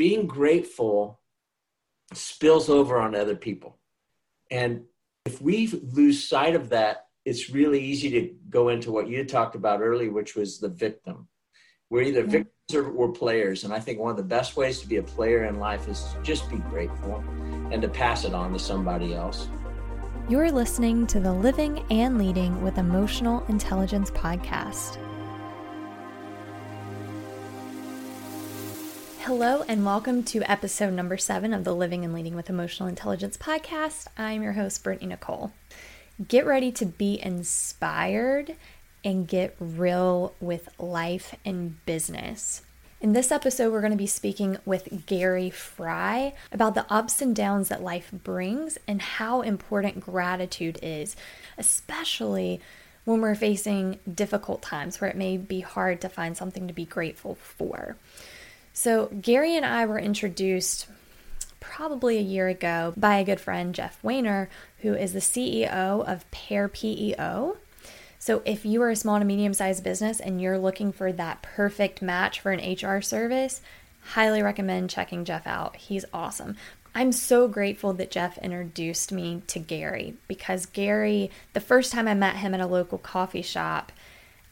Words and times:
being 0.00 0.26
grateful 0.26 1.20
spills 2.14 2.70
over 2.70 2.98
on 2.98 3.14
other 3.14 3.36
people. 3.36 3.78
And 4.50 4.84
if 5.26 5.42
we 5.42 5.66
lose 5.66 6.26
sight 6.26 6.54
of 6.54 6.70
that, 6.70 7.08
it's 7.26 7.50
really 7.50 7.84
easy 7.84 8.08
to 8.12 8.34
go 8.48 8.70
into 8.70 8.92
what 8.92 9.08
you 9.08 9.22
talked 9.26 9.56
about 9.56 9.82
earlier, 9.82 10.10
which 10.10 10.34
was 10.34 10.58
the 10.58 10.70
victim. 10.70 11.28
We're 11.90 12.00
either 12.00 12.20
yeah. 12.20 12.44
victims 12.44 12.74
or 12.74 12.90
we're 12.90 13.12
players. 13.12 13.64
And 13.64 13.74
I 13.74 13.78
think 13.78 13.98
one 13.98 14.10
of 14.10 14.16
the 14.16 14.22
best 14.22 14.56
ways 14.56 14.80
to 14.80 14.88
be 14.88 14.96
a 14.96 15.02
player 15.02 15.44
in 15.44 15.58
life 15.58 15.86
is 15.86 16.02
to 16.14 16.22
just 16.22 16.48
be 16.48 16.56
grateful 16.70 17.22
and 17.70 17.82
to 17.82 17.88
pass 17.88 18.24
it 18.24 18.32
on 18.32 18.54
to 18.54 18.58
somebody 18.58 19.12
else. 19.12 19.48
You're 20.30 20.50
listening 20.50 21.06
to 21.08 21.20
the 21.20 21.34
Living 21.34 21.84
and 21.90 22.16
Leading 22.16 22.62
with 22.62 22.78
Emotional 22.78 23.44
Intelligence 23.48 24.10
podcast. 24.12 24.96
Hello, 29.24 29.62
and 29.68 29.84
welcome 29.84 30.22
to 30.24 30.50
episode 30.50 30.94
number 30.94 31.18
seven 31.18 31.52
of 31.52 31.62
the 31.62 31.74
Living 31.74 32.06
and 32.06 32.14
Leading 32.14 32.34
with 32.34 32.48
Emotional 32.48 32.88
Intelligence 32.88 33.36
podcast. 33.36 34.06
I'm 34.16 34.42
your 34.42 34.54
host, 34.54 34.82
Brittney-Nichole. 34.82 35.52
Get 36.26 36.46
ready 36.46 36.72
to 36.72 36.86
be 36.86 37.20
inspired 37.22 38.56
and 39.04 39.28
get 39.28 39.54
real 39.60 40.32
with 40.40 40.70
life 40.78 41.34
and 41.44 41.84
business. 41.84 42.62
In 43.02 43.12
this 43.12 43.30
episode, 43.30 43.70
we're 43.70 43.82
going 43.82 43.92
to 43.92 43.98
be 43.98 44.06
speaking 44.06 44.56
with 44.64 45.04
Gary 45.04 45.50
Frey 45.50 46.34
about 46.50 46.74
the 46.74 46.90
ups 46.90 47.20
and 47.20 47.36
downs 47.36 47.68
that 47.68 47.82
life 47.82 48.10
brings 48.10 48.78
and 48.88 49.02
how 49.02 49.42
important 49.42 50.00
gratitude 50.00 50.78
is, 50.82 51.14
especially 51.58 52.58
when 53.04 53.20
we're 53.20 53.34
facing 53.34 53.98
difficult 54.12 54.62
times 54.62 54.98
where 54.98 55.10
it 55.10 55.16
may 55.16 55.36
be 55.36 55.60
hard 55.60 56.00
to 56.00 56.08
find 56.08 56.38
something 56.38 56.66
to 56.66 56.72
be 56.72 56.86
grateful 56.86 57.34
for. 57.34 57.98
So, 58.72 59.06
Gary 59.20 59.56
and 59.56 59.66
I 59.66 59.84
were 59.86 59.98
introduced 59.98 60.86
probably 61.58 62.18
a 62.18 62.22
year 62.22 62.48
ago 62.48 62.94
by 62.96 63.18
a 63.18 63.24
good 63.24 63.40
friend, 63.40 63.74
Jeff 63.74 64.02
Wanner, 64.02 64.48
who 64.78 64.94
is 64.94 65.12
the 65.12 65.20
CEO 65.20 66.04
of 66.06 66.30
PairPEO. 66.30 67.56
So, 68.18 68.42
if 68.44 68.64
you 68.64 68.82
are 68.82 68.90
a 68.90 68.96
small 68.96 69.18
to 69.18 69.24
medium 69.24 69.54
sized 69.54 69.84
business 69.84 70.20
and 70.20 70.40
you're 70.40 70.58
looking 70.58 70.92
for 70.92 71.12
that 71.12 71.42
perfect 71.42 72.00
match 72.00 72.40
for 72.40 72.52
an 72.52 72.74
HR 72.74 73.00
service, 73.00 73.60
highly 74.00 74.42
recommend 74.42 74.90
checking 74.90 75.24
Jeff 75.24 75.46
out. 75.46 75.76
He's 75.76 76.04
awesome. 76.12 76.56
I'm 76.94 77.12
so 77.12 77.46
grateful 77.46 77.92
that 77.94 78.10
Jeff 78.10 78.36
introduced 78.38 79.12
me 79.12 79.42
to 79.46 79.60
Gary 79.60 80.14
because 80.26 80.66
Gary, 80.66 81.30
the 81.52 81.60
first 81.60 81.92
time 81.92 82.08
I 82.08 82.14
met 82.14 82.36
him 82.36 82.52
at 82.52 82.60
a 82.60 82.66
local 82.66 82.98
coffee 82.98 83.42
shop, 83.42 83.92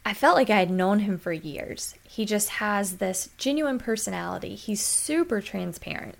I 0.08 0.14
felt 0.14 0.36
like 0.36 0.48
I 0.48 0.60
had 0.60 0.70
known 0.70 1.00
him 1.00 1.18
for 1.18 1.34
years. 1.34 1.94
He 2.02 2.24
just 2.24 2.48
has 2.48 2.96
this 2.96 3.28
genuine 3.36 3.78
personality. 3.78 4.54
He's 4.54 4.82
super 4.82 5.42
transparent 5.42 6.14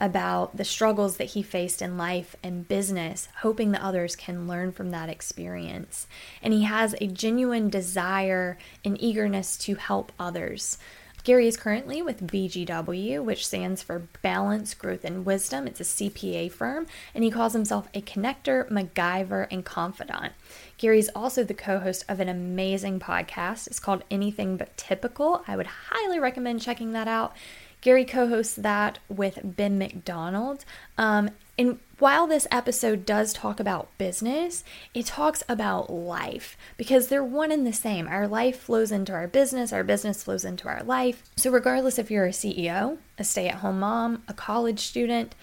about 0.00 0.56
the 0.56 0.64
struggles 0.64 1.16
that 1.16 1.30
he 1.30 1.42
faced 1.42 1.82
in 1.82 1.98
life 1.98 2.36
and 2.44 2.68
business, 2.68 3.26
hoping 3.38 3.72
that 3.72 3.82
others 3.82 4.14
can 4.14 4.46
learn 4.46 4.70
from 4.70 4.92
that 4.92 5.08
experience. 5.08 6.06
And 6.40 6.54
he 6.54 6.62
has 6.62 6.94
a 7.00 7.08
genuine 7.08 7.68
desire 7.68 8.58
and 8.84 8.96
eagerness 9.02 9.56
to 9.56 9.74
help 9.74 10.12
others. 10.20 10.78
Gary 11.24 11.46
is 11.46 11.56
currently 11.56 12.02
with 12.02 12.26
BGW, 12.26 13.22
which 13.22 13.46
stands 13.46 13.80
for 13.80 14.08
Balance, 14.22 14.74
Growth, 14.74 15.04
and 15.04 15.24
Wisdom. 15.24 15.68
It's 15.68 15.80
a 15.80 15.84
CPA 15.84 16.50
firm, 16.50 16.88
and 17.14 17.22
he 17.22 17.30
calls 17.30 17.52
himself 17.52 17.86
a 17.94 18.02
connector, 18.02 18.68
MacGyver, 18.68 19.46
and 19.48 19.64
confidant. 19.64 20.32
Gary's 20.78 21.08
also 21.14 21.44
the 21.44 21.54
co 21.54 21.78
host 21.78 22.04
of 22.08 22.18
an 22.18 22.28
amazing 22.28 22.98
podcast. 22.98 23.68
It's 23.68 23.78
called 23.78 24.02
Anything 24.10 24.56
But 24.56 24.76
Typical. 24.76 25.44
I 25.46 25.56
would 25.56 25.68
highly 25.68 26.18
recommend 26.18 26.60
checking 26.60 26.90
that 26.92 27.06
out. 27.06 27.36
Gary 27.82 28.04
co 28.04 28.26
hosts 28.26 28.54
that 28.54 28.98
with 29.08 29.38
Ben 29.44 29.78
McDonald. 29.78 30.64
Um, 30.98 31.30
and 31.58 31.78
while 31.98 32.26
this 32.26 32.46
episode 32.50 33.04
does 33.04 33.32
talk 33.32 33.60
about 33.60 33.96
business, 33.98 34.64
it 34.94 35.06
talks 35.06 35.42
about 35.48 35.90
life 35.90 36.56
because 36.76 37.08
they're 37.08 37.22
one 37.22 37.52
and 37.52 37.66
the 37.66 37.72
same. 37.72 38.08
Our 38.08 38.26
life 38.26 38.58
flows 38.58 38.90
into 38.90 39.12
our 39.12 39.28
business, 39.28 39.72
our 39.72 39.84
business 39.84 40.22
flows 40.22 40.44
into 40.44 40.66
our 40.66 40.82
life. 40.82 41.22
So, 41.36 41.50
regardless 41.50 41.98
if 41.98 42.10
you're 42.10 42.26
a 42.26 42.30
CEO, 42.30 42.98
a 43.18 43.24
stay 43.24 43.48
at 43.48 43.56
home 43.56 43.80
mom, 43.80 44.22
a 44.26 44.34
college 44.34 44.80
student, 44.80 45.34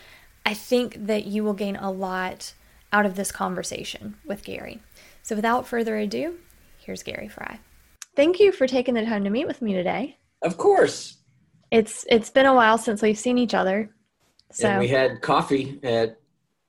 I 0.46 0.54
think 0.54 1.06
that 1.06 1.26
you 1.26 1.44
will 1.44 1.54
gain 1.54 1.76
a 1.76 1.92
lot 1.92 2.54
out 2.92 3.06
of 3.06 3.16
this 3.16 3.32
conversation 3.32 4.18
with 4.26 4.44
Gary. 4.44 4.82
So, 5.22 5.36
without 5.36 5.68
further 5.68 5.96
ado, 5.98 6.40
here's 6.80 7.04
Gary 7.04 7.28
Frey. 7.28 7.60
Thank 8.16 8.40
you 8.40 8.52
for 8.52 8.68
taking 8.68 8.96
the 8.96 9.06
time 9.06 9.24
to 9.24 9.30
meet 9.30 9.48
with 9.48 9.62
me 9.62 9.74
today. 9.74 10.18
Of 10.42 10.58
course. 10.58 11.18
It's 11.72 12.04
it's 12.10 12.32
been 12.32 12.48
a 12.48 12.56
while 12.56 12.80
since 12.80 13.02
we've 13.02 13.18
seen 13.18 13.38
each 13.38 13.54
other. 13.54 13.92
So 14.52 14.68
and 14.68 14.80
we 14.80 14.88
had 14.88 15.22
coffee 15.22 15.80
at 15.84 16.20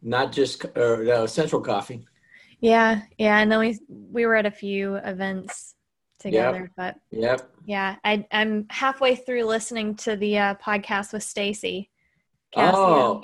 not 0.03 0.33
just 0.33 0.65
or 0.77 1.05
no, 1.05 1.27
Central 1.27 1.61
Coffee. 1.61 2.07
Yeah, 2.61 3.03
yeah, 3.19 3.39
and 3.39 3.51
then 3.51 3.59
we 3.59 3.79
we 3.89 4.27
were 4.27 4.37
at 4.37 4.47
a 4.47 4.51
few 4.51 4.97
events 4.97 5.75
together. 6.19 6.61
Yep. 6.61 6.71
But 6.77 6.97
yep, 7.11 7.51
yeah, 7.65 7.97
I 8.05 8.27
I'm 8.33 8.67
halfway 8.71 9.17
through 9.17 9.45
listening 9.45 9.95
to 9.97 10.17
the 10.17 10.39
uh, 10.39 10.55
podcast 10.57 11.13
with 11.13 11.23
Stacy. 11.23 11.91
Oh, 12.57 13.23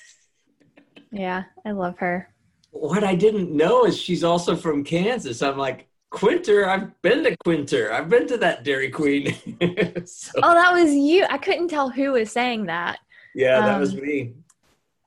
yeah, 1.10 1.44
I 1.64 1.70
love 1.70 1.98
her. 1.98 2.28
What 2.72 3.02
I 3.02 3.14
didn't 3.14 3.50
know 3.50 3.86
is 3.86 3.98
she's 3.98 4.22
also 4.22 4.56
from 4.56 4.84
Kansas. 4.84 5.42
I'm 5.42 5.58
like, 5.58 5.88
Quinter, 6.10 6.68
I've 6.68 7.00
been 7.02 7.24
to 7.24 7.36
Quinter. 7.44 7.92
I've 7.92 8.08
been 8.08 8.28
to 8.28 8.36
that 8.38 8.62
Dairy 8.62 8.90
Queen. 8.90 9.34
so. 10.06 10.32
Oh, 10.42 10.54
that 10.54 10.72
was 10.72 10.92
you. 10.92 11.24
I 11.28 11.38
couldn't 11.38 11.68
tell 11.68 11.88
who 11.88 12.12
was 12.12 12.30
saying 12.30 12.66
that. 12.66 12.98
Yeah, 13.34 13.60
that 13.60 13.74
um, 13.74 13.80
was 13.80 13.94
me. 13.94 14.34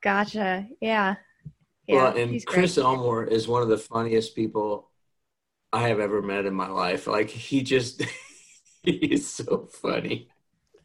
Gotcha. 0.01 0.67
Yeah. 0.81 1.15
yeah 1.87 1.95
well, 1.95 2.17
and 2.17 2.45
Chris 2.45 2.77
Elmore 2.77 3.23
is 3.23 3.47
one 3.47 3.61
of 3.61 3.69
the 3.69 3.77
funniest 3.77 4.35
people 4.35 4.89
I 5.71 5.87
have 5.87 5.99
ever 5.99 6.21
met 6.21 6.45
in 6.45 6.53
my 6.53 6.67
life. 6.67 7.07
Like 7.07 7.29
he 7.29 7.63
just 7.63 8.03
he's 8.83 9.27
so 9.27 9.69
funny. 9.71 10.29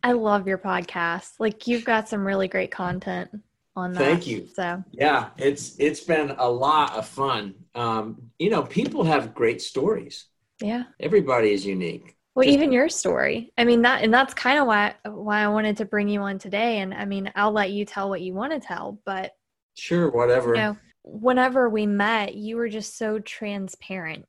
I 0.03 0.13
love 0.13 0.47
your 0.47 0.59
podcast. 0.59 1.33
Like 1.39 1.67
you've 1.67 1.85
got 1.85 2.09
some 2.09 2.25
really 2.25 2.49
great 2.49 2.71
content 2.71 3.31
on 3.75 3.93
that. 3.93 3.99
Thank 3.99 4.27
you. 4.27 4.49
So 4.55 4.83
yeah, 4.93 5.31
it's 5.37 5.79
it's 5.79 6.01
been 6.01 6.35
a 6.39 6.49
lot 6.49 6.97
of 6.97 7.07
fun. 7.07 7.55
Um, 7.75 8.31
you 8.39 8.51
know, 8.51 8.63
people 8.63 9.05
have 9.05 9.35
great 9.35 9.63
stories. 9.63 10.27
Yeah. 10.61 10.85
Everybody 11.01 11.53
is 11.53 11.65
unique. 11.65 12.18
Well, 12.39 12.49
even 12.49 12.71
your 12.71 12.89
story. 12.89 13.53
I 13.59 13.65
mean 13.65 13.83
that 13.83 14.05
and 14.05 14.15
that's 14.15 14.33
kind 14.33 14.61
of 14.61 14.69
why 14.69 14.95
why 15.05 15.43
I 15.43 15.49
wanted 15.49 15.77
to 15.79 15.85
bring 15.85 16.09
you 16.09 16.21
on 16.21 16.39
today. 16.39 16.79
And 16.79 16.95
I 16.95 17.05
mean, 17.05 17.33
I'll 17.35 17.51
let 17.51 17.73
you 17.73 17.85
tell 17.85 18.09
what 18.09 18.21
you 18.21 18.33
want 18.33 18.53
to 18.53 18.61
tell, 18.61 19.01
but 19.05 19.33
sure, 19.75 20.09
whatever. 20.11 20.55
You 20.55 20.61
know, 20.61 20.77
whenever 21.03 21.69
we 21.69 21.85
met, 21.85 22.37
you 22.37 22.57
were 22.57 22.69
just 22.69 22.97
so 22.97 23.19
transparent 23.19 24.29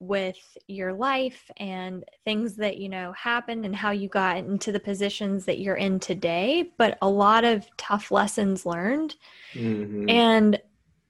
with 0.00 0.38
your 0.68 0.94
life 0.94 1.50
and 1.58 2.02
things 2.24 2.56
that 2.56 2.78
you 2.78 2.88
know 2.88 3.12
happened 3.12 3.66
and 3.66 3.76
how 3.76 3.90
you 3.90 4.08
got 4.08 4.38
into 4.38 4.72
the 4.72 4.80
positions 4.80 5.44
that 5.44 5.60
you're 5.60 5.76
in 5.76 5.98
today 6.00 6.70
but 6.76 6.98
a 7.00 7.08
lot 7.08 7.44
of 7.44 7.64
tough 7.78 8.10
lessons 8.10 8.66
learned 8.66 9.14
mm-hmm. 9.54 10.10
and 10.10 10.60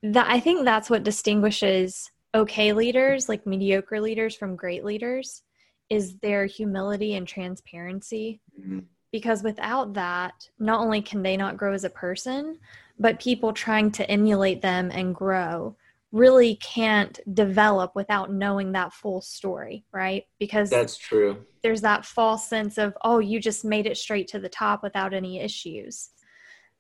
that 0.03 0.27
i 0.29 0.39
think 0.39 0.65
that's 0.65 0.91
what 0.91 1.03
distinguishes 1.03 2.11
okay 2.35 2.73
leaders 2.73 3.29
like 3.29 3.47
mediocre 3.47 4.01
leaders 4.01 4.37
from 4.37 4.55
great 4.55 4.85
leaders 4.85 5.43
is 5.91 6.17
their 6.19 6.47
humility 6.47 7.15
and 7.15 7.27
transparency 7.29 8.41
mm-hmm. 8.59 8.81
because 9.13 9.43
without 9.43 9.95
that 9.95 10.49
not 10.59 10.81
only 10.81 11.03
can 11.03 11.23
they 11.23 11.37
not 11.37 11.57
grow 11.57 11.73
as 11.73 11.85
a 11.85 11.91
person 11.91 12.59
but 12.99 13.21
people 13.21 13.53
trying 13.53 13.91
to 13.91 14.09
emulate 14.11 14.63
them 14.63 14.91
and 14.93 15.15
grow 15.15 15.77
really 16.15 16.55
can't 16.57 17.19
develop 17.35 17.97
without 17.97 18.33
knowing 18.33 18.71
that 18.71 18.93
full 18.93 19.21
story, 19.21 19.85
right? 19.93 20.25
Because 20.39 20.71
that's 20.71 20.97
true. 20.97 21.45
There's 21.65 21.81
that 21.81 22.05
false 22.05 22.49
sense 22.49 22.79
of, 22.79 22.97
oh, 23.03 23.19
you 23.19 23.41
just 23.41 23.65
made 23.65 23.87
it 23.87 23.97
straight 23.97 24.29
to 24.29 24.39
the 24.39 24.49
top 24.49 24.85
without 24.85 25.13
any 25.13 25.41
issues. 25.41 26.11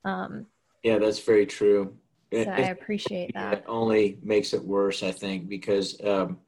Um, 0.05 0.46
yeah, 0.84 0.99
that's 0.99 1.19
very 1.19 1.46
true. 1.46 1.96
So 2.32 2.49
I 2.49 2.69
appreciate 2.70 3.34
that. 3.34 3.55
It 3.55 3.64
only 3.67 4.19
makes 4.23 4.55
it 4.55 4.64
worse, 4.64 5.02
I 5.02 5.11
think, 5.11 5.49
because 5.49 6.00
um, 6.05 6.38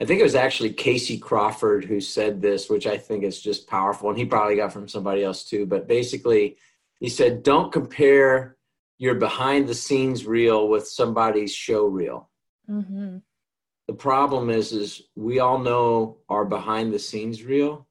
I 0.00 0.04
think 0.04 0.20
it 0.20 0.24
was 0.24 0.34
actually 0.34 0.72
Casey 0.72 1.18
Crawford 1.18 1.84
who 1.84 2.00
said 2.00 2.42
this, 2.42 2.68
which 2.68 2.86
I 2.86 2.98
think 2.98 3.24
is 3.24 3.40
just 3.40 3.66
powerful. 3.66 4.10
And 4.10 4.18
he 4.18 4.24
probably 4.24 4.56
got 4.56 4.72
from 4.72 4.88
somebody 4.88 5.24
else 5.24 5.44
too. 5.44 5.66
But 5.66 5.88
basically, 5.88 6.56
he 7.00 7.08
said, 7.08 7.42
don't 7.42 7.72
compare 7.72 8.56
your 8.98 9.14
behind 9.14 9.68
the 9.68 9.74
scenes 9.74 10.26
reel 10.26 10.68
with 10.68 10.86
somebody's 10.86 11.54
show 11.54 11.86
reel 11.86 12.30
Mm-hmm. 12.70 13.18
The 13.86 13.94
problem 13.94 14.50
is, 14.50 14.72
is 14.72 15.02
we 15.14 15.38
all 15.38 15.58
know 15.58 16.18
our 16.28 16.44
behind 16.44 16.92
the 16.92 16.98
scenes 16.98 17.44
reel, 17.44 17.86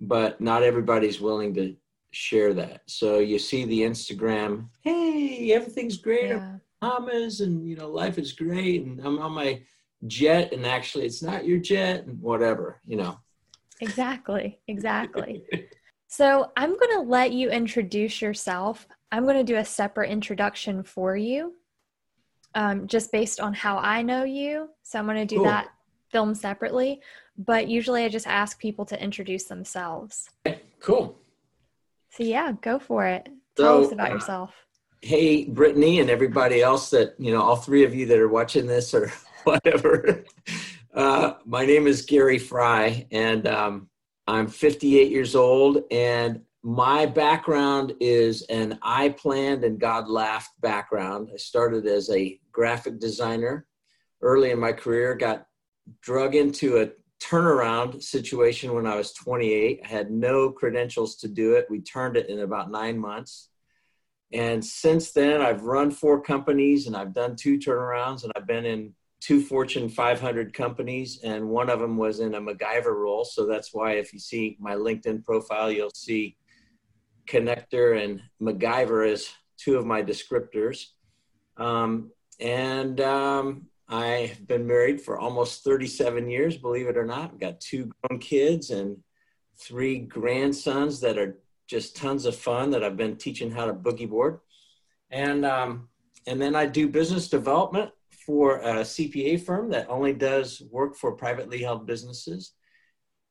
but 0.00 0.40
not 0.40 0.62
everybody's 0.62 1.20
willing 1.20 1.54
to 1.54 1.74
share 2.10 2.52
that. 2.54 2.82
So 2.86 3.18
you 3.18 3.38
see 3.38 3.64
the 3.64 3.80
Instagram, 3.80 4.68
hey, 4.82 5.52
everything's 5.52 5.96
great, 5.96 6.28
yeah. 6.28 6.56
Bahamas, 6.80 7.40
and 7.40 7.66
you 7.68 7.76
know 7.76 7.88
life 7.88 8.18
is 8.18 8.32
great, 8.32 8.84
and 8.84 9.00
I'm 9.00 9.18
on 9.18 9.32
my 9.32 9.60
jet, 10.06 10.52
and 10.52 10.66
actually 10.66 11.06
it's 11.06 11.22
not 11.22 11.46
your 11.46 11.58
jet, 11.58 12.06
and 12.06 12.20
whatever, 12.20 12.80
you 12.86 12.96
know. 12.96 13.18
Exactly, 13.80 14.58
exactly. 14.66 15.44
So 16.08 16.50
I'm 16.56 16.70
going 16.70 16.92
to 16.92 17.00
let 17.00 17.32
you 17.32 17.50
introduce 17.50 18.22
yourself. 18.22 18.88
I'm 19.12 19.24
going 19.24 19.36
to 19.36 19.44
do 19.44 19.56
a 19.56 19.64
separate 19.64 20.10
introduction 20.10 20.82
for 20.82 21.16
you, 21.16 21.54
um, 22.54 22.86
just 22.86 23.12
based 23.12 23.40
on 23.40 23.52
how 23.52 23.76
I 23.76 24.02
know 24.02 24.24
you. 24.24 24.70
So 24.82 24.98
I'm 24.98 25.04
going 25.04 25.18
to 25.18 25.26
do 25.26 25.36
cool. 25.36 25.44
that 25.44 25.68
film 26.10 26.34
separately. 26.34 27.00
But 27.36 27.68
usually 27.68 28.04
I 28.04 28.08
just 28.08 28.26
ask 28.26 28.58
people 28.58 28.86
to 28.86 29.00
introduce 29.00 29.44
themselves. 29.44 30.30
Okay, 30.46 30.62
cool. 30.80 31.20
So 32.10 32.24
yeah, 32.24 32.52
go 32.62 32.78
for 32.78 33.06
it. 33.06 33.28
Tell 33.56 33.82
so, 33.82 33.86
us 33.86 33.92
about 33.92 34.10
uh, 34.10 34.14
yourself. 34.14 34.54
Hey, 35.02 35.46
Brittney, 35.46 36.00
and 36.00 36.10
everybody 36.10 36.62
else 36.62 36.90
that 36.90 37.14
you 37.18 37.32
know, 37.32 37.42
all 37.42 37.54
three 37.54 37.84
of 37.84 37.94
you 37.94 38.06
that 38.06 38.18
are 38.18 38.28
watching 38.28 38.66
this 38.66 38.94
or 38.94 39.12
whatever. 39.48 40.24
Uh, 40.94 41.34
my 41.46 41.64
name 41.64 41.86
is 41.86 42.02
Gary 42.02 42.38
Frey, 42.38 43.06
and 43.10 43.46
um, 43.46 43.88
I'm 44.26 44.46
58 44.46 45.10
years 45.10 45.34
old. 45.34 45.84
And 45.90 46.42
my 46.62 47.06
background 47.06 47.94
is 47.98 48.42
an 48.50 48.78
I 48.82 49.10
planned 49.10 49.64
and 49.64 49.80
God 49.80 50.08
laughed 50.08 50.60
background. 50.60 51.30
I 51.32 51.38
started 51.38 51.86
as 51.86 52.10
a 52.10 52.38
graphic 52.52 52.98
designer 52.98 53.66
early 54.20 54.50
in 54.50 54.58
my 54.58 54.72
career, 54.72 55.14
got 55.14 55.46
drug 56.02 56.34
into 56.34 56.82
a 56.82 56.90
turnaround 57.24 58.02
situation 58.02 58.74
when 58.74 58.86
I 58.86 58.96
was 58.96 59.12
28. 59.12 59.80
I 59.82 59.88
had 59.88 60.10
no 60.10 60.50
credentials 60.50 61.16
to 61.16 61.28
do 61.28 61.54
it. 61.54 61.66
We 61.70 61.80
turned 61.80 62.16
it 62.16 62.28
in 62.28 62.40
about 62.40 62.70
nine 62.70 62.98
months. 62.98 63.48
And 64.32 64.62
since 64.62 65.12
then, 65.12 65.40
I've 65.40 65.62
run 65.62 65.90
four 65.90 66.20
companies 66.20 66.86
and 66.86 66.94
I've 66.94 67.14
done 67.14 67.34
two 67.34 67.58
turnarounds 67.58 68.24
and 68.24 68.32
I've 68.36 68.46
been 68.46 68.66
in 68.66 68.92
two 69.20 69.40
Fortune 69.42 69.88
500 69.88 70.54
companies, 70.54 71.20
and 71.22 71.48
one 71.48 71.70
of 71.70 71.80
them 71.80 71.96
was 71.96 72.20
in 72.20 72.34
a 72.34 72.40
MacGyver 72.40 72.94
role. 72.94 73.24
So 73.24 73.46
that's 73.46 73.74
why 73.74 73.92
if 73.92 74.12
you 74.12 74.18
see 74.18 74.56
my 74.60 74.74
LinkedIn 74.74 75.24
profile, 75.24 75.70
you'll 75.70 75.90
see 75.94 76.36
connector 77.26 78.02
and 78.02 78.22
MacGyver 78.40 79.10
as 79.10 79.28
two 79.56 79.76
of 79.76 79.84
my 79.84 80.02
descriptors. 80.02 80.86
Um, 81.56 82.12
and 82.40 83.00
um, 83.00 83.66
I've 83.88 84.46
been 84.46 84.66
married 84.66 85.00
for 85.00 85.18
almost 85.18 85.64
37 85.64 86.30
years, 86.30 86.56
believe 86.56 86.86
it 86.86 86.96
or 86.96 87.04
not. 87.04 87.32
I've 87.32 87.40
got 87.40 87.60
two 87.60 87.90
grown 88.02 88.20
kids 88.20 88.70
and 88.70 88.96
three 89.60 89.98
grandsons 89.98 91.00
that 91.00 91.18
are 91.18 91.38
just 91.66 91.96
tons 91.96 92.24
of 92.24 92.36
fun 92.36 92.70
that 92.70 92.84
I've 92.84 92.96
been 92.96 93.16
teaching 93.16 93.50
how 93.50 93.66
to 93.66 93.74
boogie 93.74 94.08
board. 94.08 94.38
And, 95.10 95.44
um, 95.44 95.88
and 96.26 96.40
then 96.40 96.54
I 96.54 96.66
do 96.66 96.88
business 96.88 97.28
development 97.28 97.90
for 98.28 98.58
a 98.58 98.82
CPA 98.82 99.40
firm 99.40 99.70
that 99.70 99.88
only 99.88 100.12
does 100.12 100.62
work 100.70 100.94
for 100.94 101.12
privately 101.12 101.62
held 101.62 101.86
businesses. 101.86 102.52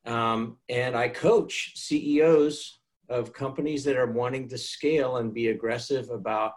Um, 0.07 0.57
and 0.69 0.95
I 0.95 1.07
coach 1.07 1.73
CEOs 1.75 2.79
of 3.07 3.31
companies 3.31 3.83
that 3.83 3.95
are 3.95 4.11
wanting 4.11 4.49
to 4.49 4.57
scale 4.57 5.17
and 5.17 5.31
be 5.31 5.49
aggressive 5.49 6.09
about 6.09 6.53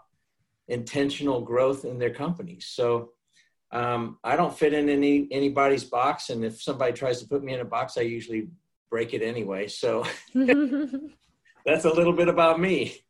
intentional 0.69 1.43
growth 1.43 1.85
in 1.85 1.99
their 1.99 2.15
companies. 2.15 2.71
So 2.71 3.11
um, 3.73 4.17
I 4.25 4.37
don't 4.37 4.59
fit 4.59 4.73
in 4.73 4.89
any 4.89 5.29
anybody's 5.31 5.85
box, 5.85 6.31
and 6.31 6.43
if 6.43 6.63
somebody 6.63 6.95
tries 6.95 7.21
to 7.21 7.29
put 7.29 7.45
me 7.45 7.53
in 7.53 7.61
a 7.61 7.65
box, 7.67 7.99
I 7.99 8.03
usually 8.03 8.49
break 8.89 9.13
it 9.13 9.21
anyway. 9.21 9.69
So 9.69 10.07
that's 10.35 11.85
a 11.85 11.93
little 11.93 12.15
bit 12.15 12.29
about 12.29 12.59
me. 12.59 13.05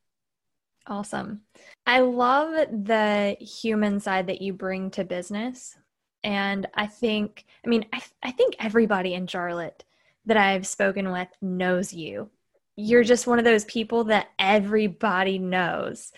Awesome. 0.89 1.43
I 1.91 1.99
love 1.99 2.55
the 2.85 3.37
human 3.41 3.99
side 3.99 4.29
that 4.29 4.41
you 4.41 4.53
bring 4.53 4.93
to 4.93 5.03
business. 5.03 5.77
And 6.23 6.69
I 6.73 6.87
think, 6.87 7.45
I 7.67 7.69
mean, 7.69 7.85
I, 7.93 8.01
I 8.23 8.31
think 8.31 8.55
everybody 8.61 9.15
in 9.15 9.27
Charlotte 9.27 9.83
that 10.27 10.37
I've 10.37 10.69
spoken 10.69 11.11
with 11.11 11.27
knows 11.43 11.93
you. 11.93 12.31
You're 12.77 13.03
just 13.03 13.27
one 13.27 13.41
of 13.41 13.45
those 13.45 13.65
people 13.65 14.05
that 14.05 14.29
everybody 14.39 15.41
knows. 15.41 16.13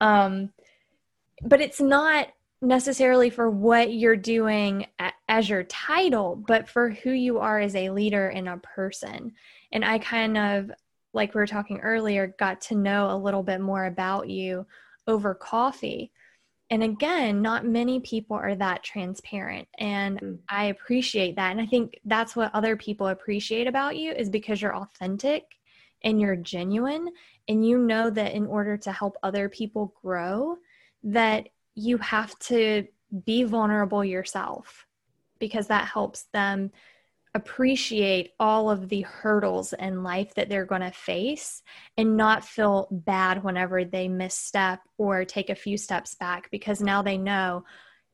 Um, 0.00 0.48
but 1.42 1.60
it's 1.60 1.78
not 1.78 2.28
necessarily 2.62 3.28
for 3.28 3.50
what 3.50 3.92
you're 3.92 4.16
doing 4.16 4.86
as 5.28 5.46
your 5.46 5.64
title, 5.64 6.36
but 6.36 6.70
for 6.70 6.88
who 6.88 7.10
you 7.10 7.38
are 7.40 7.60
as 7.60 7.76
a 7.76 7.90
leader 7.90 8.28
and 8.28 8.48
a 8.48 8.56
person. 8.56 9.32
And 9.72 9.84
I 9.84 9.98
kind 9.98 10.38
of 10.38 10.70
like 11.12 11.34
we 11.34 11.40
were 11.40 11.46
talking 11.46 11.80
earlier, 11.80 12.34
got 12.38 12.62
to 12.62 12.74
know 12.74 13.10
a 13.10 13.18
little 13.18 13.42
bit 13.42 13.60
more 13.60 13.84
about 13.84 14.30
you 14.30 14.64
over 15.08 15.34
coffee. 15.34 16.12
And 16.70 16.82
again, 16.82 17.40
not 17.40 17.64
many 17.64 17.98
people 18.00 18.36
are 18.36 18.54
that 18.54 18.84
transparent. 18.84 19.66
And 19.78 20.20
mm. 20.20 20.38
I 20.48 20.66
appreciate 20.66 21.36
that. 21.36 21.50
And 21.50 21.60
I 21.60 21.66
think 21.66 21.98
that's 22.04 22.36
what 22.36 22.54
other 22.54 22.76
people 22.76 23.08
appreciate 23.08 23.66
about 23.66 23.96
you 23.96 24.12
is 24.12 24.28
because 24.28 24.60
you're 24.60 24.76
authentic 24.76 25.44
and 26.04 26.20
you're 26.20 26.36
genuine. 26.36 27.08
And 27.48 27.66
you 27.66 27.78
know 27.78 28.10
that 28.10 28.34
in 28.34 28.46
order 28.46 28.76
to 28.76 28.92
help 28.92 29.16
other 29.22 29.48
people 29.48 29.94
grow, 30.02 30.58
that 31.02 31.48
you 31.74 31.96
have 31.98 32.38
to 32.40 32.86
be 33.24 33.44
vulnerable 33.44 34.04
yourself 34.04 34.86
because 35.38 35.68
that 35.68 35.86
helps 35.86 36.24
them 36.34 36.70
appreciate 37.38 38.32
all 38.38 38.70
of 38.70 38.88
the 38.88 39.02
hurdles 39.02 39.72
in 39.72 40.02
life 40.02 40.34
that 40.34 40.48
they're 40.48 40.66
going 40.66 40.82
to 40.82 40.90
face 40.90 41.62
and 41.96 42.16
not 42.16 42.44
feel 42.44 42.88
bad 42.90 43.42
whenever 43.42 43.84
they 43.84 44.08
misstep 44.08 44.80
or 44.98 45.24
take 45.24 45.48
a 45.48 45.54
few 45.54 45.78
steps 45.78 46.16
back 46.16 46.50
because 46.50 46.80
now 46.80 47.00
they 47.00 47.16
know 47.16 47.64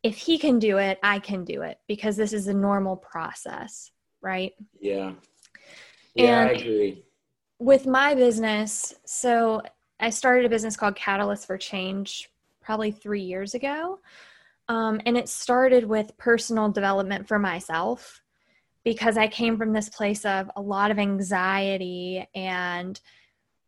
if 0.03 0.19
he 0.19 0.39
can 0.39 0.59
do 0.59 0.77
it, 0.77 0.99
I 1.03 1.19
can 1.19 1.45
do 1.45 1.63
it 1.63 1.79
because 1.89 2.17
this 2.17 2.35
is 2.35 2.47
a 2.47 2.55
normal 2.55 2.97
process, 2.97 3.91
right? 4.21 4.53
Yeah. 4.79 5.15
Yeah, 6.15 6.43
and 6.43 6.51
I 6.51 6.53
agree. 6.53 7.05
With 7.59 7.87
my 7.87 8.15
business, 8.15 8.95
so 9.07 9.63
I 9.99 10.11
started 10.11 10.45
a 10.45 10.51
business 10.51 10.77
called 10.77 10.97
Catalyst 10.97 11.47
for 11.47 11.57
Change 11.57 12.29
probably 12.61 12.91
three 12.91 13.23
years 13.23 13.55
ago. 13.55 14.01
Um, 14.69 15.01
and 15.07 15.17
it 15.17 15.29
started 15.29 15.85
with 15.85 16.17
personal 16.19 16.71
development 16.71 17.27
for 17.27 17.39
myself 17.39 18.23
because 18.85 19.17
I 19.17 19.29
came 19.29 19.57
from 19.57 19.73
this 19.73 19.89
place 19.89 20.25
of 20.25 20.51
a 20.57 20.61
lot 20.61 20.91
of 20.91 20.99
anxiety 20.99 22.27
and 22.35 23.01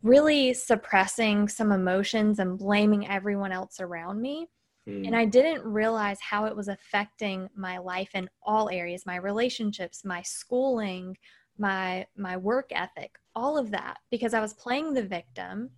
really 0.02 0.52
suppressing 0.52 1.48
some 1.48 1.72
emotions 1.72 2.38
and 2.38 2.58
blaming 2.58 3.08
everyone 3.08 3.50
else 3.50 3.80
around 3.80 4.20
me. 4.20 4.48
Mm. 4.88 5.06
And 5.06 5.16
I 5.16 5.24
didn't 5.24 5.64
realize 5.64 6.20
how 6.20 6.44
it 6.44 6.54
was 6.54 6.68
affecting 6.68 7.48
my 7.56 7.78
life 7.78 8.10
in 8.14 8.28
all 8.42 8.68
areas, 8.70 9.06
my 9.06 9.16
relationships, 9.16 10.04
my 10.04 10.22
schooling, 10.22 11.16
my 11.58 12.06
my 12.16 12.36
work 12.36 12.68
ethic, 12.70 13.18
all 13.34 13.56
of 13.56 13.70
that 13.70 13.98
because 14.10 14.34
I 14.34 14.40
was 14.40 14.54
playing 14.54 14.92
the 14.92 15.02
victim. 15.02 15.70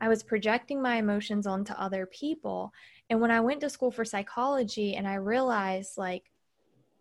I 0.00 0.08
was 0.08 0.22
projecting 0.22 0.82
my 0.82 0.96
emotions 0.96 1.46
onto 1.46 1.72
other 1.74 2.06
people. 2.06 2.72
And 3.08 3.20
when 3.20 3.30
I 3.30 3.40
went 3.40 3.60
to 3.60 3.70
school 3.70 3.90
for 3.90 4.04
psychology 4.04 4.94
and 4.94 5.06
I 5.06 5.14
realized 5.14 5.96
like 5.96 6.24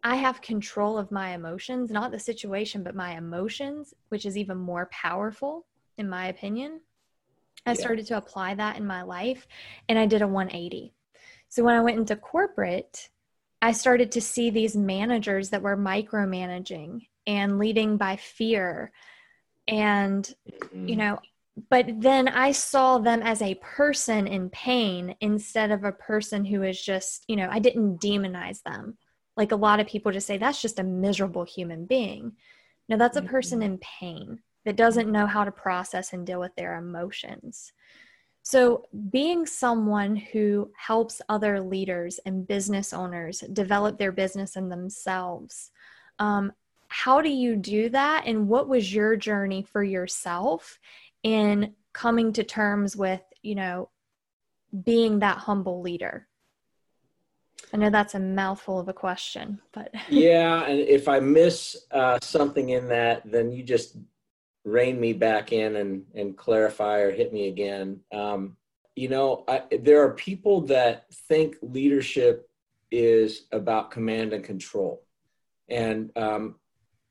I 0.05 0.17
have 0.17 0.39
control 0.39 0.99
of 0.99 1.11
my 1.11 1.33
emotions, 1.33 1.89
not 1.89 2.11
the 2.11 2.19
situation, 2.19 2.83
but 2.83 2.93
my 2.93 3.17
emotions, 3.17 3.95
which 4.09 4.27
is 4.27 4.37
even 4.37 4.55
more 4.55 4.87
powerful, 4.91 5.65
in 5.97 6.07
my 6.07 6.27
opinion. 6.27 6.81
I 7.65 7.71
yeah. 7.71 7.77
started 7.77 8.05
to 8.07 8.17
apply 8.17 8.53
that 8.53 8.77
in 8.77 8.85
my 8.85 9.01
life 9.01 9.47
and 9.89 9.97
I 9.97 10.05
did 10.05 10.21
a 10.21 10.27
180. 10.27 10.93
So 11.49 11.63
when 11.63 11.73
I 11.73 11.81
went 11.81 11.97
into 11.97 12.15
corporate, 12.15 13.09
I 13.63 13.71
started 13.71 14.11
to 14.11 14.21
see 14.21 14.51
these 14.51 14.75
managers 14.75 15.49
that 15.49 15.63
were 15.63 15.75
micromanaging 15.75 17.07
and 17.25 17.57
leading 17.57 17.97
by 17.97 18.17
fear. 18.17 18.91
And, 19.67 20.23
mm-hmm. 20.47 20.87
you 20.87 20.97
know, 20.97 21.19
but 21.71 21.87
then 21.99 22.27
I 22.27 22.51
saw 22.51 22.99
them 22.99 23.23
as 23.23 23.41
a 23.41 23.55
person 23.55 24.27
in 24.27 24.51
pain 24.51 25.15
instead 25.19 25.71
of 25.71 25.83
a 25.83 25.91
person 25.91 26.45
who 26.45 26.61
is 26.61 26.79
just, 26.79 27.23
you 27.27 27.37
know, 27.37 27.47
I 27.49 27.57
didn't 27.57 27.99
demonize 27.99 28.61
them. 28.61 28.99
Like 29.37 29.51
a 29.51 29.57
lot 29.57 29.79
of 29.79 29.87
people 29.87 30.11
just 30.11 30.27
say, 30.27 30.37
that's 30.37 30.61
just 30.61 30.79
a 30.79 30.83
miserable 30.83 31.43
human 31.43 31.85
being. 31.85 32.33
No, 32.87 32.97
that's 32.97 33.17
a 33.17 33.21
mm-hmm. 33.21 33.29
person 33.29 33.61
in 33.61 33.79
pain 33.79 34.39
that 34.65 34.75
doesn't 34.75 35.11
know 35.11 35.25
how 35.25 35.43
to 35.43 35.51
process 35.51 36.13
and 36.13 36.25
deal 36.25 36.39
with 36.39 36.55
their 36.55 36.77
emotions. 36.77 37.71
So, 38.43 38.85
being 39.09 39.47
someone 39.47 40.15
who 40.15 40.71
helps 40.77 41.19
other 41.27 41.59
leaders 41.59 42.19
and 42.27 42.47
business 42.47 42.93
owners 42.93 43.39
develop 43.51 43.97
their 43.97 44.11
business 44.11 44.55
and 44.55 44.71
themselves, 44.71 45.71
um, 46.19 46.53
how 46.87 47.21
do 47.21 47.29
you 47.29 47.55
do 47.55 47.89
that? 47.89 48.23
And 48.27 48.47
what 48.47 48.67
was 48.67 48.93
your 48.93 49.15
journey 49.15 49.63
for 49.63 49.83
yourself 49.83 50.79
in 51.23 51.73
coming 51.91 52.33
to 52.33 52.43
terms 52.43 52.95
with, 52.95 53.21
you 53.41 53.55
know, 53.55 53.89
being 54.83 55.19
that 55.19 55.39
humble 55.39 55.81
leader? 55.81 56.27
I 57.73 57.77
know 57.77 57.89
that's 57.89 58.15
a 58.15 58.19
mouthful 58.19 58.79
of 58.79 58.87
a 58.87 58.93
question, 58.93 59.59
but 59.73 59.93
yeah, 60.09 60.65
and 60.65 60.79
if 60.79 61.07
I 61.07 61.19
miss 61.19 61.85
uh, 61.91 62.19
something 62.21 62.69
in 62.69 62.87
that, 62.89 63.29
then 63.29 63.51
you 63.51 63.63
just 63.63 63.97
rein 64.63 64.99
me 64.99 65.13
back 65.13 65.51
in 65.51 65.75
and 65.75 66.03
and 66.15 66.37
clarify 66.37 66.99
or 66.99 67.11
hit 67.11 67.33
me 67.33 67.47
again. 67.47 67.99
Um, 68.11 68.57
you 68.95 69.09
know, 69.09 69.43
I, 69.47 69.63
there 69.81 70.03
are 70.03 70.13
people 70.13 70.61
that 70.61 71.13
think 71.27 71.57
leadership 71.61 72.49
is 72.91 73.47
about 73.51 73.91
command 73.91 74.33
and 74.33 74.43
control, 74.43 75.03
and 75.69 76.11
um, 76.15 76.55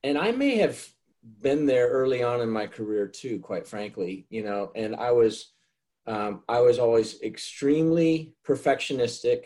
and 0.02 0.18
I 0.18 0.32
may 0.32 0.56
have 0.58 0.86
been 1.40 1.66
there 1.66 1.88
early 1.88 2.22
on 2.22 2.40
in 2.40 2.50
my 2.50 2.66
career 2.66 3.06
too, 3.06 3.38
quite 3.40 3.66
frankly, 3.66 4.26
you 4.28 4.44
know, 4.44 4.70
and 4.74 4.94
I 4.94 5.10
was, 5.12 5.52
um, 6.06 6.42
I 6.48 6.60
was 6.60 6.78
always 6.78 7.20
extremely 7.22 8.34
perfectionistic. 8.46 9.44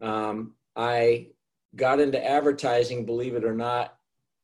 Um, 0.00 0.54
I 0.76 1.28
got 1.76 2.00
into 2.00 2.24
advertising, 2.24 3.06
believe 3.06 3.34
it 3.34 3.44
or 3.44 3.54
not, 3.54 3.96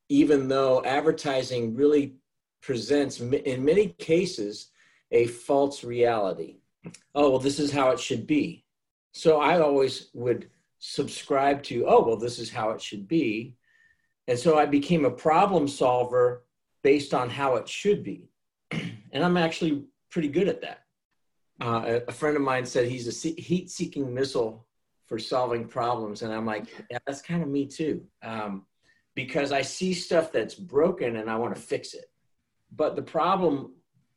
even 0.09 0.49
though 0.49 0.85
advertising 0.85 1.75
really 1.75 2.15
presents, 2.63 3.21
in 3.21 3.65
many 3.65 3.89
cases, 3.99 4.71
a 5.11 5.27
false 5.27 5.85
reality. 5.85 6.57
Oh, 7.15 7.31
well, 7.31 7.39
this 7.39 7.59
is 7.59 7.73
how 7.73 7.91
it 7.91 8.01
should 8.01 8.27
be. 8.27 8.65
So 9.13 9.41
I 9.41 9.61
always 9.61 10.09
would 10.15 10.51
subscribe 10.79 11.63
to, 11.65 11.87
oh, 11.87 12.03
well, 12.03 12.17
this 12.17 12.39
is 12.39 12.51
how 12.51 12.71
it 12.71 12.81
should 12.81 13.09
be. 13.09 13.57
And 14.29 14.39
so 14.39 14.59
I 14.59 14.67
became 14.67 15.05
a 15.05 15.11
problem 15.11 15.69
solver 15.69 16.45
based 16.83 17.15
on 17.15 17.31
how 17.31 17.57
it 17.57 17.69
should 17.69 18.03
be. 18.03 18.29
and 18.71 19.25
I'm 19.25 19.37
actually 19.37 19.85
pretty 20.11 20.29
good 20.29 20.49
at 20.49 20.61
that. 20.63 20.83
Uh, 21.61 22.01
a, 22.07 22.13
friend 22.13 22.37
of 22.37 22.43
mine 22.43 22.67
said 22.67 22.87
he's 22.87 23.09
a 23.09 23.29
heat 23.41 23.71
seeking 23.71 24.13
missile 24.13 24.66
for 25.07 25.19
solving 25.19 25.67
problems. 25.67 26.23
And 26.23 26.33
I'm 26.33 26.47
like, 26.47 26.67
yeah, 26.91 26.99
that's 27.07 27.23
kind 27.23 27.43
of 27.43 27.49
me 27.49 27.67
too. 27.67 28.03
Um, 28.23 28.67
because 29.15 29.51
I 29.53 29.63
see 29.63 29.95
stuff 29.95 30.33
that's 30.33 30.55
broken 30.55 31.17
and 31.17 31.31
I 31.31 31.37
want 31.37 31.55
to 31.55 31.61
fix 31.61 31.95
it. 31.95 32.11
But 32.75 32.97
the 32.97 33.03
problem 33.03 33.73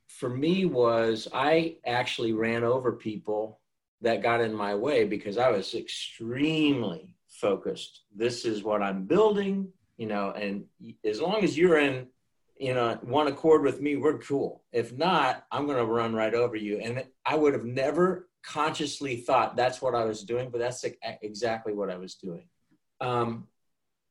for 0.08 0.30
me 0.30 0.66
was 0.66 1.28
I 1.34 1.78
actually 1.86 2.34
ran 2.34 2.64
over 2.64 2.94
people 2.94 3.60
that 4.02 4.24
got 4.24 4.42
in 4.42 4.54
my 4.54 4.76
way 4.76 5.06
because 5.06 5.38
I 5.38 5.50
was 5.50 5.76
extremely 5.76 7.16
focused. 7.28 8.02
This 8.16 8.46
is 8.46 8.64
what 8.64 8.82
I'm 8.82 9.06
building, 9.06 9.70
you 9.98 10.08
know, 10.08 10.32
and 10.32 10.66
as 11.06 11.22
long 11.22 11.44
as 11.44 11.58
you're 11.58 11.78
in, 11.78 12.08
you 12.58 12.74
know, 12.74 12.98
one 13.02 13.28
accord 13.28 13.62
with 13.62 13.80
me, 13.82 13.96
we're 13.96 14.18
cool. 14.18 14.64
If 14.74 14.98
not, 14.98 15.46
I'm 15.52 15.66
going 15.66 15.78
to 15.78 15.86
run 15.86 16.14
right 16.14 16.34
over 16.34 16.56
you. 16.56 16.80
And 16.80 17.06
I 17.26 17.36
would 17.36 17.54
have 17.54 17.66
never 17.66 18.29
consciously 18.50 19.18
thought 19.18 19.56
that's 19.56 19.82
what 19.82 19.94
I 19.94 20.06
was 20.06 20.24
doing, 20.24 20.50
but 20.50 20.60
that's 20.60 20.84
exactly 21.22 21.74
what 21.74 21.92
I 21.92 21.98
was 21.98 22.16
doing. 22.16 22.48
Um, 23.00 23.48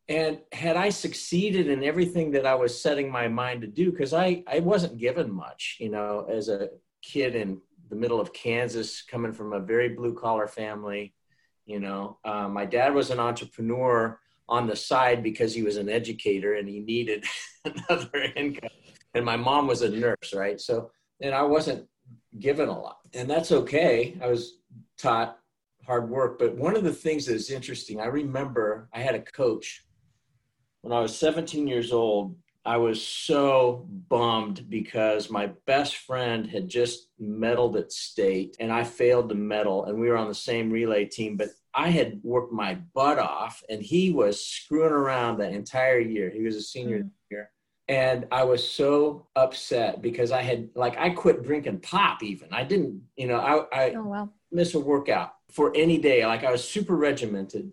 and 0.08 0.38
had 0.52 0.76
I 0.76 0.90
succeeded 0.90 1.68
in 1.68 1.82
everything 1.82 2.30
that 2.30 2.46
I 2.46 2.54
was 2.54 2.80
setting 2.80 3.10
my 3.10 3.26
mind 3.26 3.62
to 3.62 3.66
do, 3.66 3.90
because 3.90 4.14
I, 4.14 4.44
I 4.46 4.60
wasn't 4.60 4.96
given 4.96 5.30
much, 5.30 5.76
you 5.80 5.90
know, 5.90 6.26
as 6.30 6.48
a 6.48 6.68
kid 7.02 7.34
in 7.34 7.60
the 7.90 7.96
middle 7.96 8.20
of 8.20 8.32
Kansas, 8.32 9.02
coming 9.02 9.32
from 9.32 9.52
a 9.52 9.60
very 9.60 9.90
blue 9.90 10.14
collar 10.14 10.46
family, 10.46 11.14
you 11.66 11.80
know, 11.80 12.18
uh, 12.24 12.48
my 12.48 12.64
dad 12.64 12.94
was 12.94 13.10
an 13.10 13.18
entrepreneur 13.18 14.18
on 14.48 14.66
the 14.66 14.76
side 14.76 15.22
because 15.22 15.54
he 15.54 15.62
was 15.62 15.76
an 15.76 15.88
educator 15.88 16.54
and 16.54 16.68
he 16.68 16.78
needed 16.78 17.24
another 17.64 18.22
income. 18.36 18.70
And 19.14 19.24
my 19.24 19.36
mom 19.36 19.66
was 19.66 19.82
a 19.82 19.90
nurse, 19.90 20.32
right? 20.32 20.60
So, 20.60 20.90
and 21.20 21.34
I 21.34 21.42
wasn't 21.42 21.88
given 22.40 22.68
a 22.68 22.78
lot, 22.78 22.98
and 23.14 23.28
that's 23.28 23.52
okay. 23.52 24.16
I 24.22 24.28
was 24.28 24.58
taught 24.98 25.38
hard 25.86 26.10
work, 26.10 26.38
but 26.38 26.56
one 26.56 26.76
of 26.76 26.84
the 26.84 26.92
things 26.92 27.26
that 27.26 27.34
is 27.34 27.50
interesting, 27.50 28.00
I 28.00 28.06
remember 28.06 28.88
I 28.92 29.00
had 29.00 29.14
a 29.14 29.22
coach 29.22 29.84
when 30.82 30.96
I 30.96 31.00
was 31.00 31.16
17 31.16 31.66
years 31.66 31.92
old, 31.92 32.36
I 32.64 32.76
was 32.76 33.06
so 33.06 33.86
bummed 34.08 34.68
because 34.68 35.30
my 35.30 35.50
best 35.66 35.96
friend 35.96 36.46
had 36.46 36.68
just 36.68 37.08
medaled 37.20 37.76
at 37.76 37.92
state 37.92 38.56
and 38.60 38.72
I 38.72 38.84
failed 38.84 39.28
to 39.30 39.34
medal, 39.34 39.86
and 39.86 39.98
we 39.98 40.08
were 40.08 40.16
on 40.16 40.28
the 40.28 40.34
same 40.34 40.70
relay 40.70 41.06
team. 41.06 41.36
But 41.36 41.48
I 41.74 41.88
had 41.88 42.20
worked 42.22 42.52
my 42.52 42.74
butt 42.94 43.18
off, 43.18 43.62
and 43.68 43.82
he 43.82 44.12
was 44.12 44.44
screwing 44.44 44.92
around 44.92 45.38
the 45.38 45.48
entire 45.48 46.00
year. 46.00 46.30
He 46.30 46.42
was 46.42 46.56
a 46.56 46.62
senior 46.62 47.00
mm. 47.00 47.10
year. 47.30 47.50
And 47.88 48.26
I 48.30 48.44
was 48.44 48.68
so 48.68 49.26
upset 49.34 50.02
because 50.02 50.30
I 50.30 50.42
had, 50.42 50.68
like, 50.74 50.98
I 50.98 51.10
quit 51.10 51.42
drinking 51.42 51.80
pop 51.80 52.22
even. 52.22 52.52
I 52.52 52.62
didn't, 52.62 53.02
you 53.16 53.26
know, 53.26 53.38
I, 53.38 53.84
I 53.84 53.94
oh, 53.94 54.02
wow. 54.02 54.28
miss 54.52 54.74
a 54.74 54.80
workout 54.80 55.34
for 55.50 55.74
any 55.74 55.96
day. 55.98 56.26
Like, 56.26 56.44
I 56.44 56.52
was 56.52 56.68
super 56.68 56.96
regimented 56.96 57.72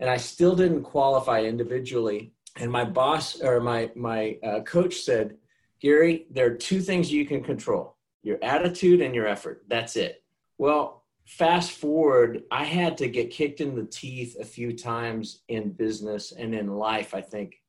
and 0.00 0.10
I 0.10 0.16
still 0.16 0.54
didn't 0.54 0.82
qualify 0.82 1.42
individually. 1.42 2.32
And 2.56 2.70
my 2.70 2.84
boss 2.84 3.40
or 3.40 3.60
my 3.60 3.90
my 3.94 4.36
uh, 4.42 4.60
coach 4.60 4.96
said, 4.96 5.36
Gary, 5.80 6.26
there 6.30 6.46
are 6.46 6.54
two 6.54 6.80
things 6.80 7.12
you 7.12 7.24
can 7.24 7.42
control: 7.42 7.96
your 8.22 8.38
attitude 8.42 9.00
and 9.00 9.14
your 9.14 9.26
effort. 9.26 9.64
That's 9.68 9.96
it. 9.96 10.22
Well, 10.56 11.04
fast 11.24 11.72
forward, 11.72 12.42
I 12.50 12.64
had 12.64 12.98
to 12.98 13.08
get 13.08 13.30
kicked 13.30 13.60
in 13.60 13.76
the 13.76 13.84
teeth 13.84 14.36
a 14.40 14.44
few 14.44 14.76
times 14.76 15.40
in 15.48 15.70
business 15.70 16.32
and 16.32 16.54
in 16.54 16.68
life. 16.76 17.14
I 17.14 17.20
think, 17.20 17.60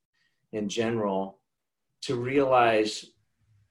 in 0.52 0.70
general, 0.70 1.39
to 2.04 2.16
realize 2.16 3.06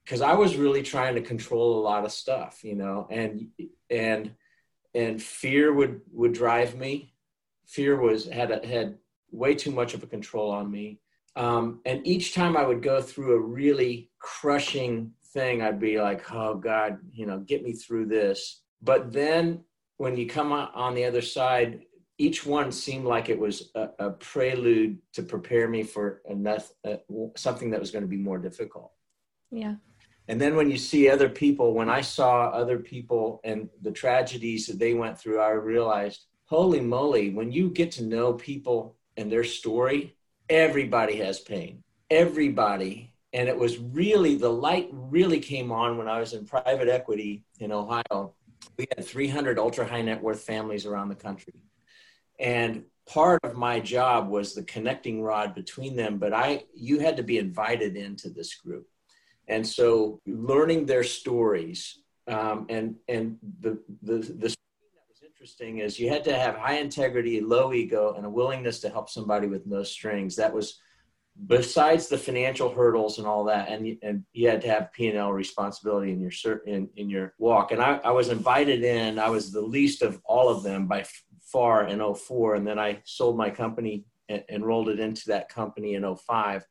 because 0.05 0.21
I 0.23 0.35
was 0.35 0.57
really 0.57 0.83
trying 0.83 1.15
to 1.17 1.21
control 1.21 1.79
a 1.79 1.83
lot 1.83 2.05
of 2.05 2.13
stuff, 2.13 2.65
you 2.65 2.75
know, 2.75 3.07
and 3.11 3.49
and 3.91 4.35
and 4.95 5.23
fear 5.23 5.73
would 5.73 6.01
would 6.13 6.33
drive 6.33 6.77
me 6.77 7.15
fear 7.69 8.01
was 8.01 8.27
had 8.27 8.51
a, 8.51 8.67
had 8.67 8.99
way 9.31 9.55
too 9.55 9.71
much 9.71 9.95
of 9.95 10.03
a 10.03 10.07
control 10.07 10.51
on 10.51 10.71
me. 10.71 10.99
Um, 11.37 11.81
and 11.85 12.05
each 12.07 12.35
time 12.35 12.57
I 12.57 12.67
would 12.67 12.83
go 12.83 13.01
through 13.01 13.37
a 13.37 13.41
really 13.41 14.11
crushing 14.19 15.13
thing, 15.33 15.63
I'd 15.63 15.79
be 15.79 16.01
like, 16.01 16.33
"Oh 16.33 16.55
God, 16.55 16.99
you 17.13 17.27
know, 17.27 17.39
get 17.39 17.63
me 17.63 17.73
through 17.73 18.07
this." 18.07 18.63
But 18.83 19.13
then 19.13 19.65
when 19.99 20.17
you 20.17 20.27
come 20.27 20.53
on 20.53 20.95
the 20.95 21.05
other 21.05 21.23
side, 21.23 21.83
each 22.19 22.45
one 22.45 22.73
seemed 22.73 23.05
like 23.05 23.29
it 23.29 23.39
was 23.39 23.71
a, 23.77 23.89
a 24.01 24.11
prelude 24.11 24.99
to 25.13 25.23
prepare 25.23 25.69
me 25.69 25.85
for 25.85 26.21
enough, 26.29 26.73
uh, 26.85 26.97
something 27.37 27.71
that 27.71 27.81
was 27.81 27.93
going 27.93 28.03
to 28.03 28.09
be 28.09 28.17
more 28.17 28.39
difficult. 28.39 28.93
Yeah. 29.51 29.77
And 30.27 30.41
then 30.41 30.57
when 30.57 30.71
you 30.71 30.77
see 30.77 31.09
other 31.09 31.29
people, 31.29 31.75
when 31.75 31.89
I 31.89 32.03
saw 32.03 32.49
other 32.49 32.79
people 32.79 33.41
and 33.45 33.71
the 33.81 33.93
tragedies 33.93 34.67
that 34.67 34.79
they 34.79 34.95
went 34.95 35.19
through, 35.19 35.41
I 35.41 35.51
realized 35.51 36.27
holy 36.45 36.81
moly, 36.81 37.31
when 37.31 37.53
you 37.53 37.71
get 37.71 37.93
to 37.93 38.05
know 38.05 38.33
people 38.33 38.97
and 39.17 39.31
their 39.31 39.45
story, 39.45 40.17
everybody 40.51 41.17
has 41.17 41.41
pain. 41.41 41.83
Everybody. 42.11 43.15
And 43.33 43.49
it 43.49 43.57
was 43.57 43.79
really, 43.79 44.35
the 44.35 44.49
light 44.49 44.89
really 44.91 45.41
came 45.41 45.71
on 45.71 45.99
when 45.99 46.09
I 46.09 46.19
was 46.19 46.33
in 46.33 46.47
private 46.47 46.89
equity 46.89 47.45
in 47.61 47.71
Ohio. 47.71 48.35
We 48.77 48.87
had 48.97 49.07
300 49.07 49.59
ultra 49.59 49.87
high 49.87 50.03
net 50.03 50.23
worth 50.23 50.43
families 50.43 50.85
around 50.85 51.11
the 51.11 51.15
country. 51.15 51.55
And 52.38 52.85
part 53.07 53.40
of 53.42 53.57
my 53.57 53.80
job 53.80 54.28
was 54.28 54.54
the 54.54 54.62
connecting 54.64 55.23
rod 55.23 55.54
between 55.54 55.97
them, 55.97 56.18
but 56.18 56.33
I, 56.33 56.64
you 56.75 57.00
had 57.00 57.16
to 57.16 57.23
be 57.23 57.38
invited 57.38 57.97
into 57.97 58.28
this 58.28 58.54
group. 58.54 58.87
And 59.49 59.66
so 59.66 60.21
learning 60.26 60.87
their 60.87 61.04
stories 61.04 62.00
um, 62.28 62.66
and, 62.68 62.97
and 63.09 63.38
the, 63.61 63.80
the, 64.02 64.18
the 64.18 64.49
that 64.49 65.09
was 65.09 65.23
interesting 65.25 65.78
is 65.78 65.99
you 65.99 66.11
had 66.11 66.25
to 66.25 66.37
have 66.37 66.57
high 66.57 66.78
integrity, 66.78 67.40
low 67.40 67.73
ego, 67.73 68.14
and 68.16 68.26
a 68.26 68.30
willingness 68.30 68.80
to 68.80 68.90
help 68.90 69.09
somebody 69.09 69.47
with 69.47 69.66
no 69.66 69.83
strings. 69.83 70.37
That 70.37 70.52
was 70.52 70.78
besides 71.47 72.09
the 72.09 72.18
financial 72.18 72.75
hurdles 72.75 73.18
and 73.18 73.26
all 73.26 73.45
that, 73.45 73.68
and 73.68 73.97
and 74.02 74.25
you 74.33 74.49
had 74.49 74.61
to 74.62 74.68
have 74.68 74.92
P 74.92 75.09
and 75.09 75.16
L 75.16 75.33
responsibility 75.33 76.12
in 76.12 76.21
your 76.21 76.59
in 76.66 76.90
in 76.97 77.09
your 77.09 77.35
walk. 77.38 77.73
And 77.73 77.80
I, 77.80 78.00
I 78.04 78.11
was 78.11 78.28
invited 78.28 78.83
in. 78.85 79.18
I 79.18 79.30
was 79.30 79.50
the 79.50 79.62
least 79.62 80.02
of 80.02 80.21
all 80.25 80.49
of 80.49 80.62
them 80.62 80.87
by 80.87 81.04
far 81.52 81.87
in 81.87 82.14
04, 82.14 82.57
and 82.57 82.67
then 82.67 82.78
I 82.78 83.00
sold 83.05 83.37
my 83.37 83.50
company 83.50 84.05
and, 84.28 84.45
and 84.49 84.67
rolled 84.67 84.88
it 84.88 85.00
into 85.00 85.28
that 85.28 85.49
company 85.49 85.95
in 85.95 86.17
05. 86.17 86.64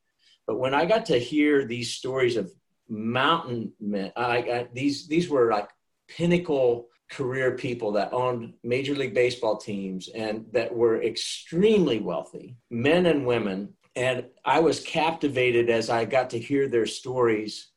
But 0.45 0.59
when 0.59 0.73
I 0.73 0.85
got 0.85 1.05
to 1.07 1.19
hear 1.19 1.65
these 1.65 1.93
stories 1.93 2.37
of 2.37 2.51
mountain 2.87 3.73
men, 3.79 4.11
I, 4.15 4.67
these 4.73 5.07
these 5.07 5.29
were 5.29 5.51
like 5.51 5.69
pinnacle 6.07 6.87
career 7.09 7.55
people 7.55 7.91
that 7.93 8.13
owned 8.13 8.53
major 8.63 8.95
league 8.95 9.13
baseball 9.13 9.57
teams 9.57 10.09
and 10.09 10.45
that 10.51 10.73
were 10.73 11.01
extremely 11.01 11.99
wealthy, 11.99 12.57
men 12.69 13.05
and 13.05 13.25
women. 13.25 13.73
And 13.95 14.25
I 14.45 14.59
was 14.59 14.81
captivated 14.81 15.69
as 15.69 15.89
I 15.89 16.05
got 16.05 16.29
to 16.31 16.39
hear 16.39 16.67
their 16.67 16.85
stories. 16.85 17.69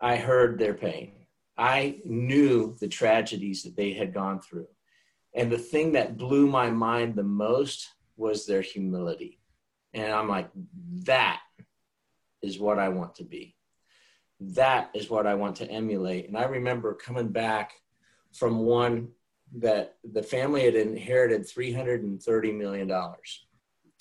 I 0.00 0.16
heard 0.16 0.58
their 0.58 0.74
pain. 0.74 1.12
I 1.56 2.00
knew 2.04 2.76
the 2.80 2.88
tragedies 2.88 3.62
that 3.62 3.76
they 3.76 3.92
had 3.94 4.12
gone 4.12 4.40
through. 4.40 4.68
And 5.36 5.52
the 5.52 5.58
thing 5.58 5.92
that 5.92 6.16
blew 6.16 6.46
my 6.46 6.70
mind 6.70 7.14
the 7.14 7.22
most 7.22 7.88
was 8.16 8.46
their 8.46 8.62
humility. 8.62 9.38
And 9.92 10.10
I'm 10.10 10.28
like, 10.28 10.48
that 11.04 11.40
is 12.42 12.58
what 12.58 12.78
I 12.78 12.88
want 12.88 13.14
to 13.16 13.24
be. 13.24 13.54
That 14.40 14.90
is 14.94 15.10
what 15.10 15.26
I 15.26 15.34
want 15.34 15.56
to 15.56 15.70
emulate. 15.70 16.28
And 16.28 16.36
I 16.36 16.44
remember 16.44 16.94
coming 16.94 17.28
back 17.28 17.74
from 18.32 18.60
one 18.60 19.08
that 19.58 19.96
the 20.12 20.22
family 20.22 20.64
had 20.64 20.74
inherited 20.74 21.46
330 21.46 22.52
million 22.52 22.88
dollars 22.88 23.46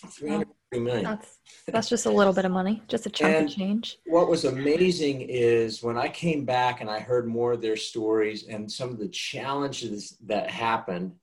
330 0.08 0.84
million 0.84 1.04
that's, 1.04 1.40
that's 1.68 1.88
just 1.88 2.08
a 2.08 2.10
little 2.10 2.34
bit 2.34 2.46
of 2.46 2.52
money 2.52 2.82
just 2.88 3.06
a 3.06 3.10
chunk 3.10 3.36
and 3.36 3.48
of 3.48 3.56
change 3.56 4.00
what 4.08 4.28
was 4.28 4.46
amazing 4.46 5.22
is 5.22 5.84
when 5.84 5.98
i 5.98 6.08
came 6.08 6.46
back 6.46 6.82
and 6.82 6.90
i 6.90 7.00
heard 7.00 7.28
more 7.28 7.54
of 7.54 7.62
their 7.62 7.78
stories 7.78 8.48
and 8.48 8.70
some 8.70 8.90
of 8.90 8.98
the 8.98 9.08
challenges 9.08 10.18
that 10.26 10.50
happened 10.50 11.14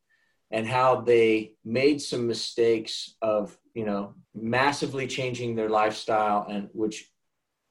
and 0.53 0.67
how 0.67 1.01
they 1.01 1.55
made 1.65 2.01
some 2.01 2.27
mistakes 2.27 3.17
of 3.23 3.59
you 3.75 3.85
know 3.85 4.15
massively 4.35 5.07
changing 5.07 5.57
their 5.57 5.69
lifestyle 5.69 6.47
and 6.49 6.69
which 6.73 7.11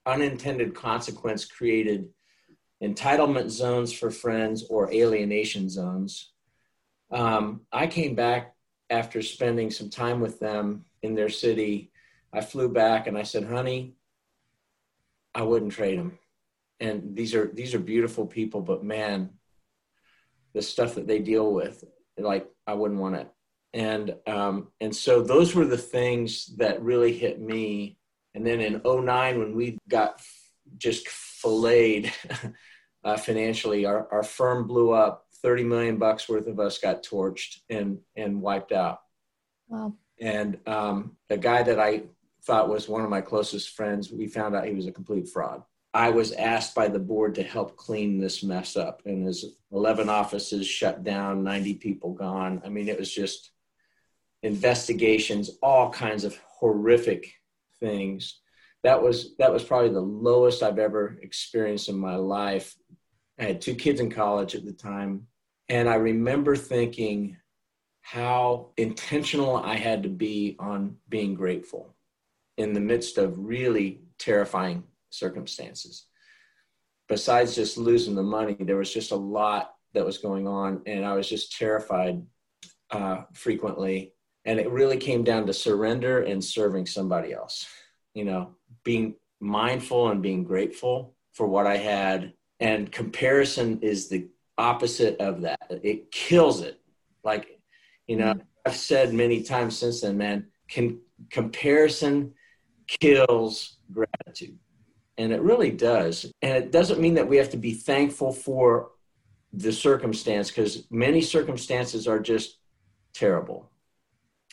unintended 0.05 0.73
consequence 0.75 1.45
created 1.45 2.09
entitlement 2.83 3.50
zones 3.50 3.93
for 3.93 4.09
friends 4.09 4.65
or 4.69 4.91
alienation 4.91 5.69
zones. 5.69 6.31
Um, 7.11 7.61
I 7.71 7.85
came 7.85 8.15
back 8.15 8.55
after 8.89 9.21
spending 9.21 9.69
some 9.69 9.89
time 9.89 10.19
with 10.19 10.39
them 10.39 10.85
in 11.03 11.13
their 11.13 11.29
city. 11.29 11.91
I 12.33 12.41
flew 12.41 12.69
back 12.69 13.05
and 13.05 13.17
I 13.17 13.23
said, 13.23 13.43
honey, 13.43 13.93
I 15.35 15.43
wouldn't 15.43 15.73
trade 15.73 16.00
them. 16.00 16.17
And 16.79 17.15
these 17.15 17.35
are 17.35 17.45
these 17.53 17.75
are 17.75 17.79
beautiful 17.79 18.25
people, 18.25 18.61
but 18.61 18.83
man, 18.83 19.29
the 20.53 20.63
stuff 20.63 20.95
that 20.95 21.05
they 21.07 21.19
deal 21.19 21.53
with, 21.53 21.83
like 22.24 22.48
I 22.68 22.74
wouldn't 22.74 23.00
want 23.00 23.16
it. 23.16 23.28
And 23.74 24.16
um, 24.28 24.70
and 24.80 24.96
so 24.96 25.22
those 25.22 25.56
were 25.56 25.66
the 25.66 25.78
things 25.78 26.56
that 26.58 26.82
really 26.82 27.13
hit 27.13 27.40
me. 27.40 27.98
And 28.34 28.46
then 28.46 28.62
in 28.62 28.82
09, 28.84 29.40
when 29.40 29.56
we 29.56 29.78
got 29.88 30.22
just 30.78 31.08
filleted 31.08 32.12
uh, 33.04 33.18
financially, 33.18 33.86
our, 33.86 34.08
our 34.12 34.24
firm 34.24 34.68
blew 34.68 34.92
up. 34.92 35.25
30 35.42 35.63
million 35.63 35.98
bucks 35.98 36.30
worth 36.30 36.46
of 36.46 36.60
us 36.60 36.78
got 36.78 37.04
torched 37.04 37.62
and 37.68 37.98
and 38.16 38.42
wiped 38.42 38.72
out. 38.72 39.00
Wow. 39.68 39.96
And 40.20 40.60
um, 40.68 41.18
the 41.30 41.38
guy 41.38 41.63
that 41.63 41.80
I 41.80 42.04
thought 42.44 42.70
was 42.70 42.88
one 42.88 43.01
of 43.01 43.10
my 43.10 43.22
closest 43.22 43.70
friends, 43.72 44.12
we 44.12 44.28
found 44.28 44.56
out 44.56 44.68
he 44.68 44.74
was 44.74 44.86
a 44.86 44.92
complete 44.92 45.28
fraud. 45.30 45.63
I 45.93 46.10
was 46.10 46.31
asked 46.31 46.74
by 46.74 46.88
the 46.88 47.00
board 47.00 47.36
to 47.36 47.43
help 47.43 47.75
clean 47.75 48.19
this 48.19 48.43
mess 48.43 48.77
up, 48.77 49.01
and 49.05 49.25
his 49.25 49.57
11 49.71 50.07
offices 50.07 50.65
shut 50.65 51.03
down, 51.03 51.43
90 51.43 51.75
people 51.75 52.13
gone. 52.13 52.62
I 52.65 52.69
mean, 52.69 52.88
it 52.88 52.98
was 52.98 53.13
just 53.13 53.51
investigations, 54.41 55.51
all 55.62 55.89
kinds 55.91 56.24
of 56.24 56.38
horrific 56.48 57.33
things. 57.79 58.39
That 58.83 59.03
was 59.03 59.36
that 59.38 59.51
was 59.51 59.63
probably 59.63 59.89
the 59.89 60.00
lowest 60.00 60.63
I've 60.63 60.79
ever 60.79 61.19
experienced 61.21 61.89
in 61.89 61.98
my 61.98 62.15
life. 62.15 62.75
I 63.38 63.43
had 63.43 63.62
two 63.62 63.75
kids 63.75 64.00
in 64.00 64.10
college 64.10 64.55
at 64.55 64.65
the 64.65 64.74
time, 64.74 65.27
and 65.67 65.89
I 65.89 65.95
remember 65.95 66.55
thinking 66.55 67.38
how 68.01 68.71
intentional 68.77 69.57
I 69.57 69.75
had 69.75 70.03
to 70.03 70.10
be 70.10 70.55
on 70.57 70.98
being 71.10 71.36
grateful 71.36 71.95
in 72.57 72.74
the 72.74 72.79
midst 72.79 73.17
of 73.17 73.38
really 73.38 74.01
terrifying 74.17 74.83
circumstances. 75.12 76.08
Besides 77.08 77.56
just 77.56 77.77
losing 77.77 78.15
the 78.15 78.24
money, 78.24 78.58
there 78.60 78.77
was 78.77 78.91
just 78.91 79.12
a 79.12 79.15
lot 79.15 79.75
that 79.94 80.06
was 80.06 80.18
going 80.18 80.48
on, 80.48 80.82
and 80.86 81.06
I 81.06 81.13
was 81.13 81.30
just 81.30 81.58
terrified 81.58 82.22
uh, 82.89 83.24
frequently. 83.34 84.13
And 84.46 84.60
it 84.60 84.72
really 84.72 84.98
came 84.98 85.24
down 85.24 85.46
to 85.46 85.53
surrender 85.53 86.24
and 86.24 86.44
serving 86.44 86.88
somebody 86.88 87.34
else. 87.34 87.68
You 88.15 88.25
know, 88.25 88.56
being 88.84 89.15
mindful 89.39 90.10
and 90.10 90.22
being 90.22 90.44
grateful 90.44 91.15
for 91.34 91.48
what 91.48 91.68
I 91.68 91.77
had. 91.77 92.34
And 92.60 92.91
comparison 92.91 93.80
is 93.82 94.08
the 94.08 94.30
opposite 94.58 95.20
of 95.20 95.41
that. 95.41 95.60
It 95.70 96.12
kills 96.12 96.62
it. 96.62 96.80
Like, 97.24 97.60
you 98.08 98.18
know, 98.18 98.34
mm-hmm. 98.34 98.41
I've 98.65 98.75
said 98.75 99.13
many 99.13 99.41
times 99.41 99.77
since 99.77 100.01
then, 100.01 100.18
man, 100.18 100.48
can 100.68 101.00
comparison 101.30 102.34
kills 102.88 103.77
gratitude. 103.91 104.58
And 105.18 105.32
it 105.32 105.41
really 105.41 105.72
does. 105.72 106.32
And 106.41 106.51
it 106.63 106.72
doesn't 106.72 107.00
mean 107.00 107.15
that 107.15 107.27
we 107.27 107.38
have 107.38 107.50
to 107.51 107.58
be 107.58 107.74
thankful 107.74 108.32
for 108.32 108.91
the 109.53 109.72
circumstance 109.72 110.50
because 110.50 110.86
many 110.89 111.22
circumstances 111.22 112.08
are 112.08 112.20
just 112.20 112.58
terrible. 113.13 113.70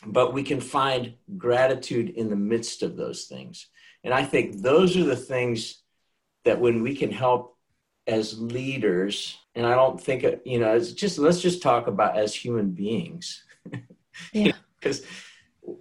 But 0.05 0.33
we 0.33 0.43
can 0.43 0.61
find 0.61 1.13
gratitude 1.37 2.09
in 2.09 2.29
the 2.29 2.35
midst 2.35 2.83
of 2.83 2.97
those 2.97 3.25
things. 3.25 3.67
And 4.03 4.13
I 4.13 4.23
think 4.23 4.61
those 4.61 4.95
are 4.97 5.03
the 5.03 5.15
things 5.15 5.81
that 6.45 6.59
when 6.59 6.81
we 6.83 6.95
can 6.95 7.11
help 7.11 7.57
as 8.07 8.39
leaders, 8.39 9.37
and 9.55 9.65
I 9.65 9.75
don't 9.75 10.01
think, 10.01 10.25
you 10.45 10.59
know, 10.59 10.73
it's 10.75 10.93
just, 10.93 11.19
let's 11.19 11.41
just 11.41 11.61
talk 11.61 11.87
about 11.87 12.17
as 12.17 12.33
human 12.33 12.71
beings. 12.71 13.43
Yeah. 14.33 14.53
Because 14.79 15.03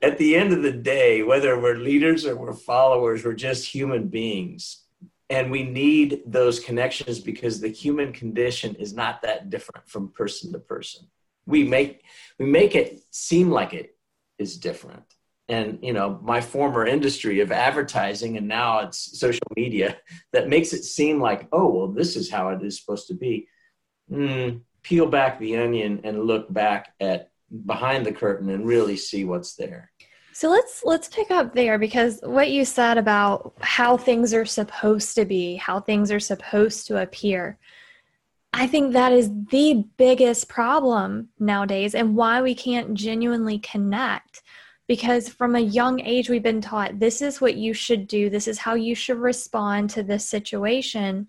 at 0.02 0.18
the 0.18 0.36
end 0.36 0.52
of 0.52 0.62
the 0.62 0.72
day, 0.72 1.22
whether 1.22 1.58
we're 1.58 1.76
leaders 1.76 2.26
or 2.26 2.36
we're 2.36 2.52
followers, 2.52 3.24
we're 3.24 3.34
just 3.34 3.66
human 3.66 4.08
beings. 4.08 4.84
And 5.30 5.50
we 5.50 5.62
need 5.62 6.22
those 6.26 6.58
connections 6.58 7.20
because 7.20 7.60
the 7.60 7.68
human 7.68 8.12
condition 8.12 8.74
is 8.76 8.94
not 8.94 9.22
that 9.22 9.50
different 9.50 9.88
from 9.88 10.12
person 10.12 10.52
to 10.52 10.58
person. 10.58 11.06
We 11.46 11.64
make 11.64 12.02
we 12.38 12.46
make 12.46 12.74
it 12.74 13.02
seem 13.10 13.50
like 13.50 13.74
it 13.74 13.96
is 14.38 14.56
different. 14.56 15.04
And 15.48 15.78
you 15.82 15.92
know, 15.92 16.18
my 16.22 16.40
former 16.40 16.86
industry 16.86 17.40
of 17.40 17.52
advertising 17.52 18.36
and 18.36 18.48
now 18.48 18.80
it's 18.80 19.18
social 19.18 19.46
media 19.54 19.98
that 20.32 20.48
makes 20.48 20.72
it 20.72 20.84
seem 20.84 21.20
like, 21.20 21.46
oh 21.52 21.68
well, 21.68 21.88
this 21.88 22.16
is 22.16 22.30
how 22.30 22.48
it 22.50 22.62
is 22.62 22.80
supposed 22.80 23.08
to 23.08 23.14
be. 23.14 23.48
Mm, 24.10 24.62
peel 24.82 25.06
back 25.06 25.38
the 25.38 25.56
onion 25.58 26.00
and 26.04 26.24
look 26.24 26.50
back 26.52 26.94
at 27.00 27.27
behind 27.66 28.04
the 28.04 28.12
curtain 28.12 28.50
and 28.50 28.66
really 28.66 28.96
see 28.96 29.24
what's 29.24 29.54
there. 29.54 29.90
So 30.32 30.50
let's 30.50 30.84
let's 30.84 31.08
pick 31.08 31.32
up 31.32 31.54
there 31.54 31.78
because 31.78 32.20
what 32.22 32.50
you 32.50 32.64
said 32.64 32.96
about 32.96 33.54
how 33.60 33.96
things 33.96 34.32
are 34.32 34.44
supposed 34.44 35.16
to 35.16 35.24
be, 35.24 35.56
how 35.56 35.80
things 35.80 36.12
are 36.12 36.20
supposed 36.20 36.86
to 36.86 37.02
appear. 37.02 37.58
I 38.52 38.66
think 38.66 38.92
that 38.92 39.12
is 39.12 39.30
the 39.50 39.84
biggest 39.96 40.48
problem 40.48 41.28
nowadays 41.38 41.94
and 41.94 42.16
why 42.16 42.40
we 42.40 42.54
can't 42.54 42.94
genuinely 42.94 43.58
connect 43.58 44.42
because 44.86 45.28
from 45.28 45.54
a 45.54 45.60
young 45.60 46.00
age 46.00 46.30
we've 46.30 46.42
been 46.42 46.62
taught 46.62 46.98
this 46.98 47.20
is 47.20 47.40
what 47.40 47.56
you 47.56 47.74
should 47.74 48.08
do, 48.08 48.30
this 48.30 48.48
is 48.48 48.58
how 48.58 48.74
you 48.74 48.94
should 48.94 49.18
respond 49.18 49.90
to 49.90 50.02
this 50.02 50.24
situation. 50.24 51.28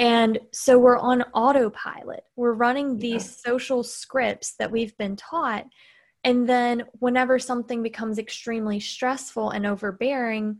And 0.00 0.38
so 0.50 0.78
we're 0.78 0.96
on 0.96 1.20
autopilot. 1.34 2.24
We're 2.34 2.54
running 2.54 2.96
these 2.96 3.26
yeah. 3.26 3.50
social 3.50 3.84
scripts 3.84 4.54
that 4.54 4.70
we've 4.70 4.96
been 4.96 5.14
taught. 5.14 5.66
And 6.24 6.48
then 6.48 6.84
whenever 7.00 7.38
something 7.38 7.82
becomes 7.82 8.18
extremely 8.18 8.80
stressful 8.80 9.50
and 9.50 9.66
overbearing, 9.66 10.56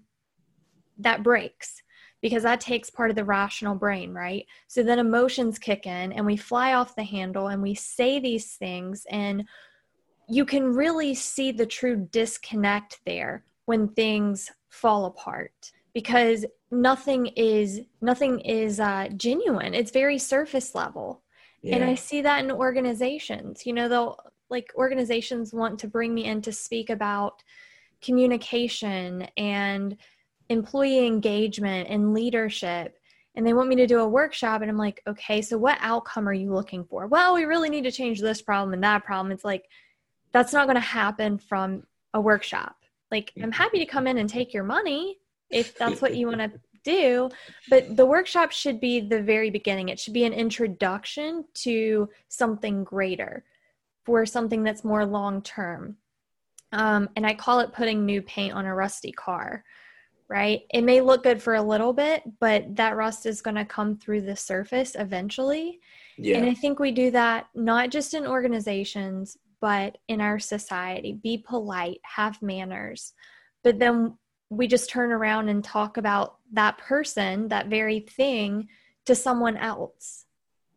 that 0.98 1.22
breaks 1.22 1.82
because 2.20 2.42
that 2.42 2.60
takes 2.60 2.90
part 2.90 3.08
of 3.08 3.16
the 3.16 3.24
rational 3.24 3.74
brain, 3.74 4.12
right? 4.12 4.44
So 4.68 4.82
then 4.82 4.98
emotions 4.98 5.58
kick 5.58 5.86
in 5.86 6.12
and 6.12 6.26
we 6.26 6.36
fly 6.36 6.74
off 6.74 6.94
the 6.94 7.02
handle 7.02 7.48
and 7.48 7.62
we 7.62 7.72
say 7.72 8.20
these 8.20 8.56
things. 8.56 9.06
And 9.10 9.48
you 10.28 10.44
can 10.44 10.74
really 10.74 11.14
see 11.14 11.50
the 11.50 11.64
true 11.64 12.06
disconnect 12.12 13.00
there 13.06 13.44
when 13.64 13.88
things 13.88 14.50
fall 14.68 15.06
apart 15.06 15.72
because 15.94 16.44
nothing 16.70 17.26
is 17.26 17.80
nothing 18.00 18.40
is 18.40 18.80
uh, 18.80 19.08
genuine. 19.16 19.74
It's 19.74 19.90
very 19.90 20.18
surface 20.18 20.74
level. 20.74 21.22
Yeah. 21.62 21.76
and 21.76 21.84
i 21.84 21.94
see 21.94 22.22
that 22.22 22.42
in 22.42 22.50
organizations. 22.50 23.66
You 23.66 23.74
know 23.74 23.88
they'll 23.88 24.18
like 24.48 24.72
organizations 24.76 25.52
want 25.52 25.78
to 25.80 25.88
bring 25.88 26.14
me 26.14 26.24
in 26.24 26.42
to 26.42 26.52
speak 26.52 26.90
about 26.90 27.42
communication 28.02 29.28
and 29.36 29.96
employee 30.48 31.06
engagement 31.06 31.88
and 31.90 32.14
leadership. 32.14 32.96
And 33.34 33.46
they 33.46 33.52
want 33.52 33.68
me 33.68 33.76
to 33.76 33.86
do 33.86 34.00
a 34.00 34.08
workshop 34.08 34.62
and 34.62 34.70
i'm 34.70 34.78
like 34.78 35.02
okay 35.06 35.42
so 35.42 35.58
what 35.58 35.78
outcome 35.80 36.28
are 36.28 36.32
you 36.32 36.52
looking 36.52 36.84
for? 36.84 37.06
Well 37.06 37.34
we 37.34 37.44
really 37.44 37.70
need 37.70 37.84
to 37.84 37.92
change 37.92 38.20
this 38.20 38.42
problem 38.42 38.72
and 38.72 38.82
that 38.84 39.04
problem. 39.04 39.32
It's 39.32 39.44
like 39.44 39.64
that's 40.32 40.52
not 40.52 40.66
going 40.66 40.76
to 40.76 40.80
happen 40.80 41.38
from 41.38 41.82
a 42.14 42.20
workshop. 42.20 42.76
Like 43.10 43.32
i'm 43.42 43.52
happy 43.52 43.78
to 43.80 43.86
come 43.86 44.06
in 44.06 44.18
and 44.18 44.30
take 44.30 44.54
your 44.54 44.64
money 44.64 45.19
if 45.50 45.76
that's 45.76 46.00
what 46.00 46.14
you 46.14 46.26
want 46.26 46.40
to 46.40 46.52
do. 46.84 47.30
But 47.68 47.96
the 47.96 48.06
workshop 48.06 48.52
should 48.52 48.80
be 48.80 49.00
the 49.00 49.22
very 49.22 49.50
beginning. 49.50 49.88
It 49.88 49.98
should 49.98 50.14
be 50.14 50.24
an 50.24 50.32
introduction 50.32 51.44
to 51.54 52.08
something 52.28 52.84
greater 52.84 53.44
for 54.04 54.24
something 54.24 54.62
that's 54.62 54.84
more 54.84 55.04
long 55.04 55.42
term. 55.42 55.96
Um, 56.72 57.08
and 57.16 57.26
I 57.26 57.34
call 57.34 57.60
it 57.60 57.72
putting 57.72 58.06
new 58.06 58.22
paint 58.22 58.54
on 58.54 58.64
a 58.64 58.74
rusty 58.74 59.12
car, 59.12 59.64
right? 60.28 60.62
It 60.72 60.82
may 60.82 61.00
look 61.00 61.24
good 61.24 61.42
for 61.42 61.56
a 61.56 61.62
little 61.62 61.92
bit, 61.92 62.22
but 62.38 62.76
that 62.76 62.96
rust 62.96 63.26
is 63.26 63.42
going 63.42 63.56
to 63.56 63.64
come 63.64 63.96
through 63.96 64.22
the 64.22 64.36
surface 64.36 64.94
eventually. 64.98 65.80
Yeah. 66.16 66.38
And 66.38 66.48
I 66.48 66.54
think 66.54 66.78
we 66.78 66.92
do 66.92 67.10
that 67.10 67.48
not 67.54 67.90
just 67.90 68.14
in 68.14 68.26
organizations, 68.26 69.36
but 69.60 69.98
in 70.08 70.20
our 70.20 70.38
society. 70.38 71.18
Be 71.22 71.38
polite, 71.38 72.00
have 72.02 72.40
manners. 72.40 73.12
But 73.62 73.78
then 73.78 74.16
we 74.50 74.66
just 74.66 74.90
turn 74.90 75.12
around 75.12 75.48
and 75.48 75.64
talk 75.64 75.96
about 75.96 76.36
that 76.52 76.76
person, 76.78 77.48
that 77.48 77.68
very 77.68 78.00
thing 78.00 78.68
to 79.06 79.14
someone 79.14 79.56
else. 79.56 80.26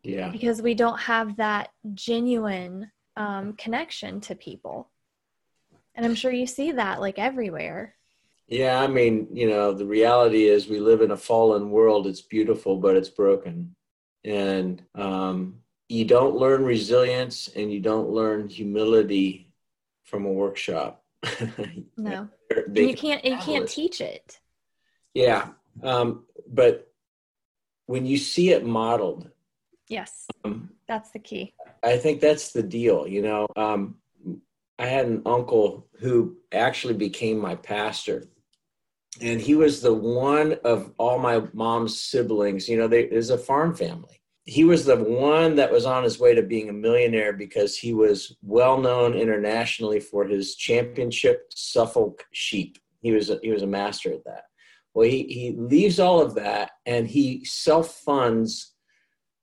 Yeah. 0.02 0.30
Because 0.30 0.62
we 0.62 0.74
don't 0.74 1.00
have 1.00 1.36
that 1.36 1.70
genuine 1.94 2.90
um, 3.16 3.54
connection 3.54 4.20
to 4.22 4.34
people. 4.34 4.90
And 5.94 6.04
I'm 6.06 6.14
sure 6.14 6.32
you 6.32 6.46
see 6.46 6.72
that 6.72 7.00
like 7.00 7.18
everywhere. 7.18 7.94
Yeah, 8.46 8.80
I 8.80 8.86
mean, 8.86 9.28
you 9.32 9.48
know, 9.48 9.72
the 9.72 9.86
reality 9.86 10.44
is 10.44 10.68
we 10.68 10.78
live 10.78 11.00
in 11.00 11.12
a 11.12 11.16
fallen 11.16 11.70
world. 11.70 12.06
It's 12.06 12.20
beautiful, 12.20 12.76
but 12.76 12.96
it's 12.96 13.08
broken. 13.08 13.74
And 14.24 14.82
um, 14.94 15.60
you 15.88 16.04
don't 16.04 16.36
learn 16.36 16.64
resilience 16.64 17.48
and 17.54 17.72
you 17.72 17.80
don't 17.80 18.10
learn 18.10 18.48
humility 18.48 19.48
from 20.02 20.26
a 20.26 20.32
workshop. 20.32 21.03
no. 21.96 22.28
you 22.72 22.94
can't 22.94 23.24
you 23.24 23.36
can't 23.38 23.68
teach 23.68 24.00
it. 24.00 24.40
Yeah. 25.14 25.48
Um, 25.82 26.24
but 26.46 26.88
when 27.86 28.06
you 28.06 28.16
see 28.16 28.50
it 28.50 28.64
modeled, 28.64 29.30
yes, 29.88 30.26
um, 30.44 30.70
that's 30.88 31.10
the 31.10 31.18
key. 31.18 31.54
I 31.82 31.96
think 31.98 32.20
that's 32.20 32.52
the 32.52 32.62
deal. 32.62 33.06
You 33.06 33.22
know, 33.22 33.46
um, 33.56 33.96
I 34.78 34.86
had 34.86 35.06
an 35.06 35.22
uncle 35.26 35.88
who 36.00 36.36
actually 36.52 36.94
became 36.94 37.38
my 37.38 37.54
pastor. 37.54 38.24
And 39.20 39.40
he 39.40 39.54
was 39.54 39.80
the 39.80 39.94
one 39.94 40.56
of 40.64 40.92
all 40.98 41.18
my 41.18 41.42
mom's 41.52 42.00
siblings. 42.00 42.68
You 42.68 42.78
know, 42.78 42.88
they, 42.88 43.08
a 43.30 43.38
farm 43.38 43.74
family. 43.74 44.20
He 44.44 44.64
was 44.64 44.84
the 44.84 44.96
one 44.96 45.56
that 45.56 45.72
was 45.72 45.86
on 45.86 46.04
his 46.04 46.18
way 46.18 46.34
to 46.34 46.42
being 46.42 46.68
a 46.68 46.72
millionaire 46.72 47.32
because 47.32 47.76
he 47.76 47.94
was 47.94 48.36
well 48.42 48.78
known 48.78 49.14
internationally 49.14 50.00
for 50.00 50.24
his 50.26 50.54
championship 50.56 51.46
Suffolk 51.54 52.24
sheep. 52.32 52.78
He 53.00 53.12
was 53.12 53.30
a, 53.30 53.38
he 53.42 53.50
was 53.50 53.62
a 53.62 53.66
master 53.66 54.12
at 54.12 54.24
that. 54.24 54.44
Well, 54.92 55.08
he, 55.08 55.24
he 55.24 55.54
leaves 55.56 55.98
all 55.98 56.20
of 56.20 56.34
that 56.34 56.72
and 56.86 57.08
he 57.08 57.44
self 57.44 57.94
funds 57.96 58.74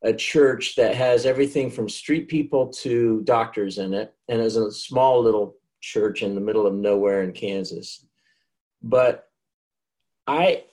a 0.03 0.13
church 0.13 0.75
that 0.75 0.95
has 0.95 1.25
everything 1.25 1.69
from 1.69 1.87
street 1.87 2.27
people 2.27 2.67
to 2.67 3.21
doctors 3.23 3.77
in 3.77 3.93
it 3.93 4.13
and 4.29 4.41
is 4.41 4.55
a 4.55 4.71
small 4.71 5.21
little 5.21 5.55
church 5.81 6.23
in 6.23 6.35
the 6.35 6.41
middle 6.41 6.65
of 6.65 6.73
nowhere 6.73 7.23
in 7.23 7.33
Kansas. 7.33 8.05
But 8.81 9.27
I 10.25 10.63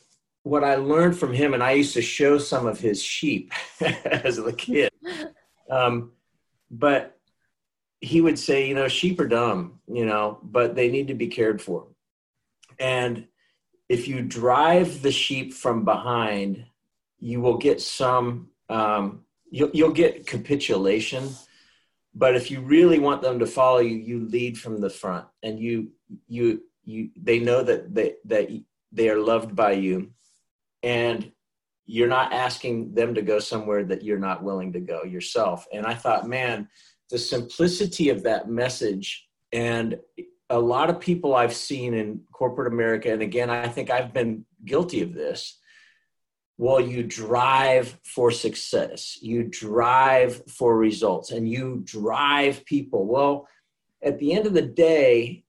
what 0.49 0.65
I 0.65 0.77
learned 0.77 1.19
from 1.19 1.35
him, 1.35 1.53
and 1.53 1.63
I 1.63 1.73
used 1.73 1.93
to 1.93 2.03
show 2.03 2.39
some 2.39 2.67
of 2.67 2.81
his 2.81 3.03
sheep 3.03 3.53
as 4.05 4.39
a 4.39 4.53
kid. 4.53 4.91
Um, 5.71 6.13
but 6.71 7.19
he 8.01 8.23
would 8.23 8.39
say, 8.39 8.67
you 8.67 8.75
know, 8.75 8.89
sheep 8.89 9.21
are 9.21 9.29
dumb, 9.29 9.81
you 9.87 10.07
know, 10.07 10.39
but 10.43 10.75
they 10.75 10.89
need 10.89 11.09
to 11.09 11.15
be 11.15 11.27
cared 11.27 11.61
for. 11.61 11.89
And 12.79 13.27
if 13.91 14.09
you 14.09 14.23
drive 14.23 15.03
the 15.03 15.13
sheep 15.13 15.53
from 15.53 15.85
behind, 15.85 16.65
you 17.19 17.43
will 17.43 17.59
get 17.59 17.81
some 17.83 18.49
um, 18.71 19.25
you'll, 19.51 19.71
you'll 19.73 19.93
get 19.93 20.27
capitulation 20.27 21.29
but 22.15 22.35
if 22.35 22.51
you 22.51 22.61
really 22.61 22.99
want 22.99 23.23
them 23.23 23.39
to 23.39 23.47
follow 23.47 23.79
you 23.79 23.97
you 23.97 24.29
lead 24.29 24.59
from 24.59 24.81
the 24.81 24.91
front 24.91 25.27
and 25.43 25.59
you 25.59 25.91
you 26.27 26.63
you 26.85 27.11
they 27.17 27.39
know 27.39 27.63
that 27.63 27.95
they 27.95 28.15
that 28.25 28.49
they 28.93 29.09
are 29.09 29.19
loved 29.19 29.57
by 29.57 29.73
you 29.73 30.11
and 30.83 31.31
you're 31.87 32.09
not 32.09 32.33
asking 32.33 32.95
them 32.95 33.15
to 33.15 33.23
go 33.23 33.39
somewhere 33.39 33.83
that 33.85 34.03
you're 34.03 34.19
not 34.19 34.43
willing 34.43 34.73
to 34.75 34.81
go 34.81 35.03
yourself. 35.05 35.67
And 35.73 35.87
i 35.87 35.95
thought 35.95 36.29
man 36.29 36.69
the 37.11 37.19
simplicity 37.19 38.11
of 38.11 38.23
that 38.23 38.49
message 38.49 39.29
and 39.53 39.99
a 40.51 40.59
lot 40.59 40.91
of 40.91 41.01
people 41.01 41.35
i've 41.35 41.55
seen 41.55 41.95
in 41.95 42.21
corporate 42.33 42.73
america 42.73 43.11
and 43.13 43.23
again 43.23 43.51
i 43.51 43.67
think 43.67 43.91
i've 43.91 44.13
been 44.13 44.45
guilty 44.65 45.03
of 45.03 45.15
this 45.15 45.59
well 46.59 46.81
you 46.81 47.03
drive 47.03 47.99
for 48.05 48.31
success 48.31 49.19
you 49.23 49.45
drive 49.45 50.43
for 50.51 50.77
results 50.77 51.31
and 51.31 51.49
you 51.49 51.81
drive 51.85 52.65
people. 52.65 53.07
Well 53.07 53.49
at 54.03 54.19
the 54.19 54.33
end 54.33 54.47
of 54.47 54.55
the 54.55 54.63
day 54.63 55.45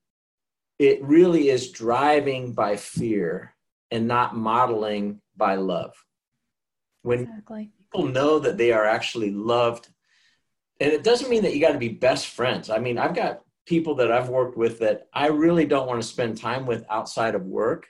it 0.80 1.04
really 1.04 1.50
is 1.50 1.72
driving 1.72 2.54
by 2.54 2.78
fear 2.78 3.54
and 3.92 4.08
not 4.08 4.36
modeling 4.36 5.22
by 5.36 5.56
love 5.56 5.94
when 7.02 7.22
exactly. 7.22 7.72
people 7.80 8.08
know 8.08 8.40
that 8.40 8.58
they 8.58 8.72
are 8.72 8.86
actually 8.86 9.32
loved 9.32 9.90
and 10.80 10.92
it 10.92 11.04
doesn't 11.04 11.30
mean 11.30 11.44
that 11.44 11.54
you 11.54 11.62
got 11.62 11.74
to 11.74 11.80
be 11.80 11.90
best 11.90 12.28
friends 12.28 12.70
i 12.70 12.78
mean 12.78 12.98
i've 12.98 13.16
got 13.16 13.42
people 13.66 13.96
that 13.96 14.12
i've 14.12 14.30
worked 14.30 14.58
with 14.58 14.80
that 14.80 15.08
i 15.14 15.28
really 15.28 15.66
don't 15.66 15.88
want 15.88 16.02
to 16.02 16.08
spend 16.08 16.38
time 16.38 16.66
with 16.66 16.86
outside 16.90 17.36
of 17.36 17.46
work 17.46 17.88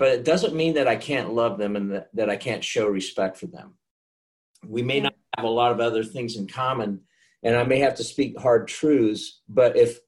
but 0.00 0.08
it 0.08 0.24
doesn't 0.24 0.54
mean 0.54 0.74
that 0.74 0.88
I 0.88 0.96
can't 0.96 1.34
love 1.34 1.58
them 1.58 1.76
and 1.76 1.92
that, 1.92 2.08
that 2.14 2.30
I 2.30 2.36
can't 2.36 2.64
show 2.64 2.88
respect 2.88 3.36
for 3.36 3.48
them. 3.48 3.74
We 4.66 4.82
may 4.82 4.98
not 4.98 5.12
have 5.36 5.44
a 5.44 5.50
lot 5.50 5.72
of 5.72 5.80
other 5.80 6.02
things 6.04 6.36
in 6.36 6.46
common, 6.46 7.02
and 7.42 7.54
I 7.54 7.64
may 7.64 7.80
have 7.80 7.96
to 7.96 8.02
speak 8.02 8.40
hard 8.40 8.66
truths, 8.66 9.42
but 9.46 9.76
if 9.76 9.98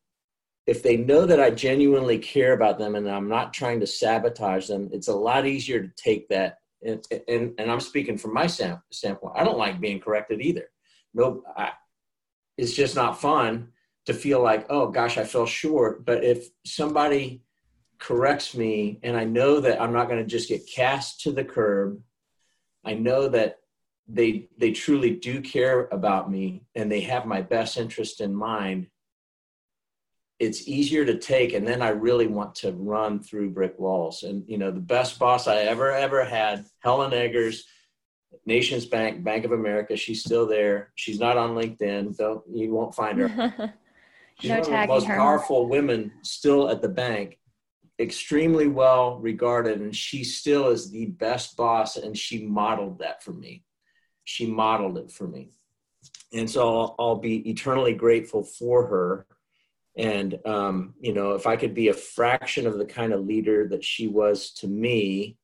if 0.66 0.83
they 0.83 0.96
know 0.96 1.27
that 1.27 1.40
I 1.40 1.51
genuinely 1.51 2.18
care 2.18 2.53
about 2.53 2.79
them 2.79 2.94
and 2.94 3.09
I'm 3.09 3.29
not 3.29 3.53
trying 3.53 3.81
to 3.81 3.87
sabotage 3.87 4.68
them, 4.68 4.88
it's 4.92 5.09
a 5.09 5.14
lot 5.14 5.46
easier 5.46 5.81
to 5.81 5.90
take 5.96 6.29
that. 6.29 6.59
And, 6.85 7.05
and, 7.29 7.53
and 7.59 7.70
I'm 7.70 7.81
speaking 7.81 8.16
from 8.16 8.35
my 8.35 8.46
standpoint. 8.46 9.35
I 9.37 9.44
don't 9.44 9.59
like 9.59 9.81
being 9.81 10.01
corrected 10.01 10.40
either. 10.40 10.68
No, 11.14 11.42
I, 11.57 11.72
it's 12.57 12.75
just 12.75 12.96
not 12.96 13.20
fun 13.20 13.68
to 14.07 14.14
feel 14.14 14.42
like, 14.42 14.66
oh 14.68 14.88
gosh, 14.88 15.18
I 15.18 15.25
fell 15.25 15.46
short. 15.46 16.05
But 16.05 16.25
if 16.25 16.48
somebody 16.64 17.42
corrects 18.03 18.57
me 18.57 18.98
and 19.05 19.16
I 19.16 19.22
know 19.22 19.61
that 19.61 19.81
I'm 19.81 19.92
not 19.92 20.09
going 20.09 20.20
to 20.20 20.29
just 20.29 20.48
get 20.48 20.66
cast 20.66 21.20
to 21.20 21.31
the 21.31 21.44
curb. 21.44 22.01
I 22.85 22.94
know 22.94 23.29
that 23.29 23.61
they 24.09 24.48
they 24.59 24.72
truly 24.72 25.11
do 25.11 25.40
care 25.40 25.88
about 25.92 26.29
me 26.29 26.64
and 26.75 26.90
they 26.90 27.01
have 27.03 27.27
my 27.27 27.40
best 27.40 27.77
interest 27.77 28.20
in 28.20 28.35
mind. 28.35 28.88
It's 30.42 30.66
easier 30.66 31.05
to 31.05 31.18
take 31.18 31.52
and 31.52 31.66
then 31.66 31.83
I 31.83 31.90
really 31.90 32.26
want 32.26 32.57
to 32.57 32.72
run 32.72 33.22
through 33.22 33.50
brick 33.50 33.78
walls. 33.78 34.24
And 34.24 34.42
you 34.48 34.59
know, 34.59 34.72
the 34.72 34.81
best 34.81 35.18
boss 35.18 35.46
I 35.46 35.59
ever 35.59 35.92
ever 35.92 36.24
had, 36.24 36.66
Helen 36.81 37.12
Eggers, 37.12 37.64
Nations 38.44 38.85
Bank, 38.85 39.22
Bank 39.22 39.44
of 39.44 39.52
America, 39.52 39.96
she's 39.96 40.20
still 40.20 40.46
there. 40.46 40.92
She's 40.96 41.20
not 41.20 41.37
on 41.37 41.50
LinkedIn. 41.55 42.16
Don't 42.16 42.42
you 42.52 42.74
won't 42.74 42.94
find 42.94 43.18
her. 43.20 43.74
She's 44.40 44.50
no 44.50 44.61
one 44.61 44.64
of 44.64 44.81
the 44.81 44.87
most 44.87 45.07
her. 45.07 45.14
powerful 45.14 45.68
women 45.68 46.11
still 46.22 46.68
at 46.70 46.83
the 46.83 46.88
bank 46.88 47.38
extremely 48.00 48.66
well 48.66 49.18
regarded 49.18 49.81
and 49.81 49.94
she 49.94 50.24
still 50.24 50.68
is 50.70 50.90
the 50.90 51.07
best 51.07 51.57
boss 51.57 51.96
and 51.96 52.16
she 52.18 52.44
modeled 52.44 52.98
that 52.98 53.22
for 53.22 53.33
me 53.33 53.62
she 54.24 54.46
modeled 54.46 54.98
it 54.98 55.11
for 55.11 55.28
me 55.28 55.50
and 56.33 56.50
so 56.50 56.62
i'll, 56.68 56.94
I'll 56.98 57.16
be 57.16 57.48
eternally 57.48 57.94
grateful 57.94 58.42
for 58.42 58.87
her 58.87 59.26
and 59.96 60.38
um, 60.46 60.94
you 61.00 61.12
know 61.12 61.33
if 61.33 61.46
i 61.46 61.57
could 61.57 61.74
be 61.74 61.88
a 61.88 61.94
fraction 61.94 62.66
of 62.66 62.78
the 62.78 62.85
kind 62.85 63.12
of 63.12 63.26
leader 63.26 63.68
that 63.68 63.85
she 63.85 64.09
was 64.09 64.50
to 64.52 64.66
me 64.66 65.37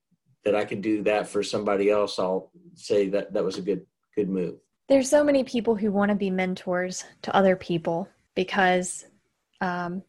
that 0.44 0.54
i 0.54 0.64
could 0.64 0.80
do 0.80 1.02
that 1.02 1.28
for 1.28 1.42
somebody 1.42 1.90
else 1.90 2.18
i'll 2.18 2.50
say 2.74 3.08
that 3.08 3.32
that 3.32 3.44
was 3.44 3.58
a 3.58 3.62
good 3.62 3.84
good 4.18 4.28
move. 4.28 4.56
There's 4.88 5.08
so 5.08 5.22
many 5.22 5.44
people 5.44 5.76
who 5.76 5.92
want 5.92 6.08
to 6.08 6.14
be 6.14 6.30
mentors 6.30 7.04
to 7.22 7.34
other 7.36 7.54
people 7.54 8.08
because 8.34 9.06
um, 9.60 10.02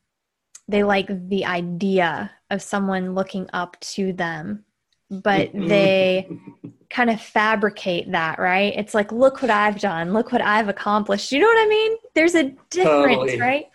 they 0.68 0.84
like 0.84 1.08
the 1.30 1.46
idea 1.46 2.32
of 2.50 2.62
someone 2.62 3.14
looking 3.14 3.48
up 3.54 3.80
to 3.82 4.14
them 4.14 4.66
but 5.12 5.50
they 5.56 6.30
kind 6.92 7.10
of 7.10 7.20
fabricate 7.20 8.12
that 8.12 8.38
right? 8.38 8.74
It's 8.76 8.94
like 8.94 9.12
look 9.12 9.42
what 9.42 9.50
i've 9.52 9.80
done. 9.80 10.14
Look 10.14 10.32
what 10.32 10.42
i've 10.42 10.70
accomplished. 10.70 11.32
You 11.32 11.40
know 11.40 11.48
what 11.48 11.66
i 11.66 11.68
mean? 11.68 11.98
There's 12.14 12.36
a 12.36 12.44
difference 12.70 13.32
totally. 13.32 13.40
right 13.40 13.66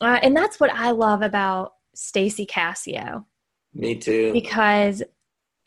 uh, 0.00 0.18
and 0.22 0.36
that's 0.36 0.60
what 0.60 0.70
i 0.72 0.90
love 0.90 1.22
about 1.22 1.72
stacy 1.96 2.46
cassio. 2.46 3.26
Me 3.74 3.94
too. 3.96 4.32
Because 4.32 5.02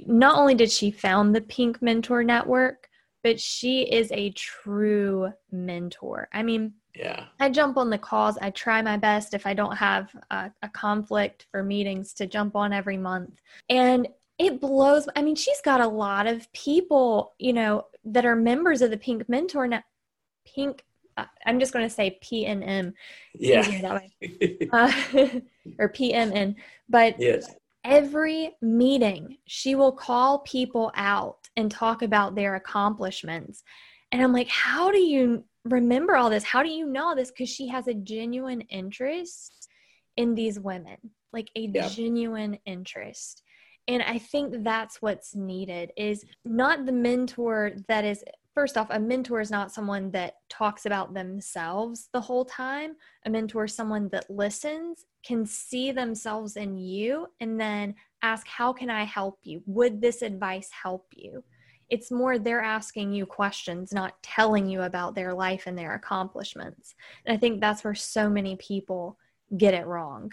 not 0.06 0.38
only 0.38 0.56
did 0.56 0.72
she 0.72 0.92
found 0.92 1.36
the 1.36 1.42
pink 1.42 1.82
mentor 1.82 2.24
network 2.24 2.88
but 3.22 3.38
she 3.38 3.82
is 3.82 4.10
a 4.14 4.32
true 4.32 5.30
mentor. 5.52 6.30
I 6.32 6.44
mean 6.44 6.74
yeah. 6.96 7.26
I 7.40 7.50
jump 7.50 7.78
on 7.78 7.90
the 7.90 7.98
calls. 7.98 8.38
I 8.42 8.50
try 8.50 8.82
my 8.82 8.98
best 8.98 9.34
if 9.34 9.46
i 9.46 9.54
don't 9.54 9.76
have 9.76 10.16
a, 10.32 10.52
a, 10.64 10.70
conflict 10.70 11.46
for 11.52 11.64
meetings 11.64 12.14
to 12.14 12.26
jump 12.26 12.56
on 12.56 12.74
every 12.74 12.98
month. 12.98 13.42
And 13.70 14.08
it 14.40 14.62
blows 14.62 15.08
i 15.18 15.22
mean 15.22 15.36
she's 15.36 15.60
got 15.62 15.82
a 15.82 15.88
lot 15.88 16.26
of 16.26 16.50
people 16.54 17.36
you 17.40 17.52
know 17.52 17.86
that 18.06 18.26
are 18.26 18.38
members 18.38 18.82
of 18.82 18.90
the 18.90 18.96
pink 18.96 19.28
mentor 19.28 19.68
net 19.68 19.84
pink 20.48 20.86
i'm 21.46 21.60
just 21.60 21.74
going 21.74 21.88
to 21.88 21.94
say 21.94 22.18
pnm 22.24 22.94
yeah 23.36 23.82
that 23.82 23.94
way. 23.94 24.68
uh, 24.72 24.92
or 25.80 25.90
pmn 25.90 26.56
but 26.88 27.20
yes 27.20 27.54
every 27.84 28.56
meeting 28.62 29.38
she 29.48 29.76
will 29.76 29.92
call 29.92 30.40
people 30.40 30.92
out 30.96 31.50
and 31.56 31.72
talk 31.72 32.02
about 32.02 32.36
their 32.36 32.56
accomplishments 32.56 33.64
and 34.12 34.22
i'm 34.22 34.34
like 34.34 34.50
how 34.50 34.92
do 34.92 35.00
you 35.00 35.44
remember 35.66 36.16
all 36.16 36.30
this? 36.30 36.44
How 36.44 36.64
do 36.64 36.70
you 36.70 36.86
know 36.86 37.16
this? 37.16 37.32
Because 37.32 37.50
she 37.50 37.68
has 37.68 37.88
a 37.88 37.94
genuine 37.94 38.62
interest 38.62 39.70
in 40.18 40.36
these 40.36 40.60
women, 40.60 40.98
like 41.34 41.50
a 41.56 41.70
yeah. 41.74 41.88
genuine 41.88 42.58
interest. 42.66 43.44
And 43.88 44.04
I 44.04 44.20
think 44.20 44.64
that's 44.64 45.02
what's 45.02 45.36
needed 45.36 45.92
is 45.98 46.24
not 46.46 46.86
the 46.86 46.92
mentor 46.92 47.72
that 47.88 48.06
is 48.06 48.24
first 48.60 48.76
off, 48.76 48.88
a 48.90 49.00
mentor 49.00 49.40
is 49.40 49.50
not 49.50 49.72
someone 49.72 50.12
that 50.12 50.34
talks 50.50 50.86
about 50.86 51.14
themselves 51.14 52.10
the 52.12 52.20
whole 52.20 52.44
time. 52.44 52.94
A 53.26 53.30
mentor 53.30 53.64
is 53.64 53.74
someone 53.74 54.10
that 54.10 54.30
listens, 54.30 55.06
can 55.24 55.46
see 55.46 55.94
themselves 55.94 56.58
in 56.58 56.78
you, 56.78 57.28
and 57.40 57.58
then 57.58 57.96
ask, 58.22 58.46
How 58.46 58.74
can 58.74 58.90
I 58.90 59.06
help 59.06 59.40
you? 59.44 59.62
Would 59.66 60.02
this 60.02 60.22
advice 60.22 60.70
help 60.72 61.06
you? 61.16 61.42
it's 61.90 62.12
more 62.12 62.38
they're 62.38 62.62
asking 62.62 63.12
you 63.12 63.26
questions, 63.26 63.92
not 63.92 64.22
telling 64.22 64.68
you 64.68 64.84
about 64.84 65.16
their 65.16 65.34
life 65.34 65.64
and 65.66 65.76
their 65.76 65.96
accomplishments. 65.96 66.94
And 67.26 67.36
I 67.36 67.40
think 67.40 67.60
that's 67.60 67.84
where 67.84 67.96
so 67.96 68.30
many 68.30 68.58
people 68.58 69.18
get 69.58 69.74
it 69.74 69.88
wrong, 69.88 70.32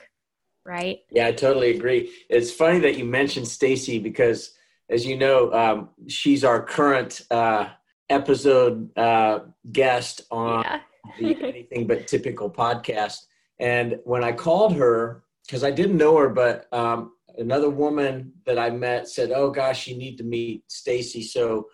right? 0.66 0.98
Yeah, 1.10 1.28
I 1.28 1.32
totally 1.32 1.74
agree. 1.74 2.12
It's 2.28 2.52
funny 2.52 2.78
that 2.80 2.98
you 2.98 3.06
mentioned 3.06 3.48
Stacy 3.48 3.98
because 3.98 4.52
as 4.90 5.06
you 5.06 5.16
know, 5.16 5.50
um, 5.54 5.88
she's 6.08 6.44
our 6.44 6.62
current 6.62 7.22
uh, 7.30 7.68
episode 8.08 8.96
uh, 8.98 9.40
guest 9.72 10.22
on 10.30 10.64
yeah. 10.64 10.80
the 11.18 11.44
Anything 11.44 11.86
But 11.86 12.06
Typical 12.06 12.50
podcast. 12.50 13.26
And 13.58 13.98
when 14.04 14.22
I 14.22 14.32
called 14.32 14.74
her, 14.76 15.24
because 15.46 15.64
I 15.64 15.70
didn't 15.70 15.96
know 15.96 16.16
her, 16.16 16.28
but 16.28 16.66
um, 16.72 17.12
another 17.38 17.70
woman 17.70 18.32
that 18.44 18.58
I 18.58 18.70
met 18.70 19.08
said, 19.08 19.30
"Oh 19.30 19.50
gosh, 19.50 19.86
you 19.86 19.96
need 19.96 20.18
to 20.18 20.24
meet 20.24 20.64
Stacy." 20.68 21.22
So 21.22 21.68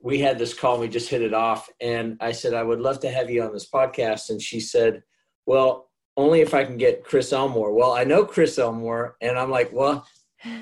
we 0.00 0.18
had 0.18 0.38
this 0.38 0.54
call. 0.54 0.74
And 0.74 0.82
we 0.82 0.88
just 0.88 1.10
hit 1.10 1.22
it 1.22 1.34
off, 1.34 1.68
and 1.80 2.16
I 2.20 2.32
said, 2.32 2.54
"I 2.54 2.62
would 2.62 2.80
love 2.80 3.00
to 3.00 3.10
have 3.10 3.30
you 3.30 3.42
on 3.42 3.52
this 3.52 3.68
podcast." 3.68 4.30
And 4.30 4.40
she 4.40 4.60
said, 4.60 5.02
"Well, 5.46 5.90
only 6.16 6.40
if 6.40 6.54
I 6.54 6.64
can 6.64 6.76
get 6.76 7.04
Chris 7.04 7.32
Elmore." 7.32 7.72
Well, 7.72 7.92
I 7.92 8.04
know 8.04 8.24
Chris 8.24 8.58
Elmore, 8.58 9.16
and 9.20 9.38
I'm 9.38 9.50
like, 9.50 9.72
"Well." 9.72 10.06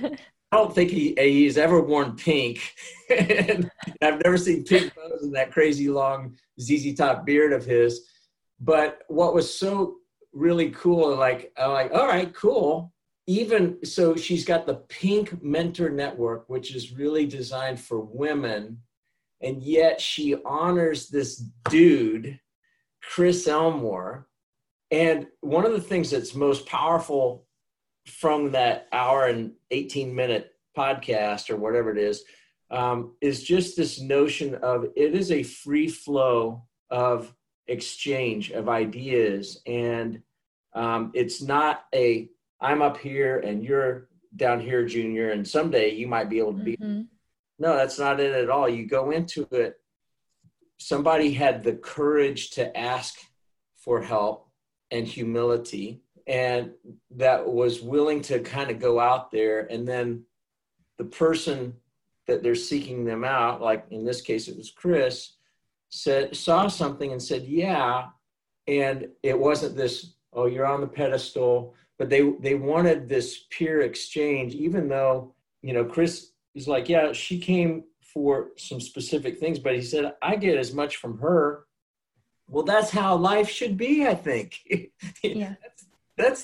I 0.51 0.57
don't 0.57 0.75
think 0.75 0.91
he 0.91 1.15
he's 1.19 1.59
ever 1.59 1.81
worn 1.81 2.17
pink. 2.17 2.75
I've 3.11 4.23
never 4.25 4.39
seen 4.39 4.65
pink 4.65 4.95
clothes 4.95 5.23
and 5.23 5.35
that 5.35 5.53
crazy 5.53 5.89
long 5.91 6.37
ZZ 6.61 6.95
Top 6.95 7.27
beard 7.27 7.53
of 7.53 7.67
his. 7.67 8.09
But 8.61 9.03
what 9.09 9.35
was 9.35 9.53
so 9.53 9.97
really 10.33 10.71
cool, 10.71 11.15
like 11.17 11.53
I'm 11.59 11.73
like, 11.73 11.93
all 11.93 12.07
right, 12.07 12.33
cool. 12.35 12.93
Even 13.27 13.85
so, 13.85 14.17
she's 14.17 14.47
got 14.47 14.67
the 14.67 14.77
Pink 14.89 15.43
Mentor 15.43 15.91
Network, 15.91 16.49
which 16.49 16.75
is 16.75 16.95
really 16.95 17.27
designed 17.27 17.79
for 17.79 18.01
women, 18.01 18.79
and 19.43 19.63
yet 19.63 20.01
she 20.01 20.35
honors 20.47 21.09
this 21.09 21.37
dude, 21.69 22.41
Chris 23.03 23.47
Elmore. 23.47 24.29
And 24.91 25.27
one 25.43 25.67
of 25.67 25.73
the 25.73 25.81
things 25.81 26.11
that's 26.11 26.35
most 26.35 26.65
powerful 26.65 27.47
from 28.09 28.53
that 28.53 28.89
hour 28.93 29.27
and 29.27 29.53
18 29.71 30.15
minute 30.15 30.53
podcast 30.77 31.51
or 31.51 31.57
whatever 31.57 31.91
it 31.91 31.99
is 31.99 32.25
um, 32.71 33.15
is 33.21 33.43
just 33.43 33.77
this 33.77 34.01
notion 34.01 34.55
of 34.57 34.87
it 34.97 35.15
is 35.15 35.31
a 35.31 35.43
free 35.43 35.89
flow 35.89 36.65
of 36.91 37.35
exchange 37.67 38.51
of 38.51 38.69
ideas 38.69 39.61
and 39.67 40.23
um, 40.75 41.11
it's 41.15 41.43
not 41.43 41.85
a 41.95 42.29
i'm 42.61 42.83
up 42.83 42.99
here 42.99 43.39
and 43.41 43.65
you're 43.65 44.09
down 44.37 44.61
here 44.61 44.85
junior 44.87 45.31
and 45.31 45.47
someday 45.47 45.95
you 45.95 46.07
might 46.07 46.31
be 46.31 46.39
able 46.39 46.53
to 46.53 46.63
be 46.63 46.77
mm-hmm. 46.77 47.03
no 47.59 47.77
that's 47.77 47.99
not 47.99 48.21
it 48.21 48.33
at 48.33 48.51
all 48.51 48.69
you 48.69 48.87
go 48.87 49.11
into 49.11 49.47
it 49.53 49.77
somebody 50.79 51.33
had 51.33 51.63
the 51.63 51.75
courage 51.75 52.51
to 52.51 52.77
ask 52.77 53.19
for 53.77 54.01
help 54.01 54.49
and 54.91 55.07
humility 55.07 56.03
and 56.29 56.71
that 57.11 57.49
was 57.49 57.81
willing 57.81 58.21
to 58.21 58.39
kind 58.41 58.71
of 58.71 58.79
go 58.79 59.01
out 59.01 59.33
there 59.33 59.61
and 59.73 59.89
then 59.89 60.23
the 60.99 61.05
person 61.05 61.75
that 62.27 62.43
they're 62.43 62.55
seeking 62.55 63.05
them 63.05 63.25
out 63.25 63.63
like 63.63 63.87
in 63.91 64.05
this 64.05 64.21
case 64.21 64.47
it 64.47 64.57
was 64.57 64.71
chris 64.71 65.37
said 65.89 66.37
saw 66.37 66.69
something 66.69 67.13
and 67.13 67.23
said 67.23 67.45
yeah 67.45 68.07
and 68.69 69.09
it 69.23 69.37
wasn't 69.37 69.75
this 69.75 70.15
oh 70.35 70.47
you're 70.47 70.67
on 70.67 70.83
the 70.83 70.87
pedestal 70.87 71.75
but 71.99 72.11
they 72.11 72.31
they 72.41 72.55
wanted 72.55 73.09
this 73.09 73.45
peer 73.51 73.81
exchange 73.81 74.55
even 74.55 74.89
though 74.89 75.35
you 75.63 75.73
know 75.73 75.85
chris 75.85 76.33
is 76.55 76.69
like 76.69 76.89
yeah 76.89 77.13
she 77.13 77.39
came 77.39 77.85
for 78.03 78.51
some 78.57 78.81
specific 78.81 79.39
things 79.39 79.59
but 79.59 79.75
he 79.75 79.83
said 79.83 80.15
i 80.23 80.37
get 80.37 80.59
as 80.59 80.73
much 80.73 80.97
from 80.97 81.19
her. 81.19 81.65
Well 82.51 82.65
that's 82.65 82.91
how 82.91 83.15
life 83.17 83.51
should 83.51 83.77
be 83.77 84.07
i 84.07 84.15
think. 84.15 84.61
Yeah. 85.23 85.55
That's 85.63 85.88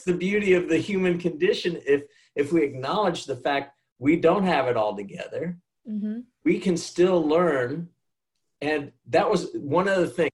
the 0.04 0.14
beauty 0.14 0.54
of 0.54 0.68
the 0.68 0.78
human 0.78 1.18
condition. 1.18 1.80
If 1.87 2.02
if 2.34 2.52
we 2.52 2.62
acknowledge 2.62 3.26
the 3.26 3.37
fact 3.37 3.76
we 3.98 4.16
don't 4.16 4.44
have 4.44 4.66
it 4.66 4.76
all 4.76 4.96
together 4.96 5.56
mm-hmm. 5.88 6.20
we 6.44 6.58
can 6.58 6.76
still 6.76 7.26
learn. 7.26 7.88
And 8.60 8.92
that 9.08 9.30
was 9.30 9.50
one 9.54 9.88
of 9.88 9.98
the 9.98 10.08
things 10.08 10.30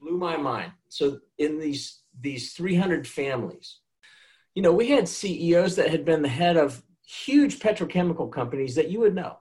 blew 0.00 0.16
my 0.16 0.36
mind. 0.36 0.72
So 0.88 1.18
in 1.38 1.58
these 1.58 2.02
these 2.20 2.52
300 2.52 3.06
families 3.06 3.78
you 4.54 4.62
know 4.62 4.72
we 4.72 4.88
had 4.88 5.08
ceos 5.08 5.76
that 5.76 5.90
had 5.90 6.04
been 6.04 6.22
the 6.22 6.28
head 6.28 6.56
of 6.56 6.82
huge 7.06 7.58
petrochemical 7.58 8.30
companies 8.30 8.74
that 8.74 8.90
you 8.90 9.00
would 9.00 9.14
know 9.14 9.38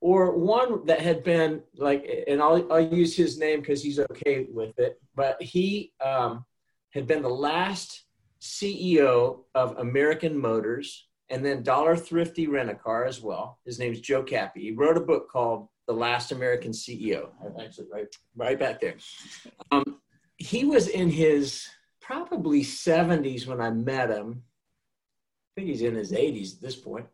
or 0.00 0.36
one 0.36 0.84
that 0.86 1.00
had 1.00 1.22
been 1.22 1.62
like 1.76 2.24
and 2.26 2.42
i'll, 2.42 2.70
I'll 2.72 2.94
use 2.94 3.16
his 3.16 3.38
name 3.38 3.60
because 3.60 3.82
he's 3.82 3.98
okay 3.98 4.46
with 4.52 4.78
it 4.78 5.00
but 5.14 5.40
he 5.40 5.92
um, 6.04 6.44
had 6.90 7.06
been 7.06 7.22
the 7.22 7.28
last 7.28 8.04
CEO 8.40 9.40
of 9.54 9.76
American 9.78 10.38
Motors 10.38 11.08
and 11.30 11.44
then 11.44 11.62
Dollar 11.62 11.96
Thrifty 11.96 12.46
Rent 12.46 12.70
a 12.70 12.74
Car 12.74 13.04
as 13.04 13.20
well. 13.20 13.58
His 13.64 13.78
name's 13.78 14.00
Joe 14.00 14.22
Cappy. 14.22 14.62
He 14.62 14.72
wrote 14.72 14.96
a 14.96 15.00
book 15.00 15.30
called 15.30 15.68
The 15.86 15.92
Last 15.92 16.32
American 16.32 16.72
CEO. 16.72 17.28
Actually, 17.62 17.88
right, 17.92 18.06
right 18.34 18.58
back 18.58 18.80
there. 18.80 18.94
Um, 19.70 20.00
he 20.38 20.64
was 20.64 20.88
in 20.88 21.10
his 21.10 21.68
probably 22.00 22.62
70s 22.62 23.46
when 23.46 23.60
I 23.60 23.70
met 23.70 24.10
him. 24.10 24.42
I 24.42 25.60
think 25.60 25.68
he's 25.68 25.82
in 25.82 25.94
his 25.94 26.12
80s 26.12 26.54
at 26.54 26.62
this 26.62 26.76
point. 26.76 27.06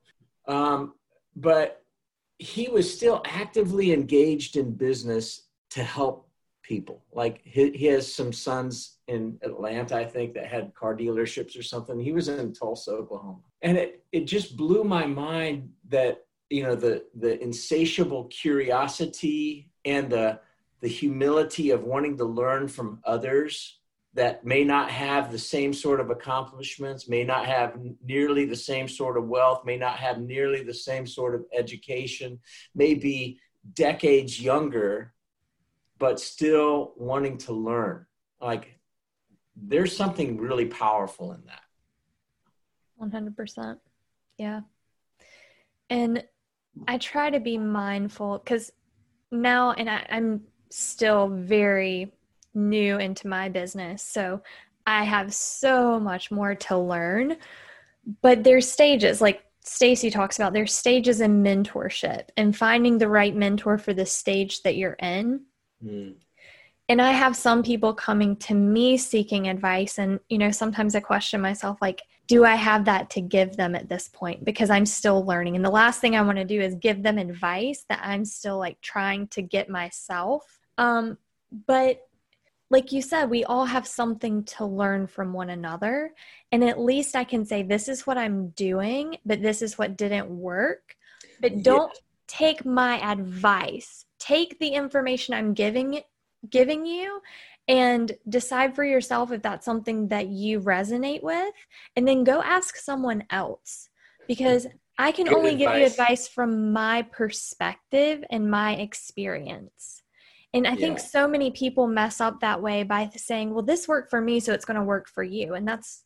Um, 0.47 0.95
but 1.35 1.83
he 2.39 2.69
was 2.69 2.93
still 2.93 3.23
actively 3.25 3.93
engaged 3.93 4.57
in 4.57 4.75
business 4.75 5.49
to 5.71 5.83
help 5.83 6.24
people. 6.65 7.05
Like 7.13 7.41
he, 7.45 7.71
he 7.71 7.87
has 7.87 8.13
some 8.13 8.33
sons 8.33 8.97
in 9.07 9.39
Atlanta, 9.43 9.97
I 9.97 10.05
think, 10.05 10.35
that 10.35 10.47
had 10.47 10.75
car 10.75 10.97
dealerships 10.97 11.57
or 11.59 11.63
something. 11.63 12.01
He 12.01 12.13
was 12.13 12.29
in 12.29 12.53
Tulsa, 12.53 12.91
Oklahoma. 12.91 13.39
And 13.63 13.77
it, 13.79 14.03
it 14.11 14.25
just 14.25 14.57
blew 14.57 14.83
my 14.83 15.07
mind 15.07 15.71
that, 15.91 16.25
you 16.51 16.63
know, 16.63 16.75
the, 16.75 17.05
the 17.15 17.41
insatiable 17.41 18.25
curiosity 18.25 19.71
and 19.85 20.11
the, 20.11 20.41
the 20.81 20.89
humility 20.89 21.71
of 21.71 21.85
wanting 21.85 22.17
to 22.19 22.25
learn 22.25 22.67
from 22.67 23.01
others 23.05 23.79
that 24.15 24.45
may 24.45 24.63
not 24.63 24.91
have 24.91 25.33
the 25.33 25.39
same 25.39 25.73
sort 25.73 26.01
of 26.01 26.11
accomplishments, 26.11 27.09
may 27.09 27.25
not 27.25 27.47
have 27.47 27.77
nearly 28.05 28.45
the 28.45 28.57
same 28.57 28.87
sort 28.87 29.17
of 29.17 29.27
wealth, 29.27 29.65
may 29.65 29.77
not 29.77 29.97
have 29.97 30.21
nearly 30.21 30.63
the 30.63 30.75
same 30.75 31.07
sort 31.07 31.35
of 31.35 31.45
education, 31.53 32.39
may 32.75 32.95
be 32.95 33.39
decades 33.73 34.41
younger, 34.41 35.13
but 35.99 36.21
still 36.21 36.95
wanting 36.97 37.39
to 37.39 37.53
learn. 37.53 38.07
Like 38.41 38.79
there's 39.57 39.97
something 39.97 40.39
really 40.39 40.67
powerful 40.67 41.33
in 41.33 41.43
that. 41.47 41.61
100%. 43.01 43.79
Yeah. 44.39 44.61
And 45.91 46.25
I 46.89 46.99
try 46.99 47.31
to 47.31 47.41
be 47.41 47.59
mindful 47.59 48.39
because 48.39 48.73
now, 49.31 49.73
and 49.73 49.89
I, 49.89 50.07
I'm 50.11 50.43
still 50.71 51.29
very 51.29 52.13
new 52.55 52.99
into 52.99 53.29
my 53.29 53.49
business. 53.49 54.03
So 54.03 54.43
I 54.87 55.05
have 55.05 55.33
so 55.35 55.99
much 55.99 56.31
more 56.31 56.55
to 56.55 56.79
learn. 56.79 57.37
But 58.23 58.45
there's 58.45 58.71
stages, 58.71 59.21
like 59.21 59.45
Stacy 59.61 60.11
talks 60.11 60.39
about, 60.39 60.53
there's 60.53 60.75
stages 60.75 61.21
in 61.21 61.43
mentorship 61.43 62.29
and 62.37 62.55
finding 62.55 62.99
the 62.99 63.09
right 63.09 63.35
mentor 63.35 63.79
for 63.79 63.95
the 63.95 64.05
stage 64.05 64.63
that 64.63 64.77
you're 64.77 64.93
in. 64.95 65.41
Mm 65.85 66.15
and 66.91 67.01
i 67.01 67.13
have 67.13 67.35
some 67.35 67.63
people 67.63 67.95
coming 67.95 68.37
to 68.37 68.53
me 68.53 68.99
seeking 68.99 69.49
advice 69.49 69.99
and 69.99 70.21
you 70.29 70.37
know 70.37 70.51
sometimes 70.51 70.95
i 70.95 71.01
question 71.01 71.41
myself 71.41 71.79
like 71.81 72.03
do 72.27 72.45
i 72.45 72.55
have 72.55 72.85
that 72.87 73.11
to 73.11 73.21
give 73.21 73.57
them 73.57 73.75
at 73.75 73.89
this 73.89 74.09
point? 74.09 74.45
Because 74.45 74.71
i'm 74.71 74.87
still 74.87 75.25
learning. 75.25 75.57
And 75.57 75.65
the 75.65 75.71
last 75.71 76.01
thing 76.01 76.17
i 76.17 76.23
want 76.23 76.39
to 76.39 76.45
do 76.45 76.61
is 76.61 76.75
give 76.77 77.03
them 77.03 77.19
advice 77.19 77.85
that 77.89 78.01
i'm 78.03 78.25
still 78.25 78.59
like 78.59 78.81
trying 78.81 79.29
to 79.29 79.43
get 79.43 79.69
myself. 79.69 80.61
Um 80.79 81.19
but 81.67 82.01
like 82.71 82.93
you 82.93 83.03
said 83.03 83.31
we 83.31 83.45
all 83.45 83.67
have 83.67 83.87
something 83.87 84.45
to 84.45 84.65
learn 84.65 85.07
from 85.07 85.33
one 85.33 85.51
another. 85.51 86.13
And 86.51 86.65
at 86.65 86.81
least 86.81 87.15
i 87.15 87.25
can 87.25 87.45
say 87.45 87.63
this 87.63 87.89
is 87.89 88.07
what 88.07 88.19
i'm 88.19 88.49
doing 88.51 89.19
but 89.27 89.43
this 89.43 89.63
is 89.63 89.79
what 89.79 89.97
didn't 89.97 90.29
work. 90.29 90.97
But 91.41 91.63
don't 91.63 91.93
yeah. 91.95 92.01
take 92.27 92.65
my 92.65 93.01
advice 93.01 94.04
take 94.25 94.59
the 94.59 94.69
information 94.69 95.35
i'm 95.35 95.53
giving 95.53 96.01
giving 96.49 96.87
you 96.87 97.21
and 97.69 98.13
decide 98.29 98.75
for 98.75 98.85
yourself 98.85 99.33
if 99.33 99.43
that's 99.43 99.65
something 99.65 100.09
that 100.09 100.29
you 100.29 100.61
resonate 100.61 101.23
with 101.23 101.55
and 101.97 102.07
then 102.07 102.25
go 102.25 102.43
ask 102.43 102.77
someone 102.77 103.25
else 103.31 103.89
because 104.29 104.67
I 104.99 105.13
can 105.13 105.27
Good 105.27 105.37
only 105.37 105.51
advice. 105.53 105.67
give 105.67 105.77
you 105.79 105.87
advice 105.87 106.29
from 106.29 106.73
my 106.73 107.03
perspective 107.03 108.25
and 108.31 108.51
my 108.51 108.77
experience. 108.77 110.03
And 110.53 110.69
I 110.69 110.77
think 110.77 111.01
so 111.01 111.27
many 111.27 111.51
people 111.51 111.89
mess 111.89 112.21
up 112.21 112.41
that 112.41 112.63
way 112.63 112.85
by 112.85 113.11
saying, 113.17 113.53
"Well, 113.53 113.65
this 113.65 113.89
worked 113.89 114.09
for 114.11 114.21
me, 114.21 114.39
so 114.39 114.53
it's 114.53 114.65
going 114.65 114.79
to 114.79 114.85
work 114.85 115.09
for 115.09 115.25
you." 115.25 115.55
And 115.55 115.67
that's 115.67 116.05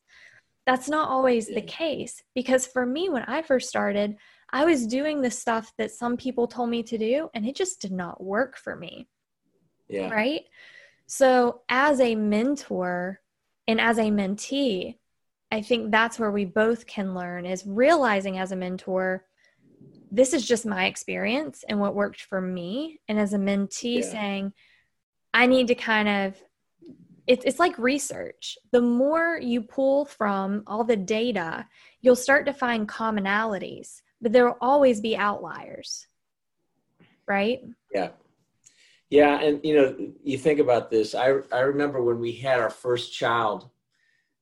that's 0.64 0.88
not 0.88 1.11
always 1.11 1.48
the 1.48 1.61
case 1.61 2.22
because 2.35 2.66
for 2.66 2.87
me 2.87 3.11
when 3.11 3.24
I 3.24 3.42
first 3.42 3.68
started, 3.68 4.16
I 4.50 4.64
was 4.64 4.87
doing 4.87 5.20
the 5.20 5.30
stuff 5.30 5.72
that 5.78 5.90
some 5.90 6.16
people 6.16 6.46
told 6.46 6.70
me 6.70 6.82
to 6.84 6.98
do 6.98 7.28
and 7.34 7.46
it 7.46 7.54
just 7.54 7.80
did 7.80 7.92
not 7.92 8.22
work 8.22 8.56
for 8.56 8.74
me. 8.74 9.08
Yeah. 9.88 10.11
Right. 10.11 10.42
So, 11.06 11.62
as 11.68 12.00
a 12.00 12.14
mentor 12.14 13.20
and 13.66 13.80
as 13.80 13.98
a 13.98 14.02
mentee, 14.02 14.96
I 15.50 15.62
think 15.62 15.90
that's 15.90 16.18
where 16.18 16.30
we 16.30 16.44
both 16.44 16.87
can 16.87 17.14
learn 17.14 17.46
is 17.46 17.66
realizing 17.66 18.38
as 18.38 18.52
a 18.52 18.56
mentor, 18.56 19.24
this 20.11 20.34
is 20.34 20.46
just 20.46 20.66
my 20.66 20.87
experience 20.87 21.64
and 21.66 21.80
what 21.80 21.94
worked 21.94 22.22
for 22.22 22.40
me. 22.40 23.00
And 23.08 23.18
as 23.18 23.32
a 23.32 23.38
mentee, 23.38 24.02
yeah. 24.02 24.11
saying, 24.11 24.52
I 25.32 25.46
need 25.46 25.68
to 25.68 25.74
kind 25.74 26.08
of, 26.08 26.42
it's, 27.26 27.44
it's 27.44 27.58
like 27.58 27.78
research. 27.78 28.58
The 28.72 28.80
more 28.82 29.38
you 29.40 29.62
pull 29.62 30.04
from 30.04 30.64
all 30.66 30.84
the 30.84 30.96
data, 30.96 31.66
you'll 32.00 32.16
start 32.16 32.46
to 32.46 32.52
find 32.52 32.88
commonalities, 32.88 34.02
but 34.20 34.33
there 34.33 34.46
will 34.46 34.59
always 34.61 35.00
be 35.00 35.16
outliers. 35.16 36.07
Right? 37.26 37.62
Yeah. 37.94 38.11
Yeah. 39.11 39.40
And, 39.40 39.61
you 39.64 39.76
know, 39.76 39.96
you 40.22 40.38
think 40.38 40.61
about 40.61 40.90
this. 40.90 41.14
I, 41.14 41.35
I 41.52 41.61
remember 41.61 42.02
when 42.02 42.18
we 42.18 42.33
had 42.33 42.61
our 42.61 42.70
first 42.70 43.12
child, 43.12 43.68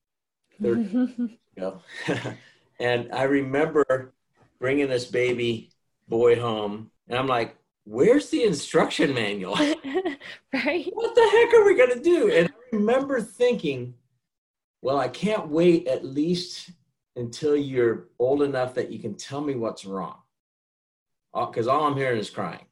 you 0.59 1.39
know, 1.57 1.83
and 2.81 3.13
I 3.13 3.25
remember 3.25 4.13
bringing 4.59 4.89
this 4.89 5.05
baby 5.05 5.71
boy 6.09 6.41
home, 6.41 6.91
and 7.09 7.19
I'm 7.19 7.27
like, 7.27 7.57
"Where's 7.85 8.31
the 8.31 8.45
instruction 8.45 9.15
manual? 9.15 9.55
right? 10.53 10.91
What 10.93 11.15
the 11.15 11.29
heck 11.31 11.55
are 11.55 11.65
we 11.65 11.77
gonna 11.77 12.01
do?" 12.01 12.33
And 12.33 12.49
I 12.49 12.77
remember 12.77 13.21
thinking, 13.21 13.95
"Well, 14.83 14.99
I 14.99 15.09
can't 15.09 15.49
wait 15.49 15.87
at 15.89 16.05
least 16.05 16.71
until 17.17 17.57
you're 17.57 18.09
old 18.19 18.43
enough 18.43 18.75
that 18.75 18.93
you 18.93 18.99
can 18.99 19.15
tell 19.17 19.41
me 19.41 19.55
what's 19.55 19.85
wrong, 19.85 20.19
because 21.35 21.67
all 21.67 21.85
I'm 21.85 21.97
hearing 21.97 22.19
is 22.19 22.31
crying. 22.31 22.67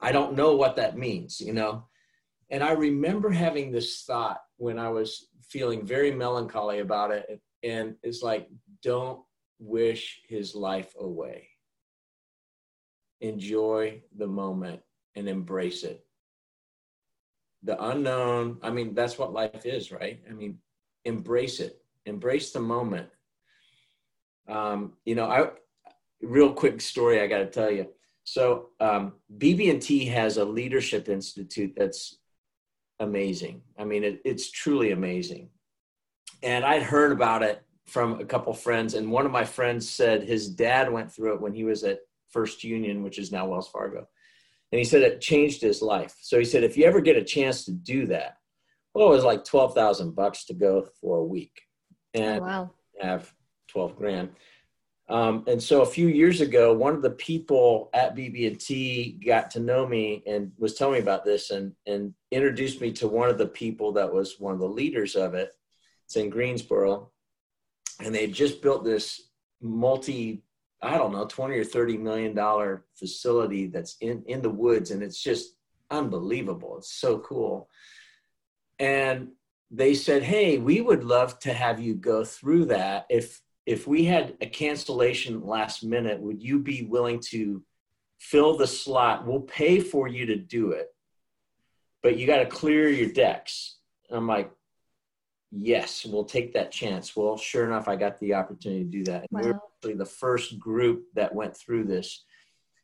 I 0.00 0.10
don't 0.12 0.34
know 0.34 0.56
what 0.56 0.76
that 0.76 0.98
means, 0.98 1.40
you 1.40 1.52
know." 1.52 1.88
And 2.50 2.62
I 2.62 2.72
remember 2.72 3.30
having 3.30 3.70
this 3.70 4.04
thought 4.04 4.40
when 4.56 4.78
I 4.78 4.90
was 4.90 5.28
feeling 5.42 5.86
very 5.86 6.10
melancholy 6.10 6.80
about 6.80 7.10
it, 7.10 7.40
and 7.62 7.96
it's 8.02 8.22
like, 8.22 8.48
don't 8.82 9.24
wish 9.58 10.22
his 10.28 10.54
life 10.54 10.94
away. 10.98 11.48
Enjoy 13.20 14.02
the 14.16 14.26
moment 14.26 14.82
and 15.14 15.28
embrace 15.28 15.84
it. 15.84 16.04
The 17.62 17.82
unknown, 17.82 18.58
I 18.62 18.70
mean, 18.70 18.94
that's 18.94 19.18
what 19.18 19.32
life 19.32 19.64
is, 19.64 19.92
right? 19.92 20.20
I 20.28 20.32
mean, 20.32 20.58
embrace 21.04 21.60
it, 21.60 21.80
embrace 22.06 22.50
the 22.50 22.60
moment. 22.60 23.08
Um, 24.48 24.94
you 25.04 25.14
know, 25.14 25.26
I 25.26 25.50
real 26.22 26.52
quick 26.52 26.80
story 26.80 27.20
I 27.20 27.26
got 27.26 27.38
to 27.38 27.46
tell 27.46 27.70
you. 27.70 27.88
So, 28.24 28.68
um, 28.78 29.14
BB&T 29.36 30.06
has 30.06 30.36
a 30.36 30.44
leadership 30.44 31.08
institute 31.08 31.74
that's 31.76 32.18
amazing. 33.00 33.62
I 33.76 33.84
mean, 33.84 34.04
it, 34.04 34.20
it's 34.24 34.50
truly 34.50 34.92
amazing. 34.92 35.50
And 36.42 36.64
I'd 36.64 36.84
heard 36.84 37.12
about 37.12 37.42
it 37.42 37.64
from 37.86 38.20
a 38.20 38.24
couple 38.24 38.52
friends, 38.52 38.94
and 38.94 39.10
one 39.10 39.26
of 39.26 39.32
my 39.32 39.44
friends 39.44 39.88
said 39.88 40.22
his 40.22 40.48
dad 40.48 40.90
went 40.90 41.12
through 41.12 41.34
it 41.34 41.40
when 41.40 41.52
he 41.52 41.64
was 41.64 41.84
at 41.84 42.00
First 42.30 42.64
Union, 42.64 43.02
which 43.02 43.18
is 43.18 43.32
now 43.32 43.46
Wells 43.46 43.68
Fargo, 43.68 44.06
and 44.70 44.78
he 44.78 44.84
said 44.84 45.02
it 45.02 45.20
changed 45.20 45.60
his 45.60 45.82
life. 45.82 46.16
So 46.20 46.38
he 46.38 46.44
said 46.44 46.64
if 46.64 46.76
you 46.76 46.84
ever 46.84 47.00
get 47.00 47.16
a 47.16 47.24
chance 47.24 47.64
to 47.64 47.72
do 47.72 48.06
that, 48.06 48.36
well, 48.94 49.08
it 49.08 49.14
was 49.14 49.24
like 49.24 49.44
twelve 49.44 49.74
thousand 49.74 50.14
bucks 50.14 50.44
to 50.46 50.54
go 50.54 50.88
for 51.00 51.18
a 51.18 51.24
week, 51.24 51.60
and 52.14 52.40
oh, 52.40 52.44
wow. 52.44 52.70
have 53.00 53.32
twelve 53.72 53.96
grand. 53.96 54.30
Um, 55.08 55.44
and 55.46 55.62
so 55.62 55.82
a 55.82 55.86
few 55.86 56.06
years 56.06 56.40
ago, 56.40 56.72
one 56.72 56.94
of 56.94 57.02
the 57.02 57.10
people 57.10 57.90
at 57.92 58.16
BB&T 58.16 59.20
got 59.26 59.50
to 59.50 59.60
know 59.60 59.86
me 59.86 60.22
and 60.26 60.52
was 60.58 60.74
telling 60.74 60.94
me 60.94 61.00
about 61.00 61.24
this 61.24 61.50
and, 61.50 61.72
and 61.86 62.14
introduced 62.30 62.80
me 62.80 62.92
to 62.92 63.08
one 63.08 63.28
of 63.28 63.36
the 63.36 63.48
people 63.48 63.92
that 63.92 64.10
was 64.10 64.38
one 64.38 64.54
of 64.54 64.60
the 64.60 64.66
leaders 64.66 65.14
of 65.16 65.34
it. 65.34 65.52
It's 66.06 66.16
in 66.16 66.30
Greensboro 66.30 67.10
and 68.00 68.14
they 68.14 68.26
just 68.26 68.62
built 68.62 68.84
this 68.84 69.28
multi 69.60 70.42
i 70.82 70.96
don't 70.96 71.12
know 71.12 71.26
20 71.26 71.56
or 71.56 71.64
30 71.64 71.96
million 71.98 72.34
dollar 72.34 72.84
facility 72.94 73.66
that's 73.66 73.96
in 74.00 74.22
in 74.26 74.42
the 74.42 74.50
woods 74.50 74.90
and 74.90 75.02
it's 75.02 75.22
just 75.22 75.56
unbelievable 75.90 76.78
it's 76.78 76.92
so 76.92 77.18
cool 77.18 77.68
and 78.78 79.28
they 79.70 79.94
said 79.94 80.22
hey 80.22 80.58
we 80.58 80.80
would 80.80 81.04
love 81.04 81.38
to 81.38 81.52
have 81.52 81.80
you 81.80 81.94
go 81.94 82.24
through 82.24 82.64
that 82.64 83.06
if 83.08 83.40
if 83.66 83.86
we 83.86 84.04
had 84.04 84.36
a 84.40 84.46
cancellation 84.46 85.44
last 85.46 85.84
minute 85.84 86.20
would 86.20 86.42
you 86.42 86.58
be 86.58 86.82
willing 86.82 87.20
to 87.20 87.62
fill 88.18 88.56
the 88.56 88.66
slot 88.66 89.26
we'll 89.26 89.40
pay 89.40 89.80
for 89.80 90.08
you 90.08 90.26
to 90.26 90.36
do 90.36 90.72
it 90.72 90.88
but 92.02 92.16
you 92.16 92.26
got 92.26 92.38
to 92.38 92.46
clear 92.46 92.88
your 92.88 93.10
decks 93.12 93.78
and 94.08 94.16
i'm 94.16 94.26
like 94.26 94.50
yes, 95.52 96.04
we'll 96.04 96.24
take 96.24 96.54
that 96.54 96.72
chance. 96.72 97.14
Well, 97.14 97.36
sure 97.36 97.66
enough, 97.66 97.86
I 97.86 97.96
got 97.96 98.18
the 98.18 98.34
opportunity 98.34 98.84
to 98.84 98.90
do 98.90 99.04
that. 99.04 99.26
Wow. 99.30 99.40
We 99.40 99.48
were 99.48 99.60
actually 99.76 99.94
the 99.94 100.06
first 100.06 100.58
group 100.58 101.04
that 101.14 101.34
went 101.34 101.56
through 101.56 101.84
this. 101.84 102.24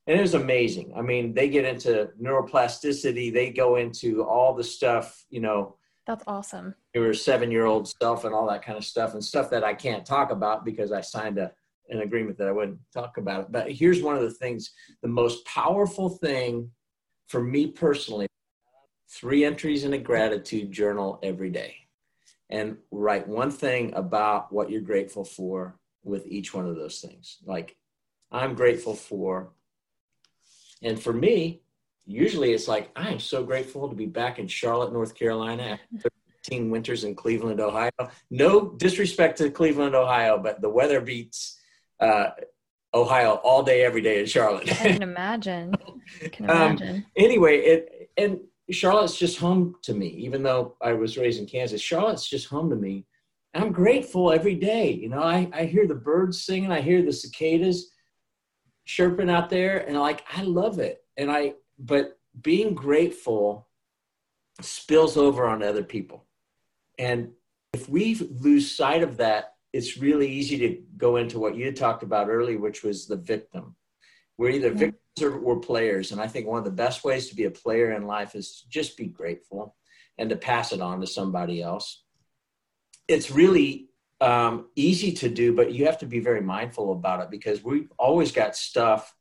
And 0.06 0.18
it 0.18 0.22
was 0.22 0.34
amazing. 0.34 0.92
I 0.96 1.02
mean, 1.02 1.34
they 1.34 1.48
get 1.48 1.64
into 1.64 2.10
neuroplasticity, 2.20 3.32
they 3.32 3.50
go 3.50 3.76
into 3.76 4.22
all 4.22 4.54
the 4.54 4.64
stuff, 4.64 5.24
you 5.30 5.40
know. 5.40 5.76
That's 6.08 6.24
awesome. 6.26 6.74
Your 6.94 7.12
seven 7.12 7.50
year 7.52 7.66
old 7.66 7.92
self 8.00 8.24
and 8.24 8.34
all 8.34 8.48
that 8.48 8.64
kind 8.64 8.78
of 8.78 8.84
stuff, 8.84 9.12
and 9.12 9.22
stuff 9.22 9.50
that 9.50 9.62
I 9.62 9.74
can't 9.74 10.06
talk 10.06 10.32
about 10.32 10.64
because 10.64 10.90
I 10.90 11.02
signed 11.02 11.36
a, 11.36 11.52
an 11.90 12.00
agreement 12.00 12.38
that 12.38 12.48
I 12.48 12.52
wouldn't 12.52 12.78
talk 12.94 13.18
about 13.18 13.42
it. 13.42 13.52
But 13.52 13.70
here's 13.70 14.02
one 14.02 14.16
of 14.16 14.22
the 14.22 14.30
things 14.30 14.72
the 15.02 15.08
most 15.08 15.44
powerful 15.44 16.08
thing 16.08 16.70
for 17.26 17.42
me 17.42 17.66
personally 17.66 18.26
three 19.10 19.44
entries 19.44 19.84
in 19.84 19.92
a 19.92 19.98
gratitude 19.98 20.72
journal 20.72 21.18
every 21.22 21.50
day 21.50 21.74
and 22.48 22.78
write 22.90 23.28
one 23.28 23.50
thing 23.50 23.92
about 23.94 24.50
what 24.50 24.70
you're 24.70 24.80
grateful 24.80 25.24
for 25.24 25.78
with 26.04 26.26
each 26.26 26.54
one 26.54 26.66
of 26.66 26.76
those 26.76 27.00
things. 27.00 27.36
Like, 27.44 27.76
I'm 28.32 28.54
grateful 28.54 28.94
for, 28.94 29.50
and 30.82 30.98
for 31.02 31.12
me, 31.12 31.60
usually 32.08 32.52
it's 32.52 32.66
like, 32.66 32.90
I 32.96 33.10
am 33.10 33.20
so 33.20 33.44
grateful 33.44 33.88
to 33.88 33.94
be 33.94 34.06
back 34.06 34.38
in 34.38 34.48
Charlotte, 34.48 34.92
North 34.92 35.14
Carolina 35.14 35.78
after 35.94 36.08
13 36.44 36.70
winters 36.70 37.04
in 37.04 37.14
Cleveland, 37.14 37.60
Ohio. 37.60 37.90
No 38.30 38.70
disrespect 38.70 39.38
to 39.38 39.50
Cleveland, 39.50 39.94
Ohio, 39.94 40.38
but 40.38 40.60
the 40.62 40.70
weather 40.70 41.00
beats 41.00 41.60
uh, 42.00 42.30
Ohio 42.94 43.34
all 43.44 43.62
day, 43.62 43.84
every 43.84 44.00
day 44.00 44.20
in 44.20 44.26
Charlotte. 44.26 44.70
I 44.80 44.92
can 44.92 45.02
imagine. 45.02 45.74
I 46.24 46.28
can 46.28 46.50
um, 46.50 46.56
imagine. 46.56 46.96
Um, 46.96 47.06
anyway, 47.16 47.58
it, 47.58 48.10
and 48.16 48.40
Charlotte's 48.70 49.18
just 49.18 49.38
home 49.38 49.76
to 49.82 49.92
me, 49.92 50.08
even 50.08 50.42
though 50.42 50.76
I 50.82 50.94
was 50.94 51.18
raised 51.18 51.38
in 51.38 51.46
Kansas. 51.46 51.80
Charlotte's 51.80 52.28
just 52.28 52.48
home 52.48 52.70
to 52.70 52.76
me. 52.76 53.04
I'm 53.54 53.72
grateful 53.72 54.32
every 54.32 54.54
day. 54.54 54.92
You 54.92 55.10
know, 55.10 55.22
I, 55.22 55.48
I 55.52 55.64
hear 55.64 55.86
the 55.86 55.94
birds 55.94 56.44
singing, 56.44 56.72
I 56.72 56.80
hear 56.80 57.02
the 57.02 57.12
cicadas 57.12 57.90
chirping 58.86 59.30
out 59.30 59.50
there, 59.50 59.86
and 59.86 59.98
like 59.98 60.22
I 60.34 60.42
love 60.42 60.78
it. 60.78 61.02
And 61.16 61.30
I, 61.30 61.54
but 61.78 62.18
being 62.40 62.74
grateful 62.74 63.68
spills 64.60 65.16
over 65.16 65.46
on 65.46 65.62
other 65.62 65.84
people. 65.84 66.26
And 66.98 67.32
if 67.72 67.88
we 67.88 68.14
lose 68.14 68.74
sight 68.74 69.02
of 69.02 69.18
that, 69.18 69.54
it's 69.72 69.98
really 69.98 70.28
easy 70.28 70.58
to 70.58 70.82
go 70.96 71.16
into 71.16 71.38
what 71.38 71.56
you 71.56 71.70
talked 71.72 72.02
about 72.02 72.28
earlier, 72.28 72.58
which 72.58 72.82
was 72.82 73.06
the 73.06 73.16
victim. 73.16 73.76
We're 74.36 74.50
either 74.50 74.70
mm-hmm. 74.70 74.78
victims 74.78 75.22
or 75.22 75.38
we're 75.38 75.56
players. 75.56 76.12
And 76.12 76.20
I 76.20 76.26
think 76.26 76.46
one 76.46 76.58
of 76.58 76.64
the 76.64 76.70
best 76.70 77.04
ways 77.04 77.28
to 77.28 77.36
be 77.36 77.44
a 77.44 77.50
player 77.50 77.92
in 77.92 78.06
life 78.06 78.34
is 78.34 78.60
to 78.60 78.68
just 78.68 78.96
be 78.96 79.06
grateful 79.06 79.76
and 80.16 80.30
to 80.30 80.36
pass 80.36 80.72
it 80.72 80.80
on 80.80 81.00
to 81.00 81.06
somebody 81.06 81.62
else. 81.62 82.02
It's 83.06 83.30
really 83.30 83.88
um, 84.20 84.68
easy 84.74 85.12
to 85.12 85.28
do, 85.28 85.54
but 85.54 85.72
you 85.72 85.86
have 85.86 85.98
to 85.98 86.06
be 86.06 86.20
very 86.20 86.40
mindful 86.40 86.92
about 86.92 87.20
it 87.20 87.30
because 87.30 87.62
we've 87.62 87.90
always 87.98 88.32
got 88.32 88.56
stuff 88.56 89.14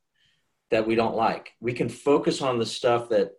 that 0.70 0.86
we 0.86 0.96
don't 0.96 1.16
like. 1.16 1.54
We 1.60 1.74
can 1.74 1.90
focus 1.90 2.42
on 2.42 2.60
the 2.60 2.66
stuff 2.66 3.10
that 3.10 3.32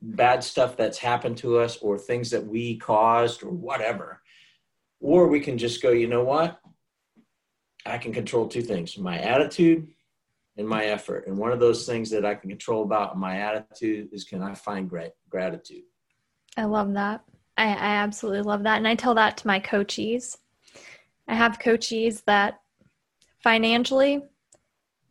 bad 0.00 0.44
stuff 0.44 0.76
that's 0.76 0.98
happened 0.98 1.36
to 1.38 1.58
us 1.58 1.76
or 1.78 1.98
things 1.98 2.30
that 2.30 2.46
we 2.46 2.76
caused 2.76 3.42
or 3.42 3.50
whatever. 3.50 4.22
Or 5.00 5.26
we 5.26 5.40
can 5.40 5.58
just 5.58 5.82
go, 5.82 5.90
you 5.90 6.06
know 6.06 6.24
what? 6.24 6.60
I 7.84 7.98
can 7.98 8.12
control 8.12 8.46
two 8.46 8.62
things 8.62 8.96
my 8.96 9.18
attitude 9.18 9.88
and 10.56 10.68
my 10.68 10.84
effort. 10.84 11.26
And 11.26 11.36
one 11.36 11.50
of 11.50 11.58
those 11.58 11.86
things 11.86 12.10
that 12.10 12.24
I 12.24 12.34
can 12.34 12.50
control 12.50 12.84
about 12.84 13.18
my 13.18 13.40
attitude 13.40 14.10
is 14.12 14.24
can 14.24 14.42
I 14.42 14.54
find 14.54 14.90
gratitude? 15.28 15.82
I 16.56 16.64
love 16.64 16.92
that. 16.94 17.24
I, 17.56 17.64
I 17.64 17.94
absolutely 17.96 18.42
love 18.42 18.62
that. 18.64 18.76
And 18.76 18.86
I 18.86 18.94
tell 18.94 19.14
that 19.14 19.38
to 19.38 19.46
my 19.46 19.58
coaches. 19.58 20.38
I 21.26 21.34
have 21.34 21.58
coaches 21.58 22.22
that 22.26 22.60
financially, 23.42 24.22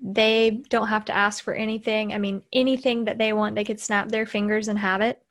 they 0.02 0.62
don't 0.70 0.88
have 0.88 1.06
to 1.06 1.16
ask 1.16 1.44
for 1.44 1.54
anything. 1.54 2.14
I 2.14 2.18
mean, 2.18 2.42
anything 2.52 3.06
that 3.06 3.20
they 3.20 3.34
want, 3.34 3.56
they 3.56 3.64
could 3.64 3.80
snap 3.80 4.10
their 4.10 4.26
fingers 4.26 4.68
and 4.68 4.80
have 4.80 5.02
it. 5.02 5.22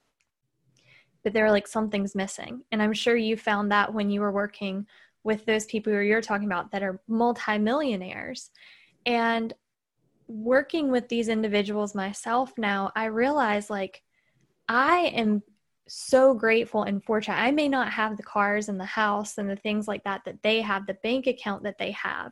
But 1.24 1.32
they're 1.32 1.50
like, 1.50 1.66
something's 1.66 2.14
missing. 2.14 2.62
And 2.70 2.80
I'm 2.80 2.92
sure 2.92 3.16
you 3.16 3.36
found 3.36 3.72
that 3.72 3.92
when 3.92 4.10
you 4.10 4.20
were 4.20 4.32
working 4.32 4.86
with 5.24 5.44
those 5.44 5.66
people 5.66 5.92
who 5.92 5.98
you're 5.98 6.22
talking 6.22 6.46
about 6.46 6.70
that 6.70 6.82
are 6.82 7.00
multimillionaires. 7.08 8.50
And 9.04 9.52
working 10.28 10.90
with 10.90 11.08
these 11.08 11.28
individuals 11.28 11.94
myself 11.94 12.52
now, 12.56 12.92
I 12.94 13.06
realize 13.06 13.68
like 13.68 14.02
I 14.68 15.12
am 15.14 15.42
so 15.88 16.32
grateful 16.32 16.84
and 16.84 17.02
fortunate. 17.02 17.38
I 17.38 17.50
may 17.50 17.68
not 17.68 17.92
have 17.92 18.16
the 18.16 18.22
cars 18.22 18.68
and 18.68 18.78
the 18.78 18.84
house 18.84 19.36
and 19.36 19.50
the 19.50 19.56
things 19.56 19.88
like 19.88 20.04
that 20.04 20.22
that 20.24 20.42
they 20.42 20.60
have, 20.60 20.86
the 20.86 20.94
bank 20.94 21.26
account 21.26 21.64
that 21.64 21.78
they 21.78 21.90
have, 21.90 22.30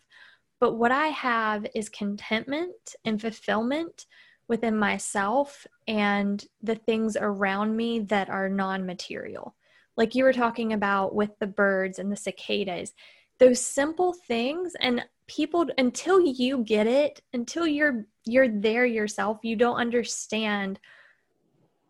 but 0.60 0.74
what 0.74 0.92
I 0.92 1.08
have 1.08 1.66
is 1.74 1.88
contentment 1.88 2.96
and 3.04 3.20
fulfillment 3.20 4.06
within 4.48 4.76
myself 4.76 5.66
and 5.86 6.44
the 6.62 6.74
things 6.74 7.16
around 7.20 7.76
me 7.76 8.00
that 8.00 8.30
are 8.30 8.48
non 8.48 8.86
material. 8.86 9.54
Like 9.96 10.14
you 10.14 10.24
were 10.24 10.32
talking 10.32 10.72
about 10.72 11.14
with 11.14 11.38
the 11.38 11.46
birds 11.46 11.98
and 11.98 12.10
the 12.10 12.16
cicadas, 12.16 12.94
those 13.38 13.60
simple 13.60 14.12
things 14.12 14.74
and 14.80 15.04
people 15.28 15.66
until 15.76 16.20
you 16.20 16.64
get 16.64 16.86
it 16.86 17.20
until 17.32 17.66
you're 17.66 18.06
you're 18.24 18.48
there 18.48 18.86
yourself 18.86 19.38
you 19.42 19.54
don't 19.54 19.76
understand 19.76 20.80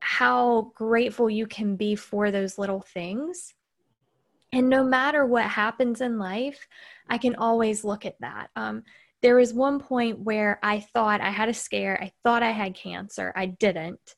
how 0.01 0.73
grateful 0.75 1.31
you 1.31 1.47
can 1.47 1.77
be 1.77 1.95
for 1.95 2.31
those 2.31 2.59
little 2.59 2.81
things 2.81 3.55
and 4.53 4.69
no 4.69 4.85
matter 4.85 5.27
what 5.27 5.45
happens 5.45 6.01
in 6.01 6.19
life 6.19 6.67
i 7.09 7.19
can 7.19 7.35
always 7.37 7.85
look 7.85 8.05
at 8.05 8.19
that 8.21 8.51
um, 8.57 8.83
there 9.21 9.37
was 9.37 9.53
one 9.53 9.79
point 9.81 10.19
where 10.19 10.59
i 10.63 10.81
thought 10.81 11.21
i 11.21 11.31
had 11.31 11.49
a 11.49 11.55
scare 11.55 12.01
i 12.03 12.11
thought 12.23 12.43
i 12.43 12.51
had 12.51 12.75
cancer 12.75 13.33
i 13.37 13.47
didn't 13.47 14.15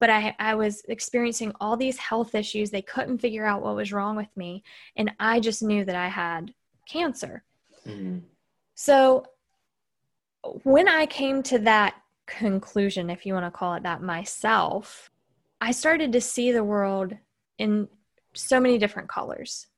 but 0.00 0.10
I, 0.10 0.34
I 0.40 0.56
was 0.56 0.82
experiencing 0.88 1.52
all 1.60 1.76
these 1.76 1.96
health 1.96 2.34
issues 2.34 2.70
they 2.70 2.82
couldn't 2.82 3.18
figure 3.18 3.46
out 3.46 3.62
what 3.62 3.76
was 3.76 3.92
wrong 3.92 4.16
with 4.16 4.34
me 4.36 4.64
and 4.96 5.12
i 5.20 5.40
just 5.40 5.62
knew 5.62 5.84
that 5.84 5.96
i 5.96 6.08
had 6.08 6.54
cancer 6.86 7.44
mm-hmm. 7.86 8.18
So 8.74 9.26
when 10.64 10.88
I 10.88 11.06
came 11.06 11.42
to 11.44 11.58
that 11.60 11.94
conclusion, 12.26 13.10
if 13.10 13.24
you 13.24 13.34
want 13.34 13.46
to 13.46 13.56
call 13.56 13.74
it 13.74 13.84
that 13.84 14.02
myself, 14.02 15.10
I 15.60 15.70
started 15.70 16.12
to 16.12 16.20
see 16.20 16.50
the 16.50 16.64
world 16.64 17.16
in 17.58 17.88
so 18.34 18.58
many 18.58 18.78
different 18.78 19.08
colors. 19.08 19.68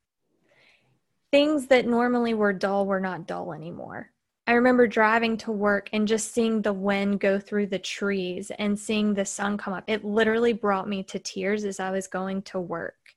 Things 1.35 1.67
that 1.67 1.85
normally 1.85 2.33
were 2.33 2.53
dull 2.53 2.87
were 2.87 3.01
not 3.01 3.27
dull 3.27 3.53
anymore. 3.53 4.13
I 4.47 4.53
remember 4.53 4.87
driving 4.87 5.37
to 5.39 5.51
work 5.51 5.89
and 5.93 6.07
just 6.07 6.33
seeing 6.33 6.63
the 6.63 6.73
wind 6.73 7.19
go 7.19 7.41
through 7.41 7.67
the 7.67 7.79
trees 7.81 8.53
and 8.57 8.79
seeing 8.79 9.15
the 9.15 9.25
sun 9.25 9.59
come 9.59 9.75
up. 9.75 9.83
It 9.89 10.05
literally 10.05 10.53
brought 10.53 10.89
me 10.89 11.03
to 11.03 11.19
tears 11.19 11.65
as 11.65 11.81
I 11.81 11.91
was 11.91 12.07
going 12.07 12.43
to 12.43 12.61
work. 12.61 13.17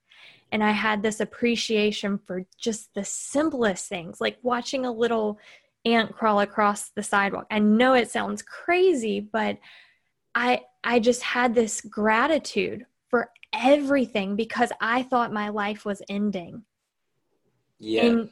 And 0.52 0.64
I 0.64 0.72
had 0.72 1.04
this 1.04 1.20
appreciation 1.20 2.20
for 2.26 2.44
just 2.58 2.92
the 2.96 3.06
simplest 3.06 3.88
things, 3.88 4.20
like 4.20 4.40
watching 4.42 4.88
a 4.88 4.92
little 4.92 5.38
ant 5.86 6.16
crawl 6.16 6.40
across 6.40 6.90
the 6.90 7.04
sidewalk. 7.04 7.46
I 7.52 7.60
know 7.60 7.94
it 7.94 8.10
sounds 8.10 8.42
crazy, 8.42 9.20
but 9.20 9.60
I 10.34 10.62
I 10.84 10.98
just 11.02 11.22
had 11.22 11.54
this 11.54 11.82
gratitude 11.82 12.88
for 13.12 13.30
everything 13.54 14.36
because 14.36 14.72
I 14.82 15.04
thought 15.04 15.32
my 15.32 15.50
life 15.50 15.86
was 15.86 16.02
ending. 16.10 16.64
Yeah. 17.80 18.06
And 18.06 18.30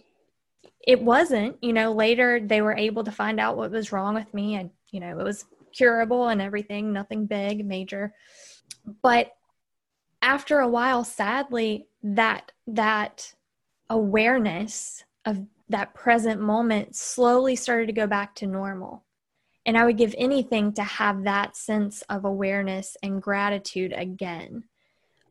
it 0.86 1.02
wasn't, 1.02 1.58
you 1.64 1.74
know, 1.74 1.94
later 1.94 2.40
they 2.40 2.62
were 2.62 2.76
able 2.76 3.04
to 3.04 3.12
find 3.12 3.40
out 3.40 3.58
what 3.58 3.72
was 3.72 3.92
wrong 3.92 4.16
with 4.16 4.34
me 4.34 4.56
and 4.56 4.70
you 4.92 5.00
know, 5.00 5.20
it 5.20 5.24
was 5.24 5.46
curable 5.76 6.30
and 6.30 6.42
everything, 6.42 6.94
nothing 6.94 7.26
big, 7.26 7.66
major. 7.66 8.14
But 9.02 9.32
after 10.22 10.60
a 10.60 10.68
while 10.68 11.04
sadly 11.04 11.88
that 12.02 12.52
that 12.68 13.34
awareness 13.90 15.04
of 15.26 15.46
that 15.70 15.94
present 15.94 16.40
moment 16.40 16.96
slowly 16.96 17.56
started 17.56 17.88
to 17.88 17.94
go 17.94 18.08
back 18.08 18.36
to 18.36 18.48
normal. 18.48 19.04
And 19.66 19.78
I 19.78 19.86
would 19.86 19.98
give 19.98 20.14
anything 20.18 20.74
to 20.74 20.84
have 20.84 21.24
that 21.24 21.58
sense 21.58 22.04
of 22.04 22.24
awareness 22.24 22.96
and 23.02 23.22
gratitude 23.22 23.94
again. 23.96 24.66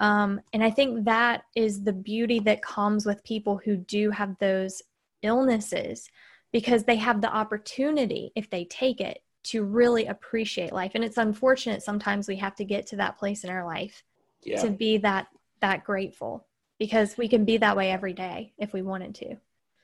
Um, 0.00 0.40
and 0.52 0.62
I 0.62 0.70
think 0.70 1.04
that 1.04 1.44
is 1.54 1.82
the 1.82 1.92
beauty 1.92 2.40
that 2.40 2.62
comes 2.62 3.06
with 3.06 3.24
people 3.24 3.60
who 3.64 3.76
do 3.76 4.10
have 4.10 4.36
those 4.38 4.82
illnesses 5.22 6.08
because 6.52 6.84
they 6.84 6.96
have 6.96 7.20
the 7.20 7.32
opportunity, 7.32 8.32
if 8.34 8.50
they 8.50 8.64
take 8.64 9.00
it, 9.00 9.22
to 9.44 9.64
really 9.64 10.06
appreciate 10.06 10.72
life. 10.72 10.92
And 10.94 11.04
it's 11.04 11.18
unfortunate 11.18 11.82
sometimes 11.82 12.28
we 12.28 12.36
have 12.36 12.54
to 12.56 12.64
get 12.64 12.86
to 12.88 12.96
that 12.96 13.18
place 13.18 13.44
in 13.44 13.50
our 13.50 13.64
life 13.64 14.02
yeah. 14.42 14.60
to 14.62 14.70
be 14.70 14.98
that 14.98 15.28
that 15.60 15.84
grateful 15.84 16.46
because 16.78 17.16
we 17.16 17.28
can 17.28 17.44
be 17.44 17.56
that 17.58 17.76
way 17.76 17.90
every 17.90 18.12
day 18.12 18.52
if 18.58 18.72
we 18.72 18.82
wanted 18.82 19.14
to. 19.16 19.36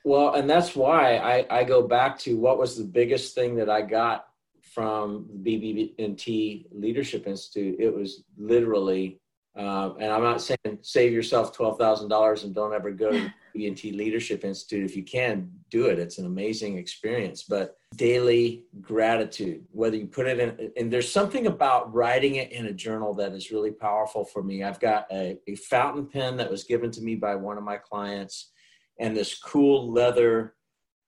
Well, 0.04 0.34
and 0.34 0.48
that's 0.48 0.74
why 0.74 1.16
I, 1.16 1.46
I 1.50 1.64
go 1.64 1.86
back 1.86 2.18
to 2.20 2.36
what 2.36 2.58
was 2.58 2.76
the 2.76 2.84
biggest 2.84 3.34
thing 3.34 3.54
that 3.56 3.68
I 3.68 3.82
got 3.82 4.26
from 4.62 5.26
BB&T 5.42 6.66
Leadership 6.72 7.26
Institute. 7.26 7.76
It 7.78 7.94
was 7.94 8.22
literally, 8.38 9.20
uh, 9.60 9.94
and 9.98 10.10
I'm 10.10 10.22
not 10.22 10.40
saying 10.40 10.78
save 10.80 11.12
yourself 11.12 11.54
twelve 11.54 11.78
thousand 11.78 12.08
dollars 12.08 12.44
and 12.44 12.54
don't 12.54 12.72
ever 12.72 12.90
go 12.90 13.10
to 13.10 13.32
BB&T 13.56 13.92
Leadership 13.92 14.44
Institute. 14.44 14.84
If 14.84 14.96
you 14.96 15.02
can, 15.02 15.50
do 15.70 15.86
it. 15.86 15.98
It's 15.98 16.18
an 16.18 16.26
amazing 16.26 16.78
experience. 16.78 17.42
But 17.42 17.76
daily 17.96 18.64
gratitude, 18.80 19.64
whether 19.72 19.96
you 19.96 20.06
put 20.06 20.26
it 20.28 20.38
in, 20.38 20.70
and 20.76 20.90
there's 20.90 21.10
something 21.10 21.46
about 21.46 21.92
writing 21.92 22.36
it 22.36 22.52
in 22.52 22.66
a 22.66 22.72
journal 22.72 23.12
that 23.14 23.32
is 23.32 23.50
really 23.50 23.72
powerful 23.72 24.24
for 24.24 24.42
me. 24.42 24.62
I've 24.62 24.80
got 24.80 25.06
a, 25.12 25.38
a 25.46 25.56
fountain 25.56 26.06
pen 26.06 26.36
that 26.38 26.50
was 26.50 26.64
given 26.64 26.90
to 26.92 27.02
me 27.02 27.16
by 27.16 27.34
one 27.34 27.58
of 27.58 27.64
my 27.64 27.76
clients 27.76 28.52
and 28.98 29.16
this 29.16 29.38
cool 29.38 29.92
leather 29.92 30.54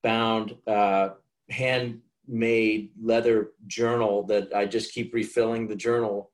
bound 0.03 0.57
uh, 0.67 1.11
handmade 1.49 2.91
leather 3.01 3.53
journal 3.67 4.25
that 4.25 4.55
I 4.55 4.67
just 4.67 4.93
keep 4.93 5.15
refilling 5.15 5.69
the 5.69 5.77
journal 5.77 6.33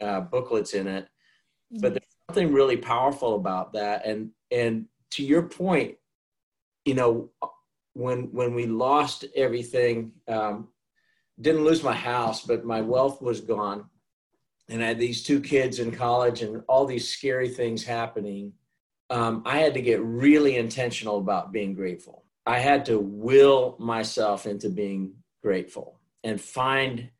uh, 0.00 0.20
booklets 0.20 0.74
in 0.74 0.86
it. 0.86 1.08
But 1.70 1.94
there's 1.94 2.16
something 2.28 2.52
really 2.52 2.76
powerful 2.76 3.34
about 3.36 3.72
that. 3.74 4.06
And 4.06 4.30
and 4.50 4.86
to 5.12 5.24
your 5.24 5.42
point, 5.42 5.96
you 6.84 6.94
know, 6.94 7.30
when 7.94 8.32
when 8.32 8.54
we 8.54 8.66
lost 8.66 9.24
everything, 9.34 10.12
um, 10.28 10.68
didn't 11.40 11.64
lose 11.64 11.82
my 11.82 11.94
house, 11.94 12.42
but 12.42 12.64
my 12.64 12.80
wealth 12.80 13.20
was 13.20 13.40
gone, 13.40 13.86
and 14.68 14.82
I 14.82 14.86
had 14.88 14.98
these 14.98 15.22
two 15.22 15.40
kids 15.40 15.78
in 15.80 15.90
college 15.92 16.42
and 16.42 16.62
all 16.68 16.86
these 16.86 17.08
scary 17.08 17.48
things 17.48 17.84
happening 17.84 18.52
um, 19.10 19.42
I 19.44 19.58
had 19.58 19.74
to 19.74 19.82
get 19.82 20.02
really 20.02 20.56
intentional 20.56 21.18
about 21.18 21.52
being 21.52 21.74
grateful. 21.74 22.24
I 22.44 22.58
had 22.58 22.84
to 22.86 22.98
will 22.98 23.76
myself 23.78 24.46
into 24.46 24.68
being 24.68 25.14
grateful 25.42 26.00
and 26.24 26.40
find 26.40 27.10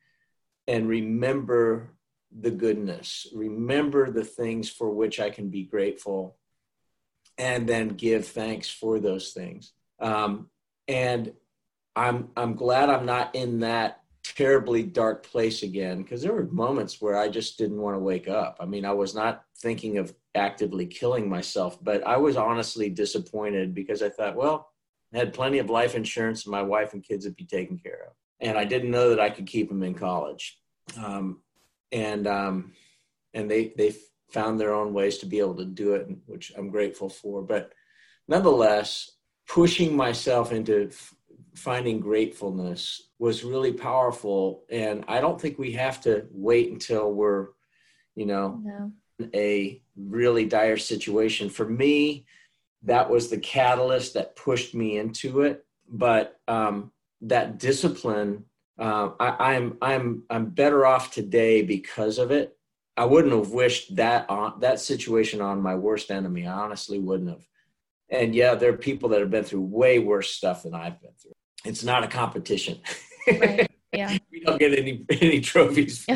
and 0.66 0.88
remember 0.88 1.90
the 2.38 2.50
goodness, 2.50 3.26
remember 3.34 4.10
the 4.10 4.24
things 4.24 4.68
for 4.68 4.90
which 4.90 5.20
I 5.20 5.30
can 5.30 5.48
be 5.48 5.64
grateful, 5.64 6.36
and 7.38 7.68
then 7.68 7.88
give 7.88 8.26
thanks 8.28 8.68
for 8.68 8.98
those 8.98 9.32
things. 9.32 9.72
Um, 10.00 10.48
and 10.88 11.32
I'm 11.94 12.28
I'm 12.36 12.54
glad 12.54 12.90
I'm 12.90 13.06
not 13.06 13.34
in 13.34 13.60
that 13.60 14.02
terribly 14.22 14.82
dark 14.82 15.24
place 15.24 15.62
again 15.62 16.02
because 16.02 16.20
there 16.20 16.32
were 16.32 16.46
moments 16.46 17.00
where 17.00 17.16
I 17.16 17.28
just 17.28 17.58
didn't 17.58 17.80
want 17.80 17.94
to 17.94 18.00
wake 18.00 18.28
up. 18.28 18.58
I 18.60 18.66
mean, 18.66 18.84
I 18.84 18.92
was 18.92 19.14
not 19.14 19.44
thinking 19.58 19.98
of 19.98 20.14
actively 20.34 20.86
killing 20.86 21.28
myself, 21.28 21.82
but 21.82 22.06
I 22.06 22.16
was 22.16 22.36
honestly 22.36 22.90
disappointed 22.90 23.74
because 23.74 24.02
I 24.02 24.10
thought, 24.10 24.36
well, 24.36 24.70
I 25.14 25.18
had 25.18 25.32
plenty 25.32 25.58
of 25.58 25.70
life 25.70 25.94
insurance 25.94 26.44
and 26.44 26.52
my 26.52 26.62
wife 26.62 26.92
and 26.92 27.02
kids 27.02 27.24
would 27.24 27.36
be 27.36 27.46
taken 27.46 27.78
care 27.78 28.00
of. 28.08 28.12
And 28.40 28.58
I 28.58 28.64
didn't 28.64 28.90
know 28.90 29.10
that 29.10 29.20
I 29.20 29.30
could 29.30 29.46
keep 29.46 29.68
them 29.68 29.82
in 29.82 29.94
college. 29.94 30.58
Um, 30.98 31.40
and 31.92 32.26
um, 32.26 32.72
and 33.34 33.50
they 33.50 33.72
they 33.76 33.94
found 34.30 34.58
their 34.58 34.74
own 34.74 34.92
ways 34.92 35.18
to 35.18 35.26
be 35.26 35.38
able 35.38 35.56
to 35.56 35.64
do 35.64 35.94
it, 35.94 36.08
which 36.26 36.52
I'm 36.56 36.70
grateful 36.70 37.08
for. 37.08 37.42
But 37.42 37.72
nonetheless, 38.28 39.12
pushing 39.48 39.96
myself 39.96 40.52
into 40.52 40.88
f- 40.88 41.14
finding 41.54 42.00
gratefulness 42.00 43.10
was 43.18 43.44
really 43.44 43.72
powerful. 43.72 44.64
And 44.68 45.04
I 45.08 45.20
don't 45.20 45.40
think 45.40 45.58
we 45.58 45.72
have 45.72 46.00
to 46.02 46.26
wait 46.32 46.72
until 46.72 47.12
we're, 47.12 47.48
you 48.14 48.26
know, 48.26 48.60
no 48.64 48.92
a 49.34 49.80
really 49.96 50.44
dire 50.44 50.76
situation. 50.76 51.48
For 51.48 51.66
me, 51.66 52.26
that 52.82 53.08
was 53.08 53.28
the 53.28 53.38
catalyst 53.38 54.14
that 54.14 54.36
pushed 54.36 54.74
me 54.74 54.98
into 54.98 55.42
it. 55.42 55.64
But 55.88 56.40
um, 56.48 56.92
that 57.22 57.58
discipline, 57.58 58.44
uh, 58.78 59.10
I, 59.18 59.54
I'm 59.54 59.78
I'm 59.80 60.22
I'm 60.28 60.46
better 60.46 60.84
off 60.84 61.10
today 61.10 61.62
because 61.62 62.18
of 62.18 62.30
it. 62.30 62.56
I 62.96 63.04
wouldn't 63.04 63.34
have 63.34 63.50
wished 63.50 63.96
that 63.96 64.28
on 64.30 64.60
that 64.60 64.80
situation 64.80 65.40
on 65.40 65.62
my 65.62 65.74
worst 65.74 66.10
enemy. 66.10 66.46
I 66.46 66.52
honestly 66.52 66.98
wouldn't 66.98 67.30
have. 67.30 67.46
And 68.08 68.34
yeah, 68.34 68.54
there 68.54 68.72
are 68.72 68.76
people 68.76 69.08
that 69.10 69.20
have 69.20 69.30
been 69.30 69.44
through 69.44 69.62
way 69.62 69.98
worse 69.98 70.30
stuff 70.30 70.62
than 70.62 70.74
I've 70.74 71.00
been 71.00 71.12
through. 71.20 71.32
It's 71.64 71.84
not 71.84 72.04
a 72.04 72.08
competition. 72.08 72.80
Right. 73.26 73.68
Yeah. 73.92 74.16
we 74.32 74.40
don't 74.40 74.58
get 74.58 74.78
any 74.78 75.04
any 75.10 75.40
trophies. 75.40 76.06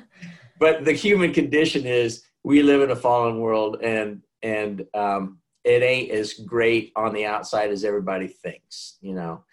but 0.58 0.84
the 0.84 0.92
human 0.92 1.32
condition 1.32 1.86
is 1.86 2.24
we 2.44 2.62
live 2.62 2.82
in 2.82 2.90
a 2.90 2.96
fallen 2.96 3.40
world 3.40 3.78
and 3.82 4.22
and 4.42 4.84
um, 4.94 5.38
it 5.64 5.82
ain't 5.82 6.10
as 6.10 6.34
great 6.34 6.92
on 6.96 7.14
the 7.14 7.24
outside 7.24 7.70
as 7.70 7.84
everybody 7.84 8.26
thinks 8.26 8.98
you 9.00 9.14
know 9.14 9.44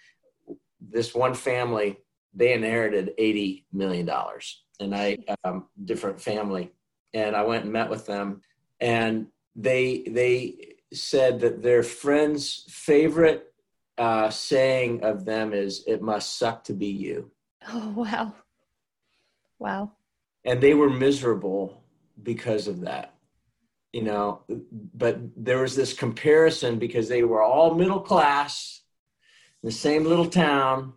this 0.81 1.13
one 1.13 1.33
family 1.33 1.97
they 2.33 2.53
inherited 2.53 3.13
80 3.17 3.65
million 3.73 4.05
dollars 4.05 4.63
and 4.79 4.95
i 4.95 5.17
um, 5.43 5.67
different 5.85 6.21
family 6.21 6.71
and 7.13 7.35
i 7.35 7.43
went 7.43 7.63
and 7.63 7.73
met 7.73 7.89
with 7.89 8.05
them 8.05 8.41
and 8.79 9.27
they 9.55 10.03
they 10.07 10.75
said 10.93 11.39
that 11.41 11.61
their 11.61 11.83
friend's 11.83 12.65
favorite 12.69 13.53
uh, 13.97 14.29
saying 14.29 15.03
of 15.03 15.25
them 15.25 15.53
is, 15.53 15.83
"It 15.85 16.01
must 16.01 16.37
suck 16.37 16.63
to 16.65 16.73
be 16.73 16.87
you." 16.87 17.31
Oh 17.71 17.93
wow, 17.95 18.33
wow. 19.59 19.91
And 20.45 20.61
they 20.61 20.73
were 20.73 20.89
miserable 20.89 21.83
because 22.23 22.67
of 22.67 22.81
that, 22.81 23.13
you 23.91 24.01
know. 24.03 24.43
But 24.47 25.19
there 25.35 25.59
was 25.59 25.75
this 25.75 25.93
comparison 25.93 26.79
because 26.79 27.09
they 27.09 27.23
were 27.23 27.41
all 27.41 27.75
middle 27.75 27.99
class, 27.99 28.81
in 29.61 29.67
the 29.67 29.75
same 29.75 30.05
little 30.05 30.29
town, 30.29 30.93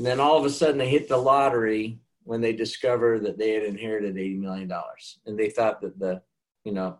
and 0.00 0.06
then 0.06 0.18
all 0.18 0.38
of 0.38 0.46
a 0.46 0.50
sudden 0.50 0.78
they 0.78 0.88
hit 0.88 1.10
the 1.10 1.16
lottery 1.18 2.00
when 2.22 2.40
they 2.40 2.54
discovered 2.54 3.22
that 3.22 3.36
they 3.36 3.50
had 3.50 3.64
inherited 3.64 4.16
eighty 4.16 4.38
million 4.38 4.66
dollars, 4.66 5.20
and 5.26 5.38
they 5.38 5.50
thought 5.50 5.82
that 5.82 5.98
the, 5.98 6.22
you 6.64 6.72
know, 6.72 6.98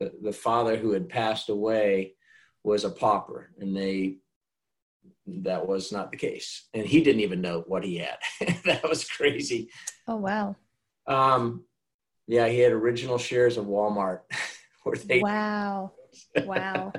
the, 0.00 0.10
the 0.22 0.32
father 0.32 0.78
who 0.78 0.92
had 0.92 1.10
passed 1.10 1.50
away 1.50 2.14
was 2.64 2.84
a 2.84 2.90
pauper, 2.90 3.50
and 3.58 3.76
they 3.76 4.16
that 5.26 5.68
was 5.68 5.92
not 5.92 6.10
the 6.10 6.16
case. 6.16 6.68
And 6.72 6.86
he 6.86 7.02
didn't 7.02 7.20
even 7.20 7.42
know 7.42 7.64
what 7.66 7.84
he 7.84 7.98
had. 7.98 8.16
That 8.64 8.88
was 8.88 9.06
crazy. 9.06 9.68
Oh 10.08 10.16
wow. 10.16 10.56
Um 11.06 11.64
yeah 12.26 12.48
he 12.48 12.60
had 12.60 12.72
original 12.72 13.18
shares 13.18 13.58
of 13.58 13.66
walmart. 13.66 14.20
Where 14.84 14.96
they 14.96 15.20
wow. 15.20 15.92
Wow. 16.46 16.94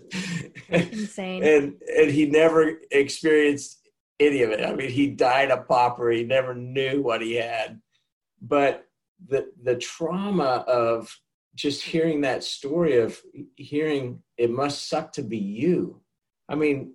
Insane. 0.70 1.44
And 1.44 1.74
and 1.94 2.10
he 2.10 2.24
never 2.24 2.78
experienced 2.90 3.83
any 4.20 4.42
of 4.42 4.50
it 4.50 4.64
i 4.64 4.72
mean 4.74 4.90
he 4.90 5.08
died 5.08 5.50
a 5.50 5.58
pauper 5.58 6.10
he 6.10 6.24
never 6.24 6.54
knew 6.54 7.02
what 7.02 7.22
he 7.22 7.34
had 7.34 7.80
but 8.40 8.86
the 9.28 9.50
the 9.62 9.76
trauma 9.76 10.64
of 10.66 11.16
just 11.54 11.82
hearing 11.82 12.20
that 12.20 12.42
story 12.42 12.96
of 12.98 13.20
hearing 13.56 14.20
it 14.36 14.50
must 14.50 14.88
suck 14.88 15.12
to 15.12 15.22
be 15.22 15.38
you 15.38 16.00
i 16.48 16.54
mean 16.54 16.92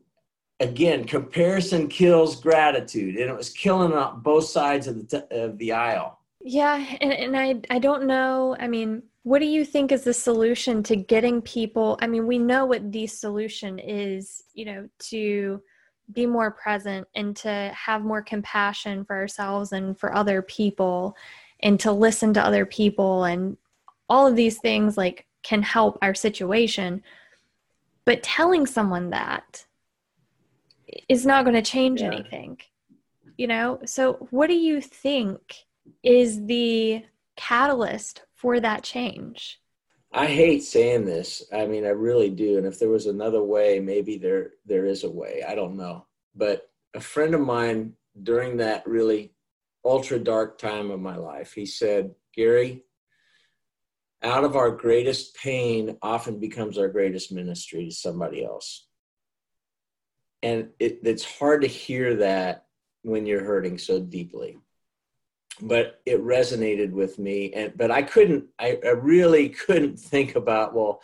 again, 0.59 1.05
comparison 1.05 1.87
kills 1.87 2.39
gratitude, 2.39 3.15
and 3.15 3.29
it 3.29 3.35
was 3.35 3.49
killing 3.49 3.93
on 3.93 4.21
both 4.21 4.45
sides 4.45 4.87
of 4.87 5.07
the 5.09 5.27
of 5.31 5.57
the 5.57 5.71
aisle. 5.71 6.19
Yeah, 6.41 6.83
and, 7.01 7.13
and 7.13 7.37
I 7.37 7.61
I 7.69 7.79
don't 7.79 8.05
know. 8.05 8.55
I 8.59 8.67
mean, 8.67 9.03
what 9.23 9.39
do 9.39 9.45
you 9.45 9.65
think 9.65 9.91
is 9.91 10.03
the 10.03 10.13
solution 10.13 10.83
to 10.83 10.95
getting 10.95 11.41
people? 11.41 11.97
I 12.01 12.07
mean, 12.07 12.27
we 12.27 12.37
know 12.37 12.65
what 12.65 12.91
the 12.91 13.07
solution 13.07 13.79
is. 13.79 14.43
You 14.53 14.65
know, 14.65 14.89
to 15.09 15.61
be 16.11 16.25
more 16.25 16.51
present 16.51 17.07
and 17.15 17.35
to 17.37 17.71
have 17.75 18.03
more 18.03 18.21
compassion 18.21 19.05
for 19.05 19.15
ourselves 19.15 19.71
and 19.71 19.99
for 19.99 20.15
other 20.15 20.41
people, 20.41 21.15
and 21.61 21.79
to 21.81 21.91
listen 21.91 22.33
to 22.33 22.45
other 22.45 22.65
people, 22.65 23.23
and 23.25 23.57
all 24.07 24.27
of 24.27 24.35
these 24.35 24.59
things 24.59 24.97
like 24.97 25.25
can 25.43 25.61
help 25.61 25.97
our 26.01 26.13
situation. 26.13 27.03
But 28.05 28.23
telling 28.23 28.65
someone 28.65 29.11
that 29.11 29.65
is 31.07 31.25
not 31.25 31.45
going 31.45 31.55
to 31.55 31.61
change 31.61 32.01
yeah. 32.01 32.07
anything 32.07 32.59
you 33.39 33.47
know 33.47 33.79
so 33.85 34.27
what 34.31 34.47
do 34.47 34.53
you 34.53 34.81
think 34.81 35.39
is 36.03 36.45
the 36.45 37.03
catalyst 37.37 38.23
for 38.35 38.59
that 38.59 38.83
change 38.83 39.61
i 40.11 40.25
hate 40.25 40.63
saying 40.63 41.05
this. 41.05 41.43
I 41.51 41.65
mean 41.65 41.85
i 41.85 41.89
really 41.89 42.29
do 42.29 42.57
and 42.57 42.65
if 42.65 42.79
there 42.79 42.89
was 42.89 43.05
another 43.05 43.43
way 43.43 43.79
maybe 43.79 44.17
there 44.17 44.51
there 44.65 44.85
is 44.85 45.03
a 45.03 45.09
way. 45.09 45.43
I 45.47 45.55
don't 45.55 45.77
know. 45.77 46.05
But 46.35 46.69
a 46.93 46.99
friend 46.99 47.33
of 47.35 47.41
mine 47.41 47.93
during 48.21 48.57
that 48.57 48.87
really 48.87 49.33
ultra 49.85 50.19
dark 50.19 50.57
time 50.57 50.91
of 50.91 50.99
my 50.99 51.15
life 51.15 51.53
he 51.53 51.65
said 51.65 52.13
gary 52.35 52.83
out 54.21 54.43
of 54.43 54.55
our 54.55 54.71
greatest 54.71 55.35
pain 55.35 55.97
often 56.01 56.39
becomes 56.39 56.77
our 56.77 56.89
greatest 56.89 57.31
ministry 57.31 57.85
to 57.85 57.91
somebody 57.91 58.43
else. 58.43 58.87
And 60.43 60.69
it, 60.79 60.99
it's 61.03 61.23
hard 61.23 61.61
to 61.61 61.67
hear 61.67 62.17
that 62.17 62.65
when 63.03 63.25
you're 63.25 63.43
hurting 63.43 63.77
so 63.77 63.99
deeply 63.99 64.57
but 65.61 66.01
it 66.05 66.23
resonated 66.23 66.91
with 66.91 67.19
me. 67.19 67.51
And 67.53 67.73
but 67.75 67.91
i 67.91 68.01
couldn't 68.01 68.45
i, 68.59 68.77
I 68.83 68.89
really 68.89 69.49
couldn't 69.49 69.97
think 70.11 70.35
about 70.35 70.73
well 70.73 71.01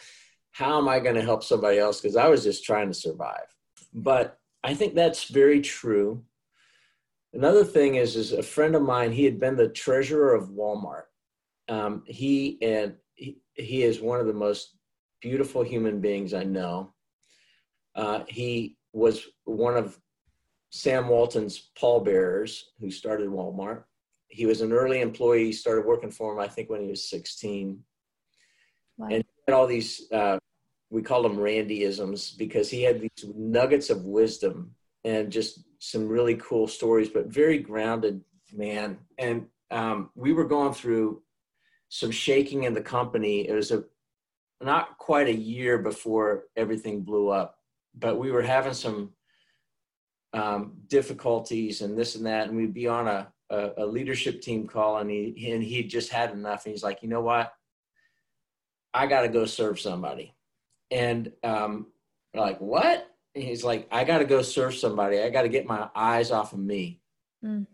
how 0.52 0.78
am 0.78 0.88
i 0.88 1.00
going 1.00 1.16
to 1.16 1.22
help 1.22 1.44
somebody 1.44 1.80
else? 1.80 2.02
Because 2.02 2.16
i 2.16 2.28
was 2.28 2.44
just 2.44 2.64
trying 2.64 2.88
to 2.88 2.94
survive. 2.94 3.48
But 3.94 4.40
i 4.64 4.74
think 4.74 4.96
that's 4.96 5.26
very 5.26 5.62
true. 5.62 6.24
Another 7.34 7.66
thing 7.66 7.96
is 7.96 8.16
is 8.16 8.32
a 8.32 8.44
friend 8.44 8.76
of 8.76 8.82
mine 8.82 9.12
he 9.12 9.26
had 9.26 9.40
been 9.40 9.56
the 9.56 9.70
treasurer 9.70 10.34
of 10.34 10.50
walmart. 10.50 11.04
Um, 11.68 12.04
he 12.06 12.58
and 12.62 12.96
he, 13.16 13.40
he 13.54 13.84
is 13.84 14.00
one 14.00 14.20
of 14.20 14.28
the 14.28 14.34
most 14.34 14.76
beautiful 15.22 15.64
human 15.64 16.02
beings 16.02 16.34
i 16.34 16.44
know. 16.44 16.94
Uh, 17.96 18.24
he 18.28 18.78
was 18.94 19.26
one 19.46 19.78
of 19.78 19.98
Sam 20.76 21.08
Walton's 21.08 21.72
pallbearers 21.80 22.72
who 22.82 22.92
started 22.92 23.30
Walmart. 23.30 23.84
He 24.36 24.46
was 24.46 24.62
an 24.62 24.72
early 24.72 25.02
employee, 25.02 25.52
started 25.52 25.86
working 25.86 26.12
for 26.12 26.34
him, 26.34 26.40
I 26.40 26.48
think, 26.48 26.70
when 26.70 26.82
he 26.82 26.90
was 26.90 27.10
16. 27.10 27.80
Wow. 28.98 29.08
And 29.12 29.24
had 29.48 29.54
all 29.54 29.68
these, 29.68 30.12
uh, 30.12 30.38
we 30.90 31.02
call 31.02 31.24
them 31.24 31.38
Randyisms 31.38 32.38
because 32.38 32.70
he 32.70 32.84
had 32.84 33.02
these 33.02 33.26
nuggets 33.36 33.90
of 33.90 34.06
wisdom 34.06 34.72
and 35.04 35.32
just 35.32 35.64
some 35.80 36.08
really 36.08 36.36
cool 36.36 36.68
stories, 36.68 37.10
but 37.10 37.28
very 37.28 37.60
grounded 37.60 38.22
man. 38.54 38.98
And 39.18 39.48
um, 39.72 40.10
we 40.16 40.34
were 40.34 40.46
going 40.46 40.74
through 40.74 41.22
some 41.90 42.12
shaking 42.12 42.64
in 42.64 42.74
the 42.74 42.82
company. 42.82 43.48
It 43.48 43.54
was 43.54 43.72
a 43.72 43.84
not 44.62 44.98
quite 44.98 45.28
a 45.28 45.36
year 45.36 45.78
before 45.78 46.46
everything 46.56 47.02
blew 47.02 47.30
up 47.30 47.60
but 47.98 48.18
we 48.18 48.32
were 48.32 48.42
having 48.42 48.74
some 48.74 49.12
um, 50.34 50.74
difficulties 50.88 51.82
and 51.82 51.98
this 51.98 52.16
and 52.16 52.26
that, 52.26 52.48
and 52.48 52.58
we'd 52.58 52.74
be 52.74 52.88
on 52.88 53.08
a, 53.08 53.32
a, 53.50 53.72
a 53.78 53.86
leadership 53.86 54.42
team 54.42 54.68
call, 54.68 54.98
and 54.98 55.10
he 55.10 55.52
and 55.52 55.64
he 55.64 55.84
just 55.84 56.12
had 56.12 56.32
enough, 56.32 56.66
and 56.66 56.74
he's 56.74 56.84
like, 56.84 57.04
you 57.04 57.10
know 57.10 57.22
what, 57.22 57.54
I 58.94 59.08
got 59.08 59.22
to 59.22 59.30
go 59.30 59.46
serve 59.46 59.80
somebody, 59.80 60.34
and 60.92 61.32
um, 61.44 61.88
like 62.34 62.60
what? 62.60 63.10
And 63.36 63.44
he's 63.44 63.64
like, 63.64 63.88
I 63.92 64.04
got 64.04 64.20
to 64.20 64.26
go 64.26 64.42
serve 64.42 64.76
somebody. 64.76 65.20
I 65.20 65.30
got 65.30 65.42
to 65.42 65.50
get 65.50 65.66
my 65.66 65.90
eyes 65.94 66.32
off 66.32 66.54
of 66.54 66.60
me 66.60 67.02
mm. 67.44 67.68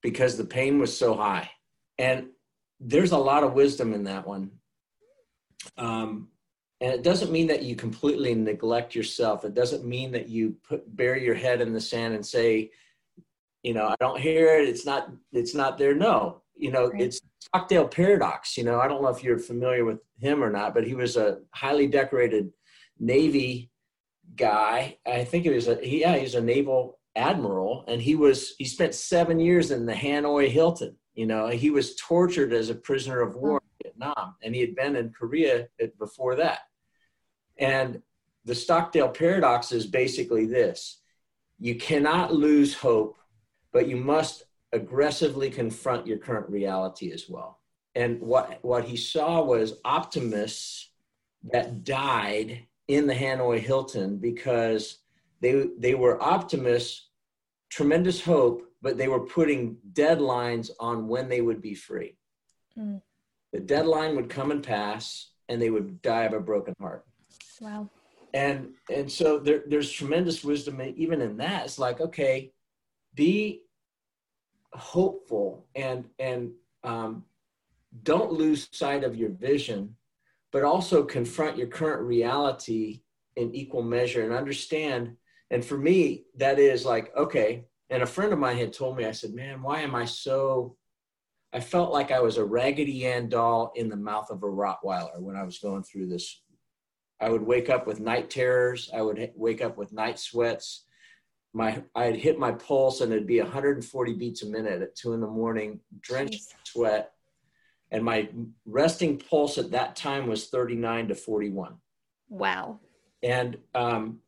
because 0.00 0.36
the 0.36 0.44
pain 0.44 0.78
was 0.78 0.96
so 0.96 1.14
high, 1.14 1.50
and 1.98 2.28
there's 2.80 3.12
a 3.12 3.18
lot 3.18 3.44
of 3.44 3.54
wisdom 3.54 3.92
in 3.92 4.04
that 4.04 4.26
one. 4.26 4.52
Um, 5.76 6.28
and 6.80 6.92
it 6.92 7.02
doesn't 7.02 7.32
mean 7.32 7.48
that 7.48 7.62
you 7.62 7.74
completely 7.74 8.34
neglect 8.34 8.94
yourself 8.94 9.44
it 9.44 9.52
doesn't 9.52 9.84
mean 9.84 10.12
that 10.12 10.28
you 10.28 10.54
put 10.62 10.96
bury 10.96 11.24
your 11.24 11.34
head 11.34 11.60
in 11.60 11.72
the 11.72 11.80
sand 11.80 12.14
and 12.14 12.24
say 12.24 12.70
you 13.62 13.74
know 13.74 13.86
i 13.86 13.94
don't 14.00 14.20
hear 14.20 14.58
it 14.58 14.68
it's 14.68 14.86
not 14.86 15.10
it's 15.32 15.54
not 15.54 15.78
there 15.78 15.94
no. 15.94 16.42
You 16.56 16.72
know 16.72 16.88
right. 16.88 17.02
it's 17.02 17.20
stockdale 17.40 17.86
paradox 17.86 18.56
you 18.56 18.64
know 18.64 18.80
i 18.80 18.88
don't 18.88 19.02
know 19.02 19.08
if 19.08 19.22
you're 19.22 19.38
familiar 19.38 19.84
with 19.84 20.00
him 20.18 20.42
or 20.42 20.50
not 20.50 20.74
but 20.74 20.84
he 20.84 20.94
was 20.94 21.16
a 21.16 21.38
highly 21.52 21.86
decorated 21.86 22.50
navy 22.98 23.70
guy. 24.34 24.98
I 25.06 25.24
think 25.24 25.46
it 25.46 25.54
was 25.54 25.68
a 25.68 25.76
he, 25.76 26.00
yeah 26.00 26.16
he's 26.16 26.34
a 26.34 26.40
naval 26.40 26.98
admiral 27.14 27.84
and 27.86 28.02
he 28.02 28.16
was 28.16 28.54
he 28.58 28.64
spent 28.64 28.94
seven 28.94 29.38
years 29.38 29.70
in 29.70 29.86
the 29.86 29.92
hanoi 29.92 30.48
hilton 30.48 30.96
you 31.14 31.26
know 31.26 31.48
he 31.48 31.70
was 31.70 31.96
tortured 31.96 32.52
as 32.52 32.70
a 32.70 32.74
prisoner 32.74 33.20
of 33.20 33.34
war 33.34 33.60
in 33.62 33.86
vietnam 33.86 34.34
and 34.42 34.54
he 34.54 34.60
had 34.60 34.74
been 34.74 34.96
in 34.96 35.10
korea 35.10 35.68
before 35.98 36.34
that. 36.36 36.60
And 37.58 38.02
the 38.44 38.54
Stockdale 38.54 39.08
paradox 39.08 39.72
is 39.72 39.86
basically 39.86 40.46
this. 40.46 41.00
You 41.58 41.74
cannot 41.74 42.32
lose 42.32 42.74
hope, 42.74 43.18
but 43.72 43.88
you 43.88 43.96
must 43.96 44.44
aggressively 44.72 45.50
confront 45.50 46.06
your 46.06 46.18
current 46.18 46.48
reality 46.48 47.12
as 47.12 47.28
well. 47.28 47.60
And 47.94 48.20
what, 48.20 48.58
what 48.62 48.84
he 48.84 48.96
saw 48.96 49.42
was 49.42 49.80
optimists 49.84 50.90
that 51.52 51.84
died 51.84 52.66
in 52.86 53.06
the 53.06 53.14
Hanoi 53.14 53.58
Hilton 53.58 54.18
because 54.18 54.98
they, 55.40 55.66
they 55.78 55.94
were 55.94 56.22
optimists, 56.22 57.08
tremendous 57.70 58.20
hope, 58.20 58.62
but 58.82 58.96
they 58.96 59.08
were 59.08 59.26
putting 59.26 59.76
deadlines 59.92 60.70
on 60.78 61.08
when 61.08 61.28
they 61.28 61.40
would 61.40 61.60
be 61.60 61.74
free. 61.74 62.16
Mm. 62.78 63.02
The 63.52 63.60
deadline 63.60 64.14
would 64.16 64.28
come 64.28 64.50
and 64.50 64.62
pass, 64.62 65.30
and 65.48 65.60
they 65.60 65.70
would 65.70 66.02
die 66.02 66.24
of 66.24 66.34
a 66.34 66.40
broken 66.40 66.74
heart. 66.80 67.04
Wow. 67.60 67.88
And 68.34 68.74
and 68.90 69.10
so 69.10 69.38
there, 69.38 69.62
there's 69.66 69.90
tremendous 69.90 70.44
wisdom 70.44 70.82
even 70.96 71.22
in 71.22 71.38
that. 71.38 71.64
It's 71.64 71.78
like, 71.78 72.00
okay, 72.00 72.52
be 73.18 73.62
hopeful 74.72 75.66
and 75.74 76.04
and 76.20 76.52
um, 76.84 77.24
don't 78.04 78.32
lose 78.32 78.68
sight 78.70 79.02
of 79.02 79.16
your 79.16 79.30
vision, 79.30 79.96
but 80.52 80.62
also 80.62 81.02
confront 81.02 81.58
your 81.58 81.66
current 81.66 82.02
reality 82.02 83.02
in 83.34 83.52
equal 83.54 83.82
measure 83.82 84.22
and 84.22 84.32
understand. 84.32 85.16
And 85.50 85.64
for 85.64 85.76
me, 85.76 86.26
that 86.36 86.60
is 86.60 86.84
like, 86.84 87.10
okay. 87.16 87.64
And 87.90 88.02
a 88.02 88.06
friend 88.06 88.32
of 88.32 88.38
mine 88.38 88.58
had 88.58 88.72
told 88.72 88.96
me, 88.96 89.04
I 89.04 89.12
said, 89.12 89.34
man, 89.34 89.62
why 89.62 89.80
am 89.80 89.94
I 89.94 90.04
so 90.04 90.76
I 91.52 91.60
felt 91.60 91.92
like 91.92 92.12
I 92.12 92.20
was 92.20 92.36
a 92.36 92.44
Raggedy 92.44 93.06
Ann 93.06 93.28
doll 93.28 93.72
in 93.74 93.88
the 93.88 93.96
mouth 93.96 94.30
of 94.30 94.42
a 94.42 94.46
Rottweiler 94.46 95.18
when 95.20 95.34
I 95.34 95.42
was 95.42 95.58
going 95.58 95.82
through 95.82 96.06
this 96.06 96.40
I 97.20 97.30
would 97.30 97.42
wake 97.42 97.68
up 97.68 97.84
with 97.84 97.98
night 97.98 98.30
terrors. 98.30 98.90
I 98.94 99.02
would 99.02 99.32
wake 99.34 99.60
up 99.60 99.76
with 99.76 99.92
night 99.92 100.20
sweats. 100.20 100.84
My 101.52 101.82
I 101.94 102.04
had 102.04 102.16
hit 102.16 102.38
my 102.38 102.52
pulse 102.52 103.00
and 103.00 103.12
it'd 103.12 103.26
be 103.26 103.40
140 103.40 104.12
beats 104.14 104.42
a 104.42 104.46
minute 104.46 104.82
at 104.82 104.94
two 104.96 105.12
in 105.12 105.20
the 105.20 105.26
morning, 105.26 105.80
drenched 106.00 106.50
Jeez. 106.50 106.54
sweat, 106.64 107.12
and 107.90 108.04
my 108.04 108.28
resting 108.66 109.18
pulse 109.18 109.58
at 109.58 109.70
that 109.70 109.96
time 109.96 110.26
was 110.26 110.48
39 110.48 111.08
to 111.08 111.14
41. 111.14 111.76
Wow. 112.28 112.80
And 113.22 113.58
um, 113.74 114.20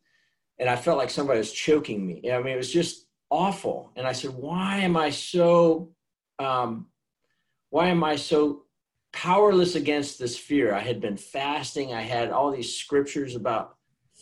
and 0.58 0.68
I 0.68 0.76
felt 0.76 0.98
like 0.98 1.10
somebody 1.10 1.38
was 1.38 1.52
choking 1.52 2.06
me. 2.06 2.30
I 2.30 2.38
mean, 2.38 2.54
it 2.54 2.56
was 2.56 2.72
just 2.72 3.06
awful. 3.30 3.92
And 3.96 4.06
I 4.06 4.12
said, 4.12 4.30
why 4.30 4.78
am 4.78 4.96
I 4.96 5.10
so 5.10 5.92
um, 6.38 6.86
why 7.70 7.88
am 7.88 8.02
I 8.02 8.16
so 8.16 8.64
powerless 9.12 9.74
against 9.74 10.18
this 10.18 10.36
fear? 10.36 10.74
I 10.74 10.80
had 10.80 11.00
been 11.00 11.16
fasting. 11.16 11.92
I 11.92 12.02
had 12.02 12.30
all 12.30 12.50
these 12.50 12.76
scriptures 12.76 13.36
about 13.36 13.76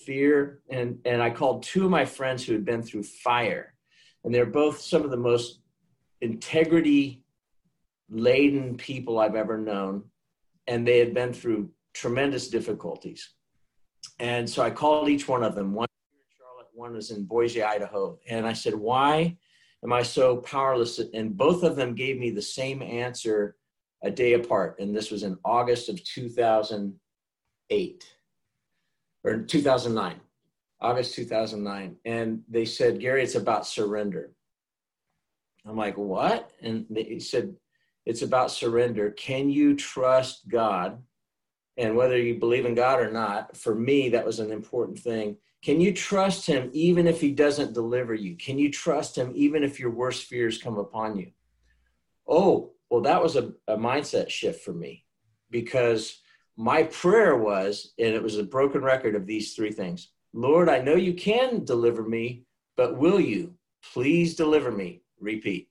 fear, 0.08 0.60
and 0.70 0.98
and 1.04 1.22
I 1.22 1.28
called 1.28 1.62
two 1.62 1.84
of 1.84 1.90
my 1.90 2.06
friends 2.06 2.42
who 2.42 2.54
had 2.54 2.64
been 2.64 2.82
through 2.82 3.02
fire, 3.02 3.74
and 4.24 4.34
they're 4.34 4.46
both 4.46 4.80
some 4.80 5.04
of 5.04 5.10
the 5.10 5.18
most 5.18 5.60
integrity 6.22 7.22
laden 8.08 8.78
people 8.78 9.18
I've 9.18 9.34
ever 9.34 9.58
known, 9.58 10.04
and 10.66 10.88
they 10.88 10.98
had 10.98 11.12
been 11.12 11.34
through 11.34 11.70
tremendous 11.92 12.48
difficulties. 12.48 13.34
And 14.18 14.48
so 14.48 14.62
I 14.62 14.70
called 14.70 15.10
each 15.10 15.28
one 15.28 15.44
of 15.44 15.54
them. 15.54 15.74
One 15.74 15.88
in 16.12 16.20
Charlotte, 16.38 16.68
one 16.72 16.94
was 16.94 17.10
in 17.10 17.26
Boise, 17.26 17.62
Idaho. 17.62 18.18
And 18.30 18.46
I 18.46 18.54
said, 18.54 18.74
Why 18.74 19.36
am 19.84 19.92
I 19.92 20.02
so 20.02 20.38
powerless? 20.38 20.98
And 21.12 21.36
both 21.36 21.62
of 21.62 21.76
them 21.76 21.94
gave 21.94 22.18
me 22.18 22.30
the 22.30 22.40
same 22.40 22.80
answer 22.80 23.56
a 24.02 24.10
day 24.10 24.32
apart. 24.32 24.76
And 24.80 24.96
this 24.96 25.10
was 25.10 25.22
in 25.22 25.36
August 25.44 25.90
of 25.90 26.02
2008 26.02 28.17
or 29.28 29.42
2009, 29.42 30.20
August 30.80 31.14
2009. 31.14 31.96
And 32.04 32.42
they 32.48 32.64
said, 32.64 33.00
Gary, 33.00 33.22
it's 33.22 33.34
about 33.34 33.66
surrender. 33.66 34.32
I'm 35.66 35.76
like, 35.76 35.96
What? 35.96 36.52
And 36.62 36.86
they 36.90 37.18
said, 37.18 37.54
It's 38.06 38.22
about 38.22 38.50
surrender. 38.50 39.10
Can 39.10 39.50
you 39.50 39.76
trust 39.76 40.48
God? 40.48 41.02
And 41.76 41.96
whether 41.96 42.18
you 42.18 42.38
believe 42.38 42.66
in 42.66 42.74
God 42.74 43.00
or 43.00 43.12
not, 43.12 43.56
for 43.56 43.74
me, 43.74 44.08
that 44.08 44.26
was 44.26 44.40
an 44.40 44.50
important 44.50 44.98
thing 44.98 45.36
can 45.62 45.80
you 45.80 45.92
trust 45.92 46.46
him 46.46 46.70
even 46.72 47.06
if 47.06 47.20
he 47.20 47.32
doesn't 47.32 47.74
deliver 47.74 48.14
you? 48.14 48.36
Can 48.36 48.58
you 48.58 48.70
trust 48.70 49.18
him 49.18 49.32
even 49.34 49.64
if 49.64 49.80
your 49.80 49.90
worst 49.90 50.24
fears 50.24 50.62
come 50.62 50.78
upon 50.78 51.16
you? 51.16 51.32
Oh, 52.28 52.72
well, 52.90 53.00
that 53.02 53.22
was 53.22 53.36
a, 53.36 53.52
a 53.66 53.76
mindset 53.76 54.30
shift 54.30 54.62
for 54.64 54.72
me 54.72 55.04
because 55.50 56.20
my 56.58 56.82
prayer 56.82 57.36
was, 57.36 57.94
and 58.00 58.08
it 58.14 58.22
was 58.22 58.36
a 58.36 58.42
broken 58.42 58.82
record 58.82 59.14
of 59.14 59.26
these 59.26 59.54
three 59.54 59.70
things 59.70 60.08
Lord, 60.34 60.68
I 60.68 60.80
know 60.80 60.96
you 60.96 61.14
can 61.14 61.64
deliver 61.64 62.02
me, 62.02 62.44
but 62.76 62.98
will 62.98 63.18
you 63.18 63.54
please 63.94 64.36
deliver 64.36 64.70
me? 64.70 65.00
Repeat. 65.20 65.68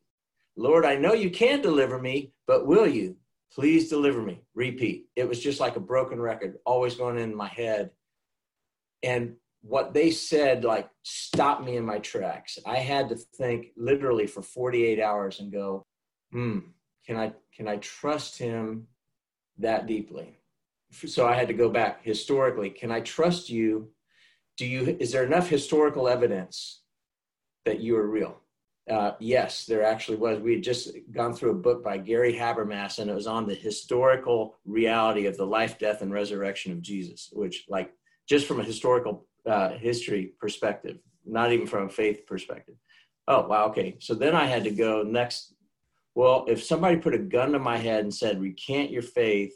Lord, 0.55 0.83
I 0.83 0.95
know 0.95 1.13
you 1.13 1.29
can 1.29 1.61
deliver 1.61 1.99
me, 1.99 2.31
but 2.47 2.65
will 2.65 2.87
you 2.87 3.17
please 3.53 3.89
deliver 3.89 4.21
me? 4.21 4.41
Repeat. 4.55 5.07
It 5.15 5.27
was 5.29 5.39
just 5.39 5.59
like 5.59 5.75
a 5.75 5.81
broken 5.81 6.19
record, 6.19 6.57
always 6.65 6.95
going 6.95 7.19
in 7.19 7.35
my 7.35 7.47
head. 7.47 7.91
And 9.03 9.35
what 9.61 9.93
they 9.93 10.09
said 10.09 10.63
like 10.63 10.89
stopped 11.03 11.63
me 11.63 11.75
in 11.77 11.85
my 11.85 11.99
tracks. 11.99 12.57
I 12.65 12.77
had 12.77 13.09
to 13.09 13.15
think 13.15 13.67
literally 13.75 14.25
for 14.25 14.41
48 14.41 14.99
hours 14.99 15.39
and 15.39 15.51
go, 15.51 15.85
hmm, 16.31 16.59
can 17.05 17.17
I 17.17 17.33
can 17.55 17.67
I 17.67 17.77
trust 17.77 18.37
him 18.37 18.87
that 19.59 19.85
deeply? 19.85 20.37
So 20.91 21.27
I 21.27 21.35
had 21.35 21.47
to 21.49 21.53
go 21.53 21.69
back 21.69 22.03
historically. 22.03 22.69
Can 22.69 22.91
I 22.91 23.01
trust 23.01 23.49
you? 23.49 23.89
Do 24.57 24.65
you 24.65 24.97
is 24.99 25.11
there 25.11 25.25
enough 25.25 25.49
historical 25.49 26.07
evidence 26.07 26.81
that 27.65 27.79
you 27.79 27.97
are 27.97 28.07
real? 28.07 28.41
Uh, 28.89 29.11
yes, 29.19 29.65
there 29.65 29.83
actually 29.83 30.17
was. 30.17 30.39
We 30.39 30.53
had 30.53 30.63
just 30.63 30.91
gone 31.11 31.33
through 31.33 31.51
a 31.51 31.55
book 31.55 31.83
by 31.83 31.97
Gary 31.97 32.33
Habermas, 32.33 32.99
and 32.99 33.09
it 33.09 33.13
was 33.13 33.27
on 33.27 33.45
the 33.45 33.53
historical 33.53 34.55
reality 34.65 35.25
of 35.25 35.35
the 35.35 35.45
life, 35.45 35.77
death, 35.77 36.01
and 36.01 36.11
resurrection 36.11 36.71
of 36.71 36.81
Jesus, 36.81 37.29
which, 37.33 37.65
like, 37.67 37.91
just 38.29 38.47
from 38.47 38.61
a 38.61 38.63
historical 38.63 39.27
uh, 39.45 39.71
history 39.71 40.33
perspective, 40.39 40.99
not 41.25 41.51
even 41.51 41.67
from 41.67 41.87
a 41.87 41.89
faith 41.89 42.25
perspective. 42.25 42.75
Oh, 43.27 43.45
wow. 43.45 43.65
Okay. 43.65 43.97
So 43.99 44.13
then 44.13 44.33
I 44.33 44.45
had 44.45 44.63
to 44.63 44.71
go 44.71 45.03
next. 45.03 45.53
Well, 46.15 46.45
if 46.47 46.63
somebody 46.63 46.95
put 46.95 47.13
a 47.13 47.19
gun 47.19 47.51
to 47.51 47.59
my 47.59 47.77
head 47.77 48.05
and 48.05 48.13
said, 48.13 48.39
recant 48.39 48.89
your 48.89 49.01
faith, 49.01 49.53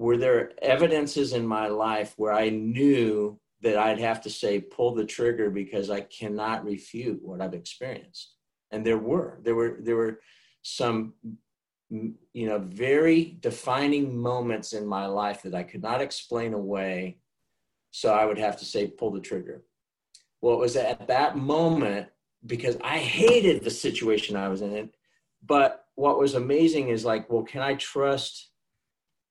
were 0.00 0.16
there 0.16 0.52
evidences 0.62 1.34
in 1.34 1.46
my 1.46 1.66
life 1.66 2.14
where 2.16 2.32
I 2.32 2.48
knew 2.48 3.38
that 3.60 3.76
I'd 3.76 4.00
have 4.00 4.22
to 4.22 4.30
say, 4.30 4.58
pull 4.58 4.94
the 4.94 5.04
trigger 5.04 5.50
because 5.50 5.90
I 5.90 6.00
cannot 6.00 6.64
refute 6.64 7.20
what 7.22 7.42
I've 7.42 7.52
experienced? 7.52 8.32
And 8.70 8.84
there 8.84 8.96
were, 8.96 9.40
there 9.42 9.54
were, 9.54 9.76
there 9.78 9.96
were 9.96 10.20
some, 10.62 11.12
you 11.90 12.46
know, 12.48 12.60
very 12.60 13.36
defining 13.40 14.16
moments 14.16 14.72
in 14.72 14.86
my 14.86 15.04
life 15.04 15.42
that 15.42 15.54
I 15.54 15.64
could 15.64 15.82
not 15.82 16.00
explain 16.00 16.54
away 16.54 17.18
so 17.90 18.14
I 18.14 18.24
would 18.24 18.38
have 18.38 18.56
to 18.60 18.64
say, 18.64 18.86
pull 18.86 19.10
the 19.10 19.20
trigger. 19.20 19.64
Well, 20.40 20.54
it 20.54 20.60
was 20.60 20.76
at 20.76 21.08
that 21.08 21.36
moment 21.36 22.08
because 22.46 22.78
I 22.82 22.96
hated 22.96 23.64
the 23.64 23.70
situation 23.70 24.34
I 24.34 24.48
was 24.48 24.62
in. 24.62 24.92
But 25.44 25.84
what 25.94 26.18
was 26.18 26.32
amazing 26.32 26.88
is 26.88 27.04
like, 27.04 27.28
well, 27.28 27.42
can 27.42 27.60
I 27.60 27.74
trust 27.74 28.49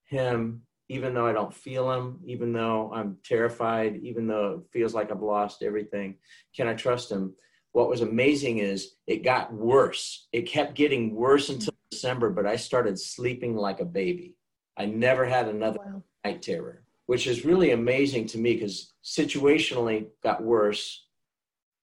him 0.09 0.63
even 0.91 1.13
though 1.13 1.27
I 1.27 1.33
don't 1.33 1.53
feel 1.53 1.91
him, 1.91 2.19
even 2.25 2.51
though 2.51 2.91
I'm 2.91 3.17
terrified, 3.23 3.97
even 4.01 4.25
though 4.25 4.53
it 4.53 4.73
feels 4.73 4.95
like 4.95 5.11
I've 5.11 5.21
lost 5.21 5.61
everything? 5.61 6.15
Can 6.55 6.67
I 6.67 6.73
trust 6.73 7.11
him? 7.11 7.35
What 7.73 7.89
was 7.89 8.01
amazing 8.01 8.57
is 8.57 8.95
it 9.05 9.23
got 9.23 9.53
worse. 9.53 10.27
It 10.33 10.47
kept 10.47 10.73
getting 10.73 11.13
worse 11.13 11.49
until 11.49 11.75
December, 11.91 12.31
but 12.31 12.47
I 12.47 12.55
started 12.55 12.99
sleeping 12.99 13.55
like 13.55 13.81
a 13.81 13.85
baby. 13.85 14.35
I 14.77 14.85
never 14.85 15.25
had 15.25 15.47
another 15.47 15.77
wow. 15.85 16.03
night 16.25 16.41
terror 16.41 16.83
which 17.09 17.25
is 17.25 17.43
really 17.43 17.71
amazing 17.71 18.27
to 18.27 18.37
me 18.37 18.53
because 18.53 18.93
situationally 19.03 20.05
got 20.21 20.43
worse, 20.43 21.07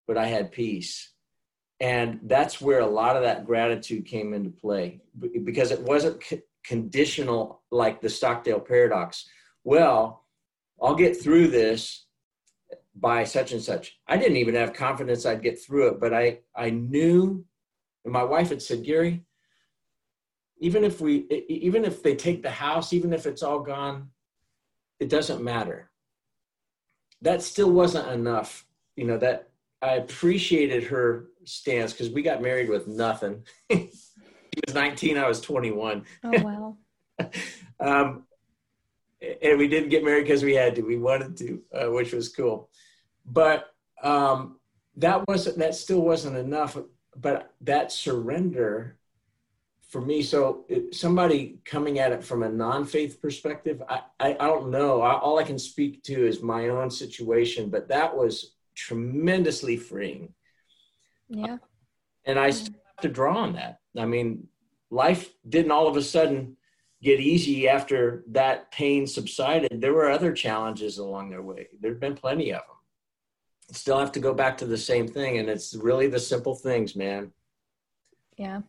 but 0.06 0.16
I 0.16 0.26
had 0.28 0.52
peace. 0.52 1.10
And 1.80 2.20
that's 2.22 2.60
where 2.60 2.78
a 2.78 2.86
lot 2.86 3.16
of 3.16 3.24
that 3.24 3.44
gratitude 3.44 4.06
came 4.06 4.34
into 4.34 4.50
play 4.50 5.00
because 5.42 5.72
it 5.72 5.82
wasn't 5.82 6.22
conditional 6.66 7.62
like 7.70 8.00
the 8.00 8.08
Stockdale 8.08 8.60
paradox. 8.60 9.28
Well, 9.64 10.24
I'll 10.82 10.94
get 10.94 11.20
through 11.20 11.48
this 11.48 12.06
by 12.94 13.24
such 13.24 13.52
and 13.52 13.62
such. 13.62 13.98
I 14.06 14.16
didn't 14.16 14.38
even 14.38 14.54
have 14.54 14.72
confidence 14.72 15.26
I'd 15.26 15.42
get 15.42 15.62
through 15.62 15.88
it, 15.88 16.00
but 16.00 16.14
I, 16.14 16.40
I 16.54 16.70
knew, 16.70 17.44
and 18.04 18.12
my 18.12 18.24
wife 18.24 18.48
had 18.48 18.62
said, 18.62 18.84
Gary, 18.84 19.24
even 20.58 20.84
if 20.84 21.00
we, 21.00 21.26
even 21.48 21.84
if 21.84 22.02
they 22.02 22.14
take 22.14 22.42
the 22.42 22.50
house, 22.50 22.92
even 22.92 23.12
if 23.12 23.26
it's 23.26 23.42
all 23.42 23.60
gone, 23.60 24.10
it 24.98 25.10
doesn't 25.10 25.44
matter. 25.44 25.90
That 27.22 27.42
still 27.42 27.70
wasn't 27.70 28.08
enough. 28.08 28.66
You 28.96 29.04
know, 29.04 29.18
that 29.18 29.50
I 29.82 29.96
appreciated 29.96 30.84
her 30.84 31.26
stance 31.44 31.92
because 31.92 32.10
we 32.10 32.22
got 32.22 32.40
married 32.40 32.70
with 32.70 32.88
nothing. 32.88 33.44
she 34.56 34.62
was 34.66 34.74
19, 34.74 35.18
I 35.18 35.28
was 35.28 35.40
21. 35.42 36.04
Oh, 36.24 36.42
wow. 36.42 36.76
um, 37.80 38.22
and 39.20 39.58
we 39.58 39.68
didn't 39.68 39.90
get 39.90 40.02
married 40.02 40.22
because 40.22 40.42
we 40.42 40.54
had 40.54 40.74
to, 40.76 40.82
we 40.82 40.96
wanted 40.96 41.36
to, 41.36 41.62
uh, 41.74 41.90
which 41.90 42.12
was 42.14 42.30
cool. 42.30 42.70
But 43.26 43.66
um, 44.02 44.58
that 44.96 45.28
wasn't, 45.28 45.58
that 45.58 45.74
still 45.74 46.00
wasn't 46.00 46.38
enough. 46.38 46.78
But 47.14 47.52
that 47.62 47.92
surrender 47.92 48.96
for 49.88 50.00
me, 50.00 50.22
so 50.22 50.64
it, 50.68 50.94
somebody 50.94 51.58
coming 51.66 51.98
at 51.98 52.12
it 52.12 52.24
from 52.24 52.42
a 52.42 52.48
non-faith 52.48 53.20
perspective, 53.20 53.82
I, 53.88 54.00
I, 54.18 54.36
I 54.40 54.46
don't 54.46 54.70
know. 54.70 55.02
I, 55.02 55.18
all 55.18 55.38
I 55.38 55.44
can 55.44 55.58
speak 55.58 56.02
to 56.04 56.26
is 56.26 56.42
my 56.42 56.68
own 56.68 56.90
situation, 56.90 57.68
but 57.68 57.88
that 57.88 58.16
was 58.16 58.54
tremendously 58.74 59.76
freeing. 59.76 60.32
Yeah. 61.28 61.58
And 62.24 62.38
I 62.38 62.46
have 62.46 62.70
to 63.02 63.08
draw 63.08 63.36
on 63.38 63.54
that. 63.54 63.80
I 63.96 64.04
mean, 64.04 64.48
life 64.90 65.30
didn't 65.48 65.72
all 65.72 65.88
of 65.88 65.96
a 65.96 66.02
sudden 66.02 66.56
get 67.02 67.20
easy 67.20 67.68
after 67.68 68.24
that 68.28 68.70
pain 68.72 69.06
subsided. 69.06 69.80
There 69.80 69.92
were 69.92 70.10
other 70.10 70.32
challenges 70.32 70.98
along 70.98 71.30
their 71.30 71.42
way. 71.42 71.68
There've 71.80 72.00
been 72.00 72.14
plenty 72.14 72.52
of 72.52 72.60
them. 72.60 72.76
Still 73.72 73.98
have 73.98 74.12
to 74.12 74.20
go 74.20 74.32
back 74.32 74.56
to 74.58 74.66
the 74.66 74.78
same 74.78 75.08
thing, 75.08 75.38
and 75.38 75.48
it's 75.48 75.74
really 75.74 76.06
the 76.06 76.20
simple 76.20 76.54
things, 76.54 76.94
man. 76.94 77.32
Yeah. 78.36 78.60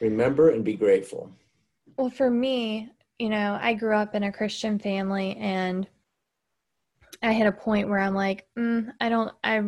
Remember 0.00 0.50
and 0.50 0.64
be 0.64 0.74
grateful. 0.74 1.30
Well, 1.96 2.10
for 2.10 2.30
me, 2.30 2.90
you 3.18 3.28
know, 3.28 3.58
I 3.60 3.74
grew 3.74 3.96
up 3.96 4.14
in 4.14 4.24
a 4.24 4.32
Christian 4.32 4.78
family 4.78 5.36
and 5.36 5.86
I 7.22 7.32
hit 7.32 7.46
a 7.46 7.52
point 7.52 7.88
where 7.88 7.98
I'm 7.98 8.14
like, 8.14 8.46
mm, 8.58 8.92
I 9.00 9.08
don't, 9.08 9.32
I, 9.42 9.62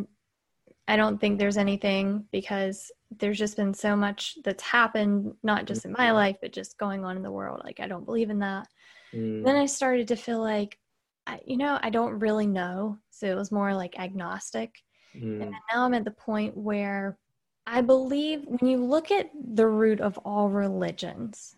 I 0.87 0.97
don't 0.97 1.19
think 1.19 1.39
there's 1.39 1.57
anything 1.57 2.27
because 2.31 2.91
there's 3.11 3.39
just 3.39 3.57
been 3.57 3.75
so 3.75 3.97
much 3.97 4.37
that's 4.45 4.63
happened, 4.63 5.35
not 5.43 5.65
just 5.65 5.85
in 5.85 5.93
my 5.93 6.07
mm-hmm. 6.07 6.15
life, 6.15 6.37
but 6.41 6.53
just 6.53 6.79
going 6.79 7.05
on 7.05 7.17
in 7.17 7.23
the 7.23 7.31
world. 7.31 7.63
Like, 7.65 7.81
I 7.81 7.87
don't 7.87 8.05
believe 8.05 8.31
in 8.31 8.39
that. 8.41 8.69
Mm. 9.15 9.45
Then 9.45 9.57
I 9.57 9.67
started 9.67 10.09
to 10.09 10.17
feel 10.17 10.41
like, 10.41 10.79
I, 11.27 11.41
you 11.47 11.57
know, 11.57 11.79
I 11.83 11.91
don't 11.91 12.19
really 12.19 12.47
know. 12.47 12.99
So 13.11 13.27
it 13.27 13.35
was 13.37 13.53
more 13.53 13.75
like 13.75 13.99
agnostic. 13.99 14.75
Mm. 15.17 15.43
And 15.43 15.51
now 15.51 15.85
I'm 15.85 15.95
at 15.95 16.05
the 16.05 16.11
point 16.11 16.57
where 16.57 17.19
I 17.67 17.81
believe 17.81 18.45
when 18.47 18.71
you 18.71 18.85
look 18.85 19.11
at 19.11 19.31
the 19.55 19.67
root 19.67 20.01
of 20.01 20.19
all 20.19 20.49
religions, 20.49 21.57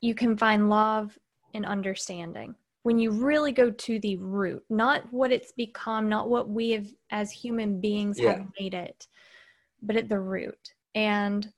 you 0.00 0.14
can 0.14 0.36
find 0.36 0.68
love 0.68 1.18
and 1.54 1.64
understanding. 1.64 2.54
When 2.82 2.98
you 2.98 3.12
really 3.12 3.52
go 3.52 3.70
to 3.70 4.00
the 4.00 4.16
root, 4.16 4.64
not 4.68 5.04
what 5.12 5.30
it's 5.30 5.52
become, 5.52 6.08
not 6.08 6.28
what 6.28 6.48
we 6.48 6.70
have 6.70 6.88
as 7.10 7.30
human 7.30 7.80
beings 7.80 8.18
yeah. 8.18 8.32
have 8.32 8.46
made 8.58 8.74
it, 8.74 9.06
but 9.82 9.96
at 9.96 10.08
the 10.08 10.18
root. 10.18 10.72
And 10.94 11.50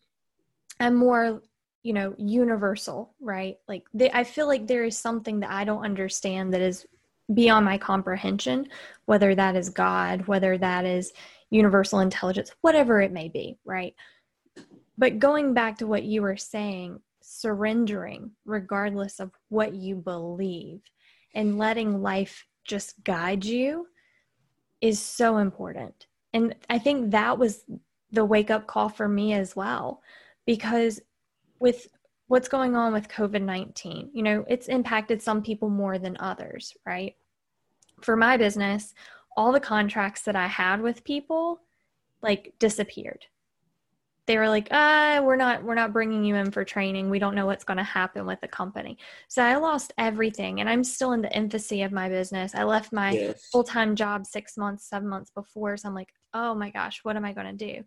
I'm 0.81 0.95
more, 0.95 1.43
you 1.83 1.93
know, 1.93 2.15
universal, 2.19 3.15
right? 3.21 3.57
Like 3.69 3.85
they, 3.93 4.11
I 4.11 4.25
feel 4.25 4.47
like 4.47 4.67
there 4.67 4.85
is 4.85 4.99
something 4.99 5.41
that 5.41 5.51
I 5.51 5.65
don't 5.65 5.85
understand 5.85 6.53
that 6.55 6.61
is 6.61 6.87
beyond 7.33 7.65
my 7.65 7.79
comprehension, 7.79 8.69
whether 9.07 9.35
that 9.35 9.57
is 9.57 9.69
God, 9.71 10.27
whether 10.27 10.59
that 10.59 10.85
is 10.85 11.13
universal 11.51 12.01
intelligence, 12.01 12.53
whatever 12.61 13.01
it 13.01 13.13
may 13.13 13.29
be, 13.29 13.57
right? 13.65 13.95
But 14.99 15.19
going 15.19 15.55
back 15.55 15.79
to 15.79 15.87
what 15.87 16.05
you 16.05 16.23
were 16.23 16.37
saying, 16.37 17.01
surrendering 17.23 18.33
regardless 18.45 19.19
of 19.19 19.31
what 19.49 19.75
you 19.75 19.97
believe 19.97 20.81
and 21.35 21.59
letting 21.59 22.03
life 22.03 22.47
just 22.65 23.03
guide 23.03 23.45
you 23.45 23.87
is 24.81 25.01
so 25.01 25.39
important. 25.39 26.07
And 26.33 26.55
I 26.69 26.79
think 26.79 27.13
that 27.13 27.39
was 27.39 27.65
the 28.15 28.25
wake 28.25 28.51
up 28.51 28.67
call 28.67 28.89
for 28.89 29.09
me 29.09 29.35
as 29.35 29.55
well, 29.57 30.03
because 30.47 31.01
with 31.59 31.89
what's 32.27 32.49
going 32.49 32.75
on 32.75 32.93
with 32.93 33.09
COVID 33.09 33.43
19. 33.43 34.11
You 34.13 34.23
know, 34.23 34.45
it's 34.49 34.69
impacted 34.69 35.21
some 35.21 35.43
people 35.43 35.69
more 35.69 35.99
than 35.99 36.17
others, 36.21 36.77
right? 36.87 37.15
For 38.01 38.17
my 38.17 38.37
business, 38.37 38.95
all 39.37 39.53
the 39.53 39.61
contracts 39.61 40.23
that 40.23 40.37
I 40.37 40.47
had 40.47 40.81
with 40.81 41.05
people 41.05 41.61
like 42.23 42.55
disappeared. 42.59 43.27
They 44.27 44.39
were 44.39 44.49
like, 44.49 44.69
"Ah, 44.71 45.21
we're 45.23 45.37
not 45.37 45.63
we're 45.63 45.75
not 45.75 45.93
bringing 45.93 46.25
you 46.25 46.35
in 46.35 46.51
for 46.51 46.65
training. 46.65 47.11
We 47.11 47.19
don't 47.19 47.35
know 47.35 47.47
what's 47.47 47.65
going 47.65 47.77
to 47.77 47.83
happen 47.83 48.25
with 48.27 48.41
the 48.41 48.49
company." 48.49 48.97
So 49.29 49.43
I 49.43 49.57
lost 49.57 49.93
everything 49.99 50.61
and 50.61 50.69
I'm 50.69 50.85
still 50.85 51.13
in 51.13 51.23
the 51.23 51.37
infancy 51.37 51.83
of 51.83 51.93
my 51.93 52.09
business. 52.09 52.55
I 52.55 52.65
left 52.65 52.93
my 52.93 53.13
yes. 53.13 53.49
full-time 53.53 53.95
job 53.97 54.27
6 54.27 54.57
months, 54.57 54.89
7 54.89 55.07
months 55.09 55.31
before, 55.31 55.77
so 55.77 55.89
I'm 55.89 55.95
like, 55.95 56.13
"Oh 56.33 56.55
my 56.55 56.71
gosh, 56.71 57.01
what 57.03 57.17
am 57.17 57.25
I 57.25 57.33
going 57.33 57.57
to 57.57 57.67
do?" 57.73 57.85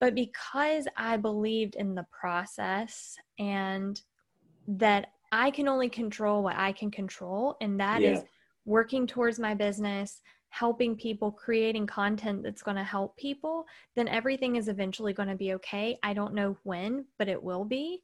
But 0.00 0.14
because 0.14 0.86
I 0.96 1.16
believed 1.16 1.74
in 1.76 1.94
the 1.94 2.06
process 2.10 3.16
and 3.38 4.00
that 4.66 5.08
I 5.32 5.50
can 5.50 5.68
only 5.68 5.88
control 5.88 6.42
what 6.42 6.56
I 6.56 6.72
can 6.72 6.90
control, 6.90 7.56
and 7.60 7.78
that 7.80 8.02
yeah. 8.02 8.12
is 8.12 8.24
working 8.64 9.06
towards 9.06 9.38
my 9.38 9.54
business, 9.54 10.20
helping 10.50 10.96
people, 10.96 11.30
creating 11.30 11.86
content 11.86 12.42
that's 12.42 12.62
going 12.62 12.76
to 12.76 12.84
help 12.84 13.16
people, 13.16 13.66
then 13.96 14.08
everything 14.08 14.56
is 14.56 14.68
eventually 14.68 15.12
going 15.12 15.28
to 15.28 15.34
be 15.34 15.54
okay. 15.54 15.98
I 16.02 16.14
don't 16.14 16.34
know 16.34 16.56
when, 16.62 17.04
but 17.18 17.28
it 17.28 17.42
will 17.42 17.64
be. 17.64 18.02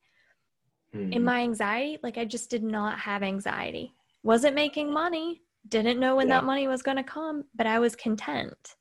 Mm-hmm. 0.95 1.13
In 1.13 1.25
my 1.25 1.41
anxiety, 1.41 1.99
like 2.03 2.19
I 2.19 2.25
just 2.25 2.51
did 2.51 2.63
not 2.63 2.99
have 3.01 3.23
anxiety. 3.23 3.95
Wasn't 4.23 4.55
making 4.55 4.93
money, 4.93 5.43
didn't 5.69 5.99
know 5.99 6.17
when 6.17 6.29
yeah. 6.29 6.37
that 6.37 6.45
money 6.45 6.69
was 6.69 6.83
going 6.83 6.99
to 6.99 7.03
come, 7.03 7.45
but 7.55 7.67
I 7.67 7.79
was 7.79 7.97
content 7.97 8.77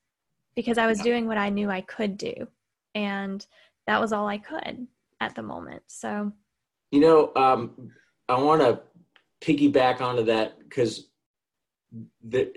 because 0.56 0.78
I 0.78 0.88
was 0.88 1.00
yeah. 1.00 1.06
doing 1.06 1.28
what 1.28 1.38
I 1.38 1.50
knew 1.50 1.70
I 1.70 1.82
could 1.82 2.18
do 2.18 2.48
and 2.96 3.46
that 3.88 4.00
was 4.00 4.14
all 4.14 4.28
I 4.28 4.38
could 4.38 4.88
at 5.20 5.36
the 5.36 5.44
moment. 5.44 5.84
So, 5.88 6.32
you 6.92 7.00
know, 7.00 7.32
um, 7.36 7.92
I 8.30 8.40
want 8.40 8.62
to 8.62 8.82
piggyback 9.42 10.02
onto 10.02 10.24
that 10.26 10.60
because 10.60 11.08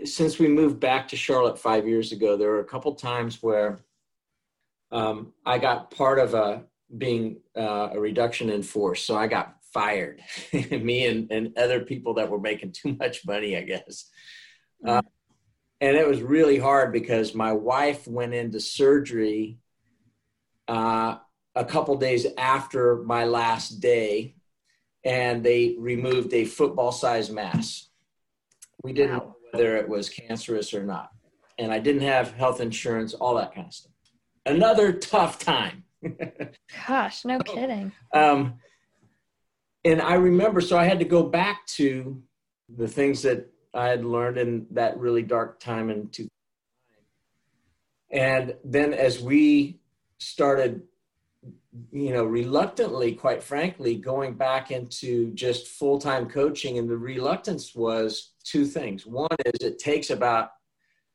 since 0.05 0.39
we 0.39 0.49
moved 0.49 0.81
back 0.81 1.09
to 1.09 1.17
Charlotte 1.17 1.59
five 1.59 1.87
years 1.87 2.13
ago, 2.13 2.37
there 2.37 2.51
were 2.51 2.61
a 2.61 2.65
couple 2.65 2.95
times 2.95 3.43
where 3.43 3.79
um, 4.91 5.33
I 5.45 5.59
got 5.59 5.91
part 5.91 6.19
of 6.19 6.35
a 6.35 6.65
being 6.97 7.41
uh, 7.57 7.91
a 7.93 8.01
reduction 8.01 8.51
in 8.51 8.63
force, 8.63 9.03
so 9.03 9.17
I 9.17 9.27
got 9.27 9.57
fired. 9.73 10.23
Me 10.53 11.07
and, 11.07 11.31
and 11.31 11.59
other 11.59 11.81
people 11.81 12.15
that 12.15 12.31
were 12.31 12.41
making 12.41 12.73
too 12.73 12.97
much 12.99 13.27
money, 13.27 13.57
I 13.57 13.63
guess. 13.63 14.09
Uh, 14.87 15.03
and 15.81 15.97
it 15.97 16.09
was 16.09 16.23
really 16.23 16.59
hard 16.59 16.93
because 16.93 17.35
my 17.35 17.53
wife 17.53 18.07
went 18.07 18.33
into 18.33 18.61
surgery 18.61 19.59
uh, 20.69 21.17
a 21.55 21.65
couple 21.65 21.97
days 21.97 22.27
after 22.39 23.03
my 23.05 23.25
last 23.25 23.81
day, 23.81 24.37
and 25.05 25.45
they 25.45 25.77
removed 25.79 26.33
a 26.33 26.45
football 26.45 26.93
sized 26.93 27.33
mass. 27.33 27.89
We 28.83 28.93
didn't 28.93 29.13
wow. 29.13 29.19
know 29.19 29.37
whether 29.53 29.77
it 29.77 29.89
was 29.89 30.09
cancerous 30.09 30.75
or 30.75 30.85
not. 30.85 31.11
And 31.59 31.73
I 31.73 31.79
didn't 31.79 32.03
have 32.03 32.33
health 32.33 32.61
insurance, 32.61 33.15
all 33.15 33.35
that 33.37 33.55
kind 33.55 33.67
of 33.67 33.75
stuff. 33.75 33.93
Another 34.45 34.93
tough 34.93 35.39
time. 35.39 35.85
Gosh, 36.87 37.25
no 37.25 37.39
kidding. 37.41 37.93
Um, 38.13 38.55
and 39.85 40.03
I 40.03 40.15
remember, 40.15 40.61
so 40.61 40.77
I 40.77 40.85
had 40.85 40.99
to 40.99 41.05
go 41.05 41.23
back 41.23 41.67
to 41.69 42.23
the 42.69 42.89
things 42.89 43.23
that 43.23 43.51
I 43.73 43.89
had 43.89 44.05
learned 44.05 44.39
in 44.39 44.67
that 44.73 44.99
really 44.99 45.23
dark 45.23 45.61
time 45.61 45.91
in 45.91 46.09
2009. 46.09 46.31
And 48.11 48.55
then 48.65 48.93
as 48.93 49.21
we 49.21 49.81
started 50.19 50.83
you 51.93 52.13
know 52.13 52.25
reluctantly 52.25 53.13
quite 53.13 53.43
frankly 53.43 53.97
going 53.97 54.35
back 54.35 54.71
into 54.71 55.33
just 55.35 55.69
full-time 55.69 56.29
coaching 56.29 56.79
and 56.79 56.89
the 56.89 56.97
reluctance 56.97 57.75
was 57.75 58.35
two 58.45 58.65
things. 58.65 59.07
One 59.07 59.37
is 59.45 59.67
it 59.67 59.79
takes 59.79 60.11
about 60.11 60.51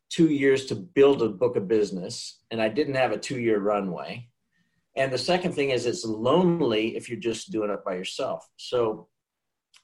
two 0.09 0.27
years 0.27 0.65
to 0.65 0.75
build 0.75 1.21
a 1.21 1.29
book 1.29 1.55
of 1.55 1.69
business 1.69 2.41
and 2.51 2.61
i 2.61 2.67
didn't 2.67 2.95
have 2.95 3.11
a 3.11 3.17
two-year 3.17 3.59
runway. 3.59 4.27
And 4.97 5.11
the 5.11 5.17
second 5.17 5.53
thing 5.53 5.69
is 5.69 5.85
it's 5.85 6.03
lonely 6.03 6.97
if 6.97 7.09
you're 7.09 7.19
just 7.19 7.49
doing 7.49 7.69
it 7.69 7.85
by 7.85 7.95
yourself. 7.95 8.45
So 8.57 9.07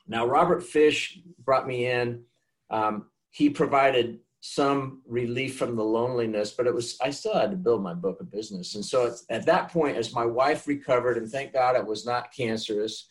now 0.08 0.26
robert 0.26 0.64
fish 0.64 1.20
brought 1.40 1.68
me 1.68 1.88
in. 1.88 2.24
Um, 2.70 3.06
he 3.32 3.50
provided 3.50 4.20
some 4.40 5.02
relief 5.08 5.58
from 5.58 5.76
the 5.76 5.84
loneliness, 5.84 6.52
but 6.52 6.68
it 6.68 6.74
was, 6.74 6.98
I 7.02 7.10
still 7.10 7.34
had 7.34 7.52
to 7.52 7.58
build 7.58 7.82
my 7.82 7.94
book 7.94 8.22
of 8.22 8.32
business. 8.32 8.76
And 8.76 8.86
so 8.86 9.14
at 9.30 9.46
that 9.46 9.72
point, 9.72 9.98
as 9.98 10.14
my 10.14 10.26
wife 10.26 10.68
recovered, 10.68 11.18
and 11.18 11.30
thank 11.30 11.54
God 11.54 11.76
it 11.76 11.86
was 11.86 12.06
not 12.06 12.34
cancerous, 12.34 13.08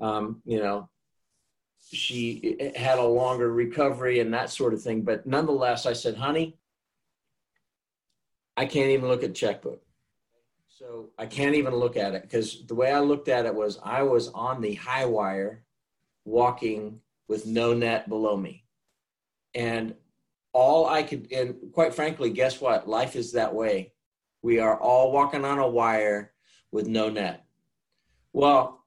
um, 0.00 0.42
you 0.44 0.58
know, 0.58 0.88
she 1.90 2.72
had 2.76 2.98
a 2.98 3.04
longer 3.04 3.52
recovery 3.52 4.20
and 4.20 4.34
that 4.34 4.50
sort 4.50 4.74
of 4.74 4.82
thing. 4.82 5.02
But 5.02 5.26
nonetheless, 5.26 5.86
I 5.86 5.92
said, 5.92 6.16
honey, 6.16 6.58
I 8.56 8.66
can't 8.66 8.90
even 8.90 9.08
look 9.08 9.22
at 9.22 9.34
checkbook. 9.34 9.82
So 10.68 11.10
I 11.16 11.26
can't 11.26 11.54
even 11.54 11.74
look 11.74 11.96
at 11.96 12.14
it 12.14 12.22
because 12.22 12.66
the 12.66 12.74
way 12.74 12.92
I 12.92 13.00
looked 13.00 13.28
at 13.28 13.46
it 13.46 13.54
was 13.54 13.78
I 13.82 14.02
was 14.02 14.28
on 14.28 14.60
the 14.60 14.74
high 14.74 15.06
wire 15.06 15.64
walking 16.24 17.00
with 17.28 17.46
no 17.46 17.72
net 17.72 18.08
below 18.08 18.36
me. 18.36 18.64
And 19.54 19.94
all 20.56 20.86
I 20.86 21.02
could, 21.02 21.30
and 21.30 21.54
quite 21.72 21.94
frankly, 21.94 22.30
guess 22.30 22.62
what? 22.62 22.88
Life 22.88 23.14
is 23.14 23.32
that 23.32 23.54
way. 23.54 23.92
We 24.40 24.58
are 24.58 24.80
all 24.80 25.12
walking 25.12 25.44
on 25.44 25.58
a 25.58 25.68
wire 25.68 26.32
with 26.72 26.88
no 26.88 27.10
net. 27.10 27.44
Well, 28.32 28.82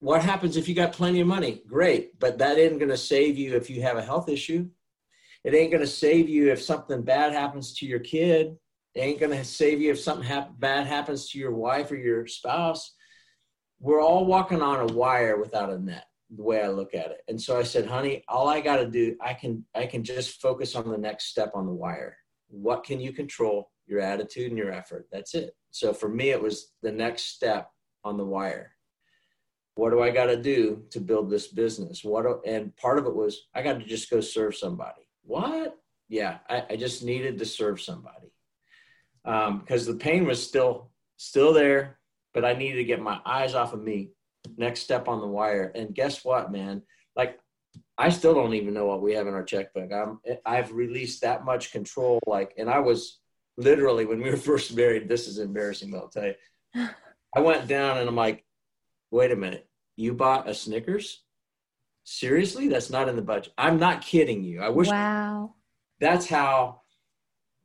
what 0.00 0.22
happens 0.22 0.58
if 0.58 0.68
you 0.68 0.74
got 0.74 0.92
plenty 0.92 1.20
of 1.20 1.26
money? 1.26 1.62
Great, 1.66 2.20
but 2.20 2.36
that 2.38 2.58
isn't 2.58 2.78
going 2.78 2.90
to 2.90 2.96
save 2.98 3.38
you 3.38 3.56
if 3.56 3.70
you 3.70 3.80
have 3.80 3.96
a 3.96 4.02
health 4.02 4.28
issue. 4.28 4.68
It 5.44 5.54
ain't 5.54 5.70
going 5.70 5.80
to 5.82 5.86
save 5.86 6.28
you 6.28 6.52
if 6.52 6.60
something 6.60 7.00
bad 7.00 7.32
happens 7.32 7.72
to 7.78 7.86
your 7.86 8.00
kid. 8.00 8.58
It 8.94 9.00
ain't 9.00 9.18
going 9.18 9.32
to 9.32 9.44
save 9.44 9.80
you 9.80 9.90
if 9.92 10.00
something 10.00 10.26
hap- 10.26 10.60
bad 10.60 10.86
happens 10.86 11.30
to 11.30 11.38
your 11.38 11.54
wife 11.54 11.90
or 11.90 11.96
your 11.96 12.26
spouse. 12.26 12.94
We're 13.80 14.02
all 14.02 14.26
walking 14.26 14.60
on 14.60 14.90
a 14.90 14.92
wire 14.92 15.38
without 15.38 15.70
a 15.70 15.78
net 15.78 16.04
the 16.34 16.42
way 16.42 16.62
I 16.62 16.68
look 16.68 16.94
at 16.94 17.10
it. 17.10 17.22
And 17.28 17.40
so 17.40 17.58
I 17.58 17.62
said, 17.62 17.86
honey, 17.86 18.22
all 18.28 18.48
I 18.48 18.60
got 18.60 18.76
to 18.76 18.86
do, 18.86 19.16
I 19.20 19.34
can, 19.34 19.64
I 19.74 19.86
can 19.86 20.04
just 20.04 20.40
focus 20.40 20.74
on 20.74 20.88
the 20.88 20.98
next 20.98 21.26
step 21.26 21.52
on 21.54 21.66
the 21.66 21.72
wire. 21.72 22.16
What 22.48 22.84
can 22.84 23.00
you 23.00 23.12
control? 23.12 23.70
Your 23.86 24.00
attitude 24.00 24.50
and 24.50 24.58
your 24.58 24.70
effort. 24.72 25.08
That's 25.10 25.34
it. 25.34 25.56
So 25.70 25.94
for 25.94 26.08
me, 26.08 26.30
it 26.30 26.42
was 26.42 26.72
the 26.82 26.92
next 26.92 27.34
step 27.34 27.70
on 28.04 28.18
the 28.18 28.24
wire. 28.24 28.72
What 29.76 29.90
do 29.90 30.02
I 30.02 30.10
got 30.10 30.26
to 30.26 30.36
do 30.36 30.82
to 30.90 31.00
build 31.00 31.30
this 31.30 31.48
business? 31.48 32.04
What, 32.04 32.22
do, 32.22 32.40
and 32.44 32.76
part 32.76 32.98
of 32.98 33.06
it 33.06 33.14
was 33.14 33.46
I 33.54 33.62
got 33.62 33.78
to 33.78 33.84
just 33.86 34.10
go 34.10 34.20
serve 34.20 34.56
somebody. 34.56 35.08
What? 35.22 35.78
Yeah, 36.08 36.38
I, 36.48 36.64
I 36.70 36.76
just 36.76 37.04
needed 37.04 37.38
to 37.38 37.46
serve 37.46 37.80
somebody 37.80 38.32
because 39.24 39.88
um, 39.88 39.92
the 39.92 39.98
pain 39.98 40.26
was 40.26 40.44
still, 40.44 40.90
still 41.16 41.52
there, 41.52 41.98
but 42.34 42.44
I 42.44 42.54
needed 42.54 42.76
to 42.76 42.84
get 42.84 43.00
my 43.00 43.20
eyes 43.24 43.54
off 43.54 43.72
of 43.72 43.82
me 43.82 44.10
next 44.58 44.80
step 44.80 45.08
on 45.08 45.20
the 45.20 45.26
wire. 45.26 45.72
And 45.74 45.94
guess 45.94 46.24
what, 46.24 46.52
man? 46.52 46.82
Like, 47.16 47.38
I 47.96 48.10
still 48.10 48.34
don't 48.34 48.54
even 48.54 48.74
know 48.74 48.86
what 48.86 49.02
we 49.02 49.14
have 49.14 49.26
in 49.26 49.34
our 49.34 49.44
checkbook. 49.44 49.92
I'm, 49.92 50.20
I've 50.44 50.72
released 50.72 51.22
that 51.22 51.44
much 51.44 51.72
control. 51.72 52.20
Like, 52.26 52.54
and 52.58 52.68
I 52.68 52.80
was 52.80 53.18
literally 53.56 54.04
when 54.04 54.22
we 54.22 54.30
were 54.30 54.36
first 54.50 54.74
married. 54.74 55.08
This 55.08 55.26
is 55.26 55.38
embarrassing, 55.38 55.90
but 55.90 55.98
I'll 55.98 56.08
tell 56.08 56.26
you. 56.26 56.34
I 57.36 57.40
went 57.40 57.68
down 57.68 57.98
and 57.98 58.08
I'm 58.08 58.16
like, 58.16 58.44
wait 59.10 59.32
a 59.32 59.36
minute, 59.36 59.68
you 59.96 60.14
bought 60.14 60.48
a 60.48 60.54
Snickers? 60.54 61.22
Seriously, 62.04 62.68
that's 62.68 62.88
not 62.88 63.08
in 63.08 63.16
the 63.16 63.22
budget. 63.22 63.52
I'm 63.58 63.78
not 63.78 64.00
kidding 64.00 64.42
you. 64.42 64.62
I 64.62 64.70
wish. 64.70 64.88
Wow. 64.88 65.54
That's 66.00 66.26
how 66.26 66.80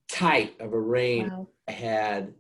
tight 0.09 0.59
of 0.59 0.73
a 0.73 0.79
rein 0.79 1.29
wow. 1.29 1.47
I 1.67 1.71
had 1.71 2.33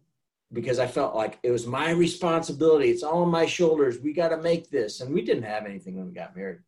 because 0.53 0.77
I 0.77 0.87
felt 0.87 1.15
like 1.15 1.39
it 1.43 1.51
was 1.51 1.65
my 1.65 1.89
responsibility. 1.91 2.89
It's 2.89 3.03
all 3.03 3.23
on 3.23 3.29
my 3.29 3.45
shoulders. 3.45 3.99
We 3.99 4.13
got 4.13 4.29
to 4.29 4.37
make 4.37 4.69
this. 4.69 5.01
And 5.01 5.13
we 5.13 5.23
didn't 5.23 5.43
have 5.43 5.65
anything 5.65 5.97
when 5.97 6.07
we 6.07 6.13
got 6.13 6.35
married. 6.35 6.59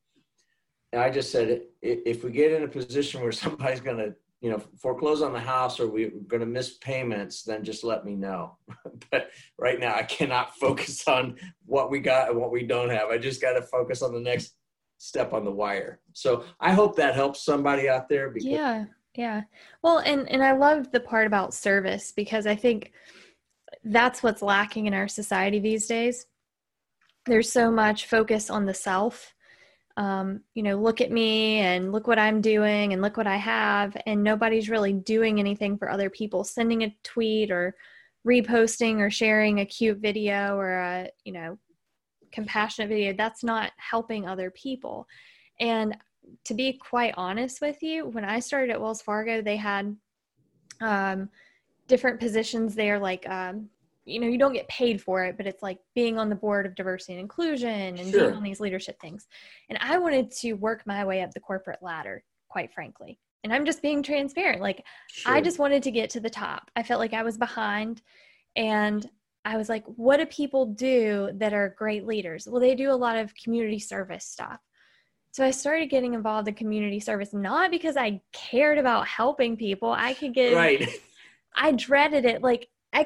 And 0.92 1.02
I 1.02 1.10
just 1.12 1.32
said, 1.32 1.62
if 1.82 2.24
we 2.24 2.32
get 2.32 2.52
in 2.52 2.64
a 2.64 2.68
position 2.68 3.22
where 3.22 3.32
somebody's 3.32 3.82
going 3.82 3.98
to, 3.98 4.16
you 4.42 4.50
know, 4.50 4.62
foreclose 4.82 5.22
on 5.22 5.34
the 5.34 5.40
house 5.40 5.80
or 5.80 5.88
we're 5.88 6.12
going 6.28 6.40
to 6.40 6.46
miss 6.48 6.78
payments, 6.78 7.44
then 7.44 7.64
just 7.64 7.84
let 7.84 8.06
me 8.06 8.16
know. 8.16 8.58
but 9.12 9.30
right 9.60 9.80
now, 9.80 9.94
I 9.94 10.04
cannot 10.04 10.56
focus 10.60 11.08
on 11.08 11.36
what 11.66 11.92
we 11.92 12.00
got 12.00 12.30
and 12.30 12.40
what 12.40 12.52
we 12.52 12.64
don't 12.64 12.90
have. 12.90 13.10
I 13.10 13.18
just 13.18 13.42
got 13.42 13.54
to 13.54 13.62
focus 13.62 14.02
on 14.02 14.14
the 14.14 14.20
next 14.20 14.56
step 14.98 15.34
on 15.34 15.46
the 15.46 15.52
wire. 15.52 16.00
So 16.14 16.46
I 16.60 16.74
hope 16.74 16.96
that 16.96 17.14
helps 17.14 17.46
somebody 17.46 17.88
out 17.88 18.10
there. 18.10 18.30
Because- 18.30 18.46
yeah. 18.46 18.86
Yeah. 19.18 19.44
Well, 19.82 20.00
and 20.00 20.30
and 20.30 20.44
I 20.44 20.52
love 20.52 20.92
the 20.92 21.00
part 21.00 21.26
about 21.26 21.54
service 21.54 22.12
because 22.14 22.46
I 22.46 22.54
think 22.54 22.92
that's 23.86 24.24
what's 24.24 24.42
lacking 24.42 24.88
in 24.88 24.94
our 24.94 25.08
society 25.08 25.60
these 25.60 25.86
days. 25.86 26.26
There's 27.26 27.52
so 27.52 27.72
much 27.72 28.08
focus 28.08 28.50
on 28.50 28.66
the 28.66 28.74
self. 28.74 29.34
Um, 29.98 30.42
you 30.54 30.64
know, 30.64 30.76
look 30.76 31.00
at 31.00 31.12
me 31.12 31.60
and 31.60 31.92
look 31.92 32.08
what 32.08 32.20
I'm 32.20 32.42
doing 32.42 32.92
and 32.92 33.02
look 33.02 33.16
what 33.16 33.28
I 33.28 33.38
have. 33.38 33.96
And 34.06 34.24
nobody's 34.24 34.70
really 34.70 34.92
doing 34.92 35.40
anything 35.40 35.78
for 35.78 35.90
other 35.90 36.10
people, 36.10 36.44
sending 36.44 36.84
a 36.84 36.96
tweet 37.04 37.52
or 37.52 37.76
reposting 38.28 39.00
or 39.00 39.10
sharing 39.10 39.60
a 39.60 39.66
cute 39.66 40.00
video 40.00 40.58
or 40.58 40.80
a, 40.80 41.10
you 41.24 41.32
know, 41.32 41.58
compassionate 42.32 42.90
video. 42.90 43.14
That's 43.14 43.44
not 43.44 43.72
helping 43.78 44.28
other 44.28 44.52
people. 44.52 45.08
And 45.60 45.96
to 46.46 46.54
be 46.54 46.74
quite 46.74 47.14
honest 47.18 47.62
with 47.62 47.82
you, 47.82 48.08
when 48.08 48.26
I 48.26 48.40
started 48.40 48.72
at 48.72 48.82
Wells 48.82 49.02
Fargo, 49.02 49.42
they 49.42 49.58
had 49.58 49.96
um, 50.82 51.30
different 51.88 52.20
positions 52.20 52.76
there, 52.76 53.00
like 53.00 53.28
um, 53.30 53.70
you 54.06 54.20
know, 54.20 54.28
you 54.28 54.38
don't 54.38 54.54
get 54.54 54.68
paid 54.68 55.02
for 55.02 55.24
it, 55.26 55.36
but 55.36 55.48
it's 55.48 55.64
like 55.64 55.80
being 55.96 56.18
on 56.18 56.30
the 56.30 56.36
board 56.36 56.66
of 56.66 56.76
diversity 56.76 57.14
and 57.14 57.22
inclusion 57.22 57.98
and 57.98 58.12
sure. 58.12 58.28
being 58.28 58.34
on 58.34 58.44
these 58.44 58.60
leadership 58.60 59.00
things. 59.00 59.28
And 59.70 59.80
I 59.82 59.98
wanted 59.98 60.32
to 60.32 60.54
work 60.54 60.84
my 60.86 61.04
way 61.04 61.22
up 61.22 61.32
the 61.32 61.40
corporate 61.40 61.82
ladder, 61.82 62.24
quite 62.48 62.74
frankly. 62.74 63.20
And 63.44 63.54
I'm 63.54 63.66
just 63.66 63.82
being 63.82 64.02
transparent. 64.02 64.62
Like, 64.62 64.84
sure. 65.12 65.34
I 65.34 65.42
just 65.42 65.60
wanted 65.60 65.84
to 65.84 65.92
get 65.92 66.10
to 66.12 66.20
the 66.20 66.30
top. 66.30 66.72
I 66.76 66.84
felt 66.84 67.00
like 67.00 67.14
I 67.14 67.24
was 67.24 67.38
behind. 67.38 68.02
And 68.56 69.08
I 69.44 69.58
was 69.58 69.70
like, 69.70 69.86
what 69.86 70.18
do 70.18 70.26
people 70.26 70.66
do 70.66 71.30
that 71.36 71.54
are 71.54 71.76
great 71.78 72.06
leaders? 72.08 72.48
Well, 72.48 72.62
they 72.62 72.74
do 72.74 72.92
a 72.92 72.94
lot 72.94 73.18
of 73.18 73.36
community 73.36 73.80
service 73.80 74.26
stuff. 74.26 74.60
So 75.32 75.44
I 75.44 75.52
started 75.52 75.90
getting 75.90 76.14
involved 76.14 76.48
in 76.48 76.54
community 76.54 77.00
service, 77.00 77.34
not 77.34 77.70
because 77.70 77.98
I 77.98 78.22
cared 78.32 78.78
about 78.78 79.08
helping 79.08 79.58
people. 79.58 79.92
I 79.92 80.14
could 80.14 80.34
get, 80.34 80.56
right. 80.56 80.90
I 81.56 81.74
dreaded 81.74 82.26
it. 82.26 82.42
Like, 82.42 82.70
I, 82.94 83.06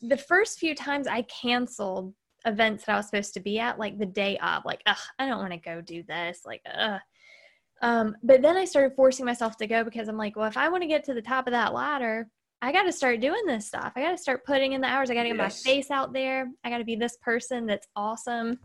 the 0.00 0.16
first 0.16 0.58
few 0.58 0.74
times 0.74 1.06
I 1.06 1.22
canceled 1.22 2.14
events 2.46 2.84
that 2.84 2.92
I 2.92 2.96
was 2.96 3.06
supposed 3.06 3.34
to 3.34 3.40
be 3.40 3.58
at, 3.58 3.78
like 3.78 3.98
the 3.98 4.06
day 4.06 4.38
of, 4.38 4.64
like, 4.64 4.82
ugh, 4.86 4.96
I 5.18 5.26
don't 5.26 5.38
want 5.38 5.52
to 5.52 5.58
go 5.58 5.80
do 5.80 6.02
this. 6.02 6.40
Like, 6.44 6.62
ugh. 6.72 7.00
Um, 7.82 8.16
but 8.22 8.42
then 8.42 8.56
I 8.56 8.64
started 8.64 8.94
forcing 8.94 9.24
myself 9.24 9.56
to 9.58 9.66
go 9.66 9.84
because 9.84 10.08
I'm 10.08 10.18
like, 10.18 10.36
well, 10.36 10.48
if 10.48 10.56
I 10.56 10.68
want 10.68 10.82
to 10.82 10.88
get 10.88 11.04
to 11.04 11.14
the 11.14 11.22
top 11.22 11.46
of 11.46 11.52
that 11.52 11.72
ladder, 11.72 12.28
I 12.62 12.72
got 12.72 12.82
to 12.82 12.92
start 12.92 13.20
doing 13.20 13.46
this 13.46 13.66
stuff. 13.66 13.92
I 13.96 14.02
got 14.02 14.10
to 14.10 14.18
start 14.18 14.44
putting 14.44 14.72
in 14.72 14.82
the 14.82 14.86
hours. 14.86 15.10
I 15.10 15.14
got 15.14 15.22
to 15.22 15.30
get 15.30 15.38
yes. 15.38 15.64
my 15.64 15.70
face 15.70 15.90
out 15.90 16.12
there. 16.12 16.50
I 16.62 16.68
got 16.68 16.78
to 16.78 16.84
be 16.84 16.96
this 16.96 17.16
person 17.22 17.66
that's 17.66 17.86
awesome. 17.96 18.58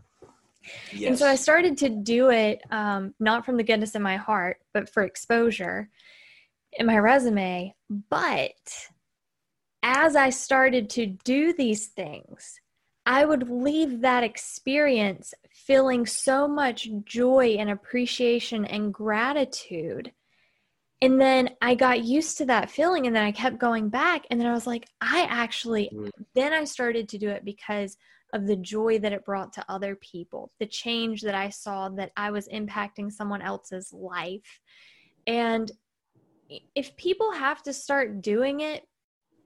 Yes. 0.92 1.08
And 1.08 1.18
so 1.18 1.26
I 1.26 1.36
started 1.36 1.78
to 1.78 1.88
do 1.88 2.30
it, 2.30 2.60
um, 2.70 3.14
not 3.20 3.46
from 3.46 3.56
the 3.56 3.62
goodness 3.62 3.94
of 3.94 4.02
my 4.02 4.16
heart, 4.16 4.58
but 4.74 4.92
for 4.92 5.02
exposure 5.04 5.88
in 6.72 6.86
my 6.86 6.98
resume. 6.98 7.74
But 8.10 8.52
as 9.86 10.16
I 10.16 10.30
started 10.30 10.90
to 10.90 11.06
do 11.06 11.52
these 11.52 11.86
things, 11.86 12.60
I 13.06 13.24
would 13.24 13.48
leave 13.48 14.00
that 14.00 14.24
experience 14.24 15.32
feeling 15.48 16.06
so 16.06 16.48
much 16.48 16.88
joy 17.04 17.56
and 17.60 17.70
appreciation 17.70 18.64
and 18.64 18.92
gratitude. 18.92 20.10
And 21.00 21.20
then 21.20 21.50
I 21.62 21.76
got 21.76 22.02
used 22.02 22.38
to 22.38 22.46
that 22.46 22.68
feeling, 22.68 23.06
and 23.06 23.14
then 23.14 23.22
I 23.22 23.30
kept 23.30 23.58
going 23.58 23.88
back. 23.88 24.26
And 24.28 24.40
then 24.40 24.48
I 24.48 24.52
was 24.52 24.66
like, 24.66 24.88
I 25.00 25.24
actually, 25.30 25.88
mm. 25.94 26.10
then 26.34 26.52
I 26.52 26.64
started 26.64 27.08
to 27.10 27.18
do 27.18 27.28
it 27.28 27.44
because 27.44 27.96
of 28.32 28.48
the 28.48 28.56
joy 28.56 28.98
that 28.98 29.12
it 29.12 29.24
brought 29.24 29.52
to 29.52 29.64
other 29.68 29.94
people, 29.94 30.50
the 30.58 30.66
change 30.66 31.22
that 31.22 31.36
I 31.36 31.50
saw 31.50 31.88
that 31.90 32.10
I 32.16 32.32
was 32.32 32.48
impacting 32.48 33.12
someone 33.12 33.40
else's 33.40 33.92
life. 33.92 34.60
And 35.28 35.70
if 36.74 36.96
people 36.96 37.30
have 37.30 37.62
to 37.62 37.72
start 37.72 38.20
doing 38.20 38.60
it 38.60 38.82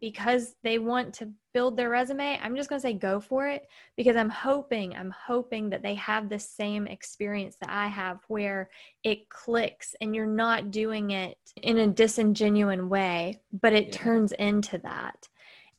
because 0.01 0.55
they 0.63 0.79
want 0.79 1.13
to 1.15 1.31
build 1.53 1.77
their 1.77 1.91
resume, 1.91 2.39
I'm 2.43 2.57
just 2.57 2.71
going 2.71 2.81
to 2.81 2.83
say 2.83 2.95
go 2.95 3.21
for 3.21 3.49
it 3.49 3.67
because 3.97 4.17
I'm 4.17 4.31
hoping, 4.31 4.95
I'm 4.97 5.11
hoping 5.11 5.69
that 5.71 5.83
they 5.83 5.95
have 5.97 6.29
the 6.29 6.39
same 6.39 6.87
experience 6.87 7.57
that 7.61 7.71
I 7.71 7.89
have 7.89 8.21
where 8.29 8.71
it 9.05 9.29
clicks 9.29 9.95
and 10.01 10.15
you're 10.15 10.27
not 10.27 10.71
doing 10.71 11.11
it 11.11 11.37
in 11.63 11.79
a 11.79 11.87
disingenuous 11.87 12.81
way, 12.81 13.41
but 13.61 13.73
it 13.73 13.87
yeah. 13.87 13.93
turns 13.93 14.33
into 14.33 14.79
that. 14.79 15.29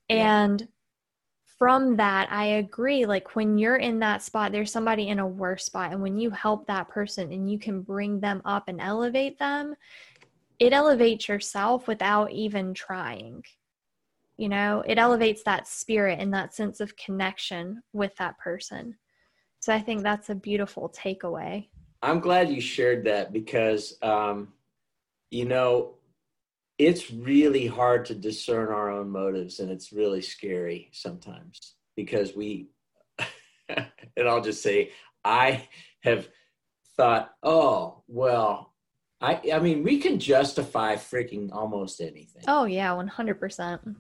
Yeah. 0.07 0.43
And 0.43 0.67
from 1.57 1.95
that, 1.97 2.31
I 2.31 2.45
agree. 2.45 3.05
Like 3.05 3.35
when 3.35 3.57
you're 3.57 3.77
in 3.77 3.99
that 3.99 4.21
spot, 4.21 4.51
there's 4.51 4.71
somebody 4.71 5.07
in 5.07 5.19
a 5.19 5.27
worse 5.27 5.65
spot. 5.65 5.91
And 5.91 6.01
when 6.01 6.17
you 6.17 6.29
help 6.29 6.67
that 6.67 6.89
person 6.89 7.31
and 7.31 7.49
you 7.51 7.57
can 7.57 7.81
bring 7.81 8.19
them 8.19 8.41
up 8.45 8.67
and 8.67 8.81
elevate 8.81 9.39
them, 9.39 9.75
it 10.59 10.73
elevates 10.73 11.27
yourself 11.27 11.87
without 11.87 12.31
even 12.31 12.73
trying 12.73 13.43
you 14.41 14.49
know 14.49 14.83
it 14.87 14.97
elevates 14.97 15.43
that 15.43 15.67
spirit 15.67 16.17
and 16.19 16.33
that 16.33 16.55
sense 16.55 16.79
of 16.79 16.97
connection 16.97 17.83
with 17.93 18.15
that 18.15 18.39
person. 18.39 18.97
So 19.59 19.71
i 19.71 19.79
think 19.79 20.01
that's 20.01 20.31
a 20.31 20.35
beautiful 20.35 20.89
takeaway. 20.89 21.67
I'm 22.01 22.19
glad 22.19 22.49
you 22.49 22.59
shared 22.59 23.05
that 23.05 23.31
because 23.31 23.97
um, 24.01 24.53
you 25.29 25.45
know 25.45 25.93
it's 26.79 27.11
really 27.11 27.67
hard 27.67 28.05
to 28.05 28.15
discern 28.15 28.69
our 28.69 28.89
own 28.89 29.11
motives 29.11 29.59
and 29.59 29.69
it's 29.69 29.93
really 29.93 30.21
scary 30.21 30.89
sometimes 30.91 31.75
because 31.95 32.35
we 32.35 32.69
and 33.69 34.27
i'll 34.27 34.41
just 34.41 34.63
say 34.63 34.91
i 35.23 35.67
have 36.01 36.27
thought 36.97 37.33
oh 37.43 38.01
well 38.07 38.73
i 39.21 39.39
i 39.53 39.59
mean 39.59 39.83
we 39.83 39.99
can 39.99 40.17
justify 40.19 40.95
freaking 40.95 41.51
almost 41.53 42.01
anything. 42.01 42.43
Oh 42.47 42.65
yeah 42.65 42.89
100% 42.89 43.95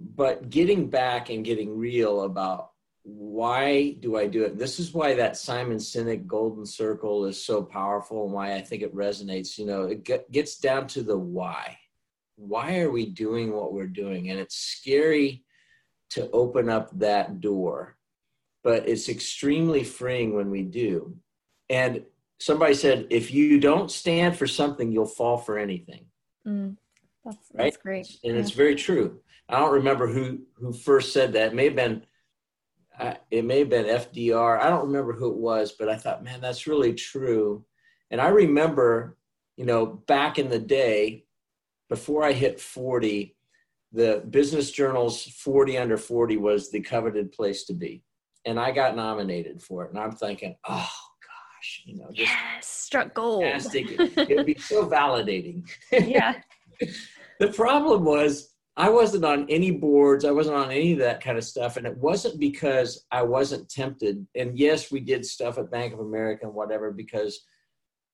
but 0.00 0.48
getting 0.50 0.88
back 0.88 1.30
and 1.30 1.44
getting 1.44 1.76
real 1.76 2.22
about 2.22 2.70
why 3.02 3.96
do 4.00 4.16
I 4.16 4.26
do 4.26 4.44
it? 4.44 4.58
This 4.58 4.78
is 4.78 4.92
why 4.92 5.14
that 5.14 5.36
Simon 5.36 5.78
Sinek 5.78 6.26
golden 6.26 6.66
circle 6.66 7.24
is 7.24 7.42
so 7.42 7.62
powerful 7.62 8.24
and 8.24 8.32
why 8.32 8.54
I 8.54 8.60
think 8.60 8.82
it 8.82 8.94
resonates. 8.94 9.58
You 9.58 9.66
know, 9.66 9.84
it 9.84 10.30
gets 10.30 10.58
down 10.58 10.86
to 10.88 11.02
the 11.02 11.18
why. 11.18 11.78
Why 12.36 12.78
are 12.80 12.90
we 12.90 13.06
doing 13.06 13.52
what 13.52 13.72
we're 13.72 13.86
doing? 13.86 14.30
And 14.30 14.38
it's 14.38 14.56
scary 14.56 15.44
to 16.10 16.30
open 16.30 16.68
up 16.68 16.90
that 16.98 17.40
door, 17.40 17.96
but 18.62 18.88
it's 18.88 19.08
extremely 19.08 19.84
freeing 19.84 20.34
when 20.34 20.50
we 20.50 20.62
do. 20.62 21.16
And 21.68 22.04
somebody 22.38 22.74
said, 22.74 23.06
if 23.10 23.32
you 23.32 23.60
don't 23.60 23.90
stand 23.90 24.36
for 24.36 24.46
something, 24.46 24.90
you'll 24.90 25.06
fall 25.06 25.36
for 25.36 25.58
anything. 25.58 26.06
Mm, 26.46 26.76
that's, 27.24 27.36
that's 27.54 27.76
right? 27.76 27.82
great. 27.82 28.18
And 28.24 28.34
yeah. 28.34 28.40
it's 28.40 28.50
very 28.50 28.74
true. 28.74 29.20
I 29.50 29.58
don't 29.58 29.74
remember 29.74 30.06
who 30.06 30.40
who 30.54 30.72
first 30.72 31.12
said 31.12 31.32
that. 31.32 31.48
It 31.48 31.54
may 31.54 31.64
have 31.64 31.76
been 31.76 32.02
uh, 32.98 33.14
it 33.30 33.44
may 33.44 33.60
have 33.60 33.70
been 33.70 33.86
FDR. 33.86 34.60
I 34.60 34.68
don't 34.68 34.86
remember 34.86 35.12
who 35.12 35.30
it 35.30 35.38
was, 35.38 35.72
but 35.72 35.88
I 35.88 35.96
thought, 35.96 36.22
man, 36.22 36.40
that's 36.40 36.66
really 36.66 36.92
true. 36.92 37.64
And 38.10 38.20
I 38.20 38.28
remember, 38.28 39.16
you 39.56 39.64
know, 39.64 39.86
back 39.86 40.38
in 40.38 40.50
the 40.50 40.58
day, 40.58 41.24
before 41.88 42.24
I 42.24 42.32
hit 42.32 42.60
40, 42.60 43.34
the 43.92 44.22
Business 44.28 44.70
Journal's 44.70 45.24
40 45.24 45.78
under 45.78 45.96
40 45.96 46.36
was 46.36 46.70
the 46.70 46.80
coveted 46.80 47.32
place 47.32 47.64
to 47.64 47.74
be. 47.74 48.04
And 48.44 48.60
I 48.60 48.70
got 48.70 48.96
nominated 48.96 49.62
for 49.62 49.84
it. 49.84 49.90
And 49.90 49.98
I'm 49.98 50.12
thinking, 50.12 50.56
oh 50.68 50.90
gosh, 51.22 51.82
you 51.84 51.96
know, 51.96 52.08
just 52.12 52.30
yes, 52.30 52.66
struck 52.66 53.14
gold. 53.14 53.44
Fantastic. 53.44 53.86
it 53.90 54.36
would 54.36 54.46
be 54.46 54.58
so 54.58 54.86
validating. 54.86 55.68
Yeah. 55.92 56.40
the 57.40 57.48
problem 57.48 58.04
was 58.04 58.49
I 58.76 58.88
wasn't 58.88 59.24
on 59.24 59.46
any 59.48 59.70
boards. 59.72 60.24
I 60.24 60.30
wasn't 60.30 60.56
on 60.56 60.70
any 60.70 60.92
of 60.92 61.00
that 61.00 61.22
kind 61.22 61.36
of 61.36 61.44
stuff. 61.44 61.76
And 61.76 61.86
it 61.86 61.96
wasn't 61.96 62.38
because 62.38 63.04
I 63.10 63.22
wasn't 63.22 63.68
tempted. 63.68 64.26
And 64.34 64.58
yes, 64.58 64.90
we 64.90 65.00
did 65.00 65.26
stuff 65.26 65.58
at 65.58 65.70
Bank 65.70 65.92
of 65.92 66.00
America 66.00 66.46
and 66.46 66.54
whatever 66.54 66.90
because, 66.90 67.40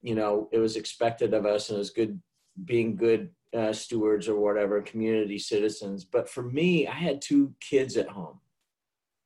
you 0.03 0.15
know, 0.15 0.49
it 0.53 0.59
was 0.59 0.77
expected 0.77 1.35
of 1.35 1.47
us 1.47 1.69
and 1.69 1.77
it 1.77 1.81
was 1.81 1.91
good 1.91 2.21
being 2.65 2.97
good 2.97 3.31
uh, 3.55 3.73
stewards 3.73 4.29
or 4.29 4.41
whatever, 4.41 4.81
community 4.81 5.39
citizens. 5.39 6.05
But 6.05 6.29
for 6.29 6.43
me, 6.43 6.87
I 6.87 6.95
had 6.95 7.21
two 7.21 7.55
kids 7.61 7.97
at 7.97 8.09
home 8.09 8.41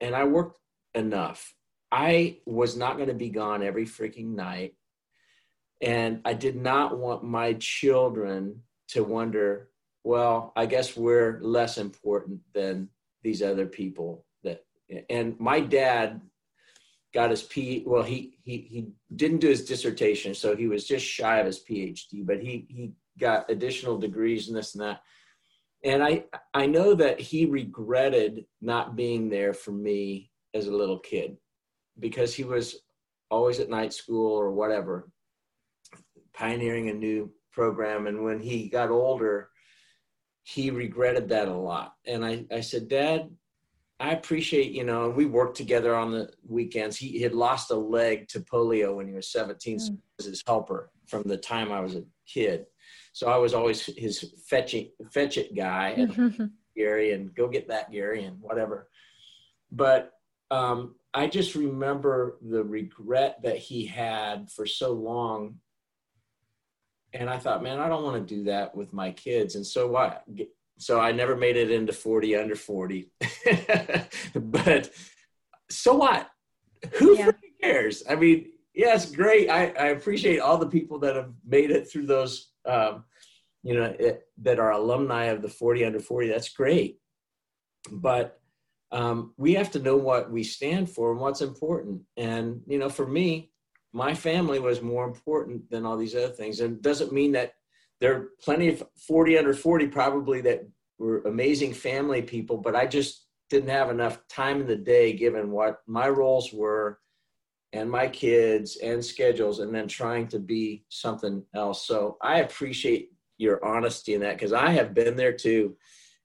and 0.01 0.14
I 0.14 0.24
worked 0.24 0.59
enough. 0.95 1.55
I 1.93 2.39
was 2.45 2.76
not 2.76 2.97
going 2.97 3.09
to 3.09 3.14
be 3.14 3.31
gone 3.31 3.62
every 3.62 3.87
freaking 3.87 4.35
night. 4.35 4.74
And 5.81 6.20
I 6.24 6.35
did 6.35 6.57
not 6.57 6.99
want 6.99 7.24
my 7.24 7.55
children 7.55 8.62
to 8.89 9.03
wonder 9.03 9.70
well, 10.05 10.53
I 10.57 10.66
guess 10.66 10.96
we're 10.96 11.40
less 11.42 11.78
important 11.78 12.40
than 12.55 12.88
these 13.22 13.42
other 13.42 13.66
people 13.66 14.24
that, 14.42 14.64
and 15.09 15.38
my 15.38 15.61
dad 15.61 16.20
got 17.12 17.30
his 17.30 17.42
P, 17.42 17.82
well, 17.86 18.03
he, 18.03 18.38
he, 18.42 18.57
he 18.70 18.86
didn't 19.14 19.40
do 19.40 19.48
his 19.48 19.64
dissertation. 19.64 20.34
So 20.34 20.57
he 20.57 20.68
was 20.68 20.86
just 20.86 21.05
shy 21.05 21.38
of 21.38 21.46
his 21.46 21.62
PhD, 21.62 22.24
but 22.24 22.40
he, 22.40 22.66
he 22.68 22.92
got 23.18 23.51
additional 23.51 23.98
degrees 23.98 24.48
and 24.48 24.57
this 24.57 24.74
and 24.74 24.82
that. 24.82 25.03
And 25.82 26.03
I, 26.03 26.24
I 26.55 26.66
know 26.66 26.94
that 26.94 27.20
he 27.20 27.46
regretted 27.46 28.44
not 28.61 28.96
being 28.96 29.28
there 29.28 29.55
for 29.55 29.72
me 29.72 30.30
as 30.55 30.66
a 30.66 30.76
little 30.76 30.98
kid 30.98 31.36
because 31.98 32.34
he 32.34 32.44
was 32.44 32.76
always 33.30 33.61
at 33.61 33.70
night 33.70 33.92
school 33.92 34.32
or 34.32 34.51
whatever, 34.51 35.11
pioneering 36.32 36.90
a 36.90 36.94
new 36.94 37.30
program. 37.53 38.07
And 38.07 38.24
when 38.24 38.40
he 38.40 38.68
got 38.68 38.90
older, 38.90 39.49
he 40.43 40.70
regretted 40.70 41.28
that 41.28 41.49
a 41.49 41.55
lot. 41.55 41.95
And 42.07 42.24
I, 42.24 42.45
I 42.51 42.61
said, 42.61 42.88
Dad, 42.88 43.30
I 44.01 44.12
appreciate, 44.12 44.72
you 44.72 44.84
know, 44.84 45.11
we 45.11 45.26
worked 45.26 45.57
together 45.57 45.95
on 45.95 46.11
the 46.11 46.30
weekends. 46.49 46.97
He 46.97 47.20
had 47.20 47.34
lost 47.34 47.70
a 47.70 47.76
leg 47.76 48.28
to 48.28 48.41
polio 48.41 48.97
when 48.97 49.07
he 49.07 49.12
was 49.12 49.30
17, 49.30 49.76
mm. 49.76 49.80
so 49.80 49.93
was 50.16 50.26
his 50.26 50.43
helper 50.47 50.91
from 51.07 51.22
the 51.24 51.36
time 51.36 51.70
I 51.70 51.80
was 51.80 51.97
a 51.97 52.05
kid. 52.26 52.66
So 53.12 53.28
I 53.28 53.36
was 53.36 53.53
always 53.53 53.84
his 53.84 54.32
fetch 54.47 54.74
it, 54.74 54.93
fetch 55.12 55.36
it 55.36 55.55
guy, 55.55 55.88
and 55.97 56.51
Gary, 56.76 57.12
and 57.12 57.34
go 57.34 57.49
get 57.49 57.68
that 57.68 57.93
Gary, 57.93 58.24
and 58.24 58.41
whatever. 58.41 58.88
But 59.70 60.12
um, 60.51 60.95
I 61.12 61.26
just 61.26 61.55
remember 61.55 62.38
the 62.41 62.64
regret 62.64 63.41
that 63.43 63.59
he 63.59 63.84
had 63.84 64.51
for 64.51 64.66
so 64.66 64.93
long. 64.93 65.57
And 67.12 67.28
I 67.28 67.38
thought, 67.38 67.62
man, 67.62 67.80
I 67.80 67.88
don't 67.88 68.04
want 68.04 68.26
to 68.26 68.34
do 68.34 68.44
that 68.44 68.74
with 68.74 68.92
my 68.92 69.11
kids. 69.11 69.56
And 69.56 69.66
so 69.66 69.88
what? 69.88 70.24
So 70.78 71.00
I 71.00 71.12
never 71.12 71.36
made 71.36 71.56
it 71.56 71.70
into 71.70 71.92
40 71.92 72.36
under 72.36 72.54
40. 72.54 73.11
but 74.34 74.90
so 75.68 75.94
what? 75.94 76.28
Who 76.94 77.18
yeah. 77.18 77.32
cares? 77.62 78.02
I 78.08 78.14
mean, 78.14 78.46
yes, 78.74 79.11
great. 79.11 79.50
I, 79.50 79.66
I 79.78 79.86
appreciate 79.88 80.38
all 80.38 80.56
the 80.56 80.68
people 80.68 81.00
that 81.00 81.16
have 81.16 81.32
made 81.46 81.70
it 81.70 81.90
through 81.90 82.06
those, 82.06 82.52
um, 82.64 83.04
you 83.62 83.74
know, 83.74 83.94
it, 83.98 84.22
that 84.42 84.58
are 84.58 84.72
alumni 84.72 85.24
of 85.24 85.42
the 85.42 85.48
40 85.48 85.84
under 85.84 86.00
40. 86.00 86.28
That's 86.28 86.48
great. 86.48 86.98
But 87.90 88.40
um, 88.92 89.34
we 89.36 89.54
have 89.54 89.70
to 89.72 89.78
know 89.78 89.96
what 89.96 90.30
we 90.30 90.42
stand 90.42 90.90
for 90.90 91.12
and 91.12 91.20
what's 91.20 91.40
important. 91.40 92.02
And, 92.16 92.62
you 92.66 92.78
know, 92.78 92.88
for 92.88 93.06
me, 93.06 93.49
my 93.93 94.14
family 94.14 94.59
was 94.59 94.82
more 94.82 95.05
important 95.05 95.68
than 95.70 95.84
all 95.84 95.97
these 95.97 96.14
other 96.14 96.28
things. 96.28 96.61
And 96.61 96.80
doesn't 96.80 97.12
mean 97.12 97.32
that 97.32 97.55
there 98.01 98.14
are 98.14 98.28
plenty 98.43 98.68
of 98.68 98.82
40 99.07 99.38
under 99.38 99.53
40 99.53 99.88
probably 99.88 100.41
that 100.43 100.66
were 100.99 101.22
amazing 101.22 101.74
family 101.74 102.22
people, 102.22 102.57
but 102.57 102.76
I 102.76 102.86
just 102.86 103.26
didn't 103.49 103.70
have 103.70 103.91
enough 103.91 104.20
time 104.28 104.61
in 104.61 104.66
the 104.66 104.76
day 104.76 105.12
given 105.12 105.51
what 105.51 105.78
my 105.86 106.09
roles 106.09 106.53
were 106.53 106.99
and 107.72 107.91
my 107.91 108.07
kids 108.07 108.76
and 108.76 109.05
schedules 109.05 109.61
and 109.61 109.74
then 109.74 109.88
trying 109.88 110.28
to 110.28 110.38
be 110.38 110.84
something 110.88 111.45
else. 111.55 111.86
So 111.86 112.16
I 112.22 112.41
appreciate 112.41 113.11
your 113.38 113.64
honesty 113.64 114.14
in 114.14 114.20
that 114.20 114.36
because 114.36 114.53
I 114.53 114.70
have 114.70 114.95
been 114.95 115.16
there 115.16 115.32
too 115.32 115.76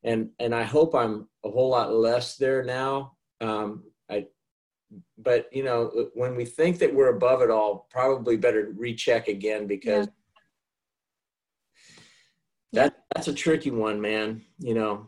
and 0.05 0.30
and 0.39 0.53
I 0.55 0.63
hope 0.63 0.95
I'm 0.95 1.28
a 1.43 1.49
whole 1.49 1.70
lot 1.70 1.93
less 1.93 2.38
there 2.38 2.63
now. 2.63 3.13
Um, 3.41 3.84
I, 4.09 4.28
but 5.17 5.49
you 5.51 5.63
know, 5.63 6.09
when 6.13 6.35
we 6.35 6.45
think 6.45 6.79
that 6.79 6.93
we're 6.93 7.15
above 7.15 7.41
it 7.41 7.49
all, 7.49 7.87
probably 7.89 8.37
better 8.37 8.73
recheck 8.75 9.27
again 9.27 9.67
because 9.67 10.07
yeah. 12.71 12.83
that 12.83 13.03
that's 13.13 13.27
a 13.27 13.33
tricky 13.33 13.71
one, 13.71 13.99
man. 14.01 14.41
You 14.59 14.73
know, 14.73 15.07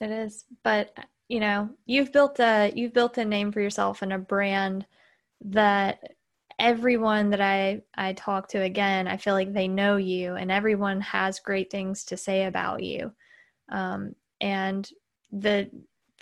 it 0.00 0.10
is. 0.10 0.44
But 0.62 0.96
you 1.28 1.40
know, 1.40 1.70
you've 1.86 2.12
built 2.12 2.40
a 2.40 2.72
you've 2.74 2.94
built 2.94 3.18
a 3.18 3.24
name 3.24 3.52
for 3.52 3.60
yourself 3.60 4.02
and 4.02 4.12
a 4.12 4.18
brand 4.18 4.86
that 5.42 6.00
everyone 6.58 7.30
that 7.30 7.40
I 7.40 7.82
I 7.96 8.12
talk 8.12 8.48
to 8.48 8.62
again, 8.62 9.08
I 9.08 9.16
feel 9.16 9.34
like 9.34 9.52
they 9.52 9.68
know 9.68 9.96
you, 9.96 10.34
and 10.34 10.50
everyone 10.50 11.00
has 11.00 11.40
great 11.40 11.70
things 11.70 12.04
to 12.06 12.16
say 12.16 12.44
about 12.44 12.82
you. 12.82 13.12
Um, 13.70 14.14
and 14.40 14.88
the 15.32 15.70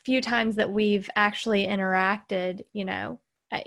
few 0.08 0.22
times 0.22 0.56
that 0.56 0.72
we've 0.72 1.10
actually 1.16 1.66
interacted, 1.66 2.62
you 2.72 2.86
know, 2.86 3.20
I, 3.52 3.62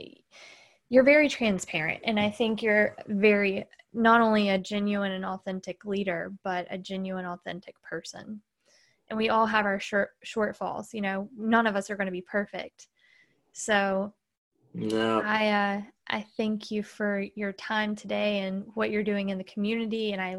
you're 0.89 1.03
very 1.03 1.29
transparent. 1.29 1.99
And 2.03 2.19
I 2.19 2.31
think 2.31 2.63
you're 2.63 2.95
very, 3.07 3.65
not 3.93 4.21
only 4.21 4.49
a 4.49 4.57
genuine 4.57 5.11
and 5.11 5.23
authentic 5.23 5.85
leader, 5.85 6.33
but 6.43 6.65
a 6.71 6.79
genuine, 6.79 7.27
authentic 7.27 7.79
person. 7.83 8.41
And 9.07 9.19
we 9.19 9.29
all 9.29 9.45
have 9.45 9.67
our 9.67 9.79
short, 9.79 10.13
shortfalls. 10.25 10.95
You 10.95 11.01
know, 11.01 11.29
none 11.37 11.67
of 11.67 11.75
us 11.75 11.91
are 11.91 11.95
going 11.95 12.07
to 12.07 12.11
be 12.11 12.23
perfect. 12.23 12.87
So 13.53 14.11
no. 14.73 15.21
I 15.23 15.47
uh, 15.49 15.81
I 16.09 16.25
thank 16.37 16.71
you 16.71 16.81
for 16.81 17.23
your 17.35 17.53
time 17.53 17.95
today 17.95 18.39
and 18.39 18.63
what 18.73 18.89
you're 18.89 19.03
doing 19.03 19.29
in 19.29 19.37
the 19.37 19.43
community, 19.43 20.13
and 20.13 20.19
I 20.19 20.37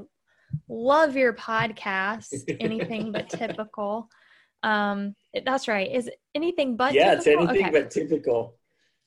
love 0.68 1.14
your 1.14 1.32
podcast. 1.32 2.42
Anything 2.58 3.12
but 3.12 3.30
typical. 3.30 4.08
Um, 4.62 5.14
that's 5.44 5.68
right. 5.68 5.90
Is 5.90 6.10
anything 6.34 6.76
but 6.76 6.94
yeah, 6.94 7.16
typical? 7.16 7.42
it's 7.42 7.50
anything 7.50 7.66
okay. 7.68 7.80
but 7.80 7.90
typical. 7.90 8.56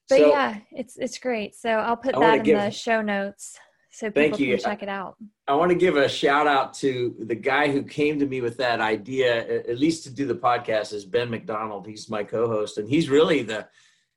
But 0.10 0.20
so, 0.20 0.30
yeah, 0.30 0.58
it's 0.72 0.98
it's 0.98 1.18
great. 1.18 1.56
So 1.56 1.70
I'll 1.70 1.98
put 1.98 2.16
that 2.16 2.38
in 2.40 2.44
give, 2.44 2.60
the 2.60 2.70
show 2.70 3.02
notes 3.02 3.58
so 3.92 4.12
people 4.12 4.38
can 4.38 4.58
check 4.60 4.84
it 4.84 4.90
out. 4.90 5.16
I 5.48 5.56
want 5.56 5.70
to 5.70 5.78
give 5.78 5.96
a 5.96 6.10
shout 6.10 6.48
out 6.48 6.74
to 6.76 7.16
the 7.20 7.36
guy 7.36 7.72
who 7.72 7.82
came 7.82 8.20
to 8.20 8.26
me 8.26 8.42
with 8.42 8.58
that 8.58 8.82
idea, 8.82 9.62
at 9.68 9.80
least 9.80 10.04
to 10.04 10.10
do 10.10 10.26
the 10.28 10.36
podcast, 10.36 10.94
is 10.94 11.06
Ben 11.06 11.30
McDonald. 11.30 11.88
He's 11.88 12.10
my 12.10 12.24
co-host, 12.24 12.78
and 12.78 12.90
he's 12.90 13.10
really 13.10 13.42
the 13.42 13.68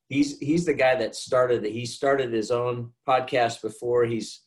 he's 0.09 0.39
he's 0.39 0.65
the 0.67 0.75
guy 0.75 0.97
that 0.97 1.15
started 1.15 1.65
it. 1.65 1.73
He 1.73 1.87
started 1.87 2.33
his 2.33 2.51
own 2.51 2.93
podcast 3.07 3.63
before. 3.63 4.05
He's 4.05 4.41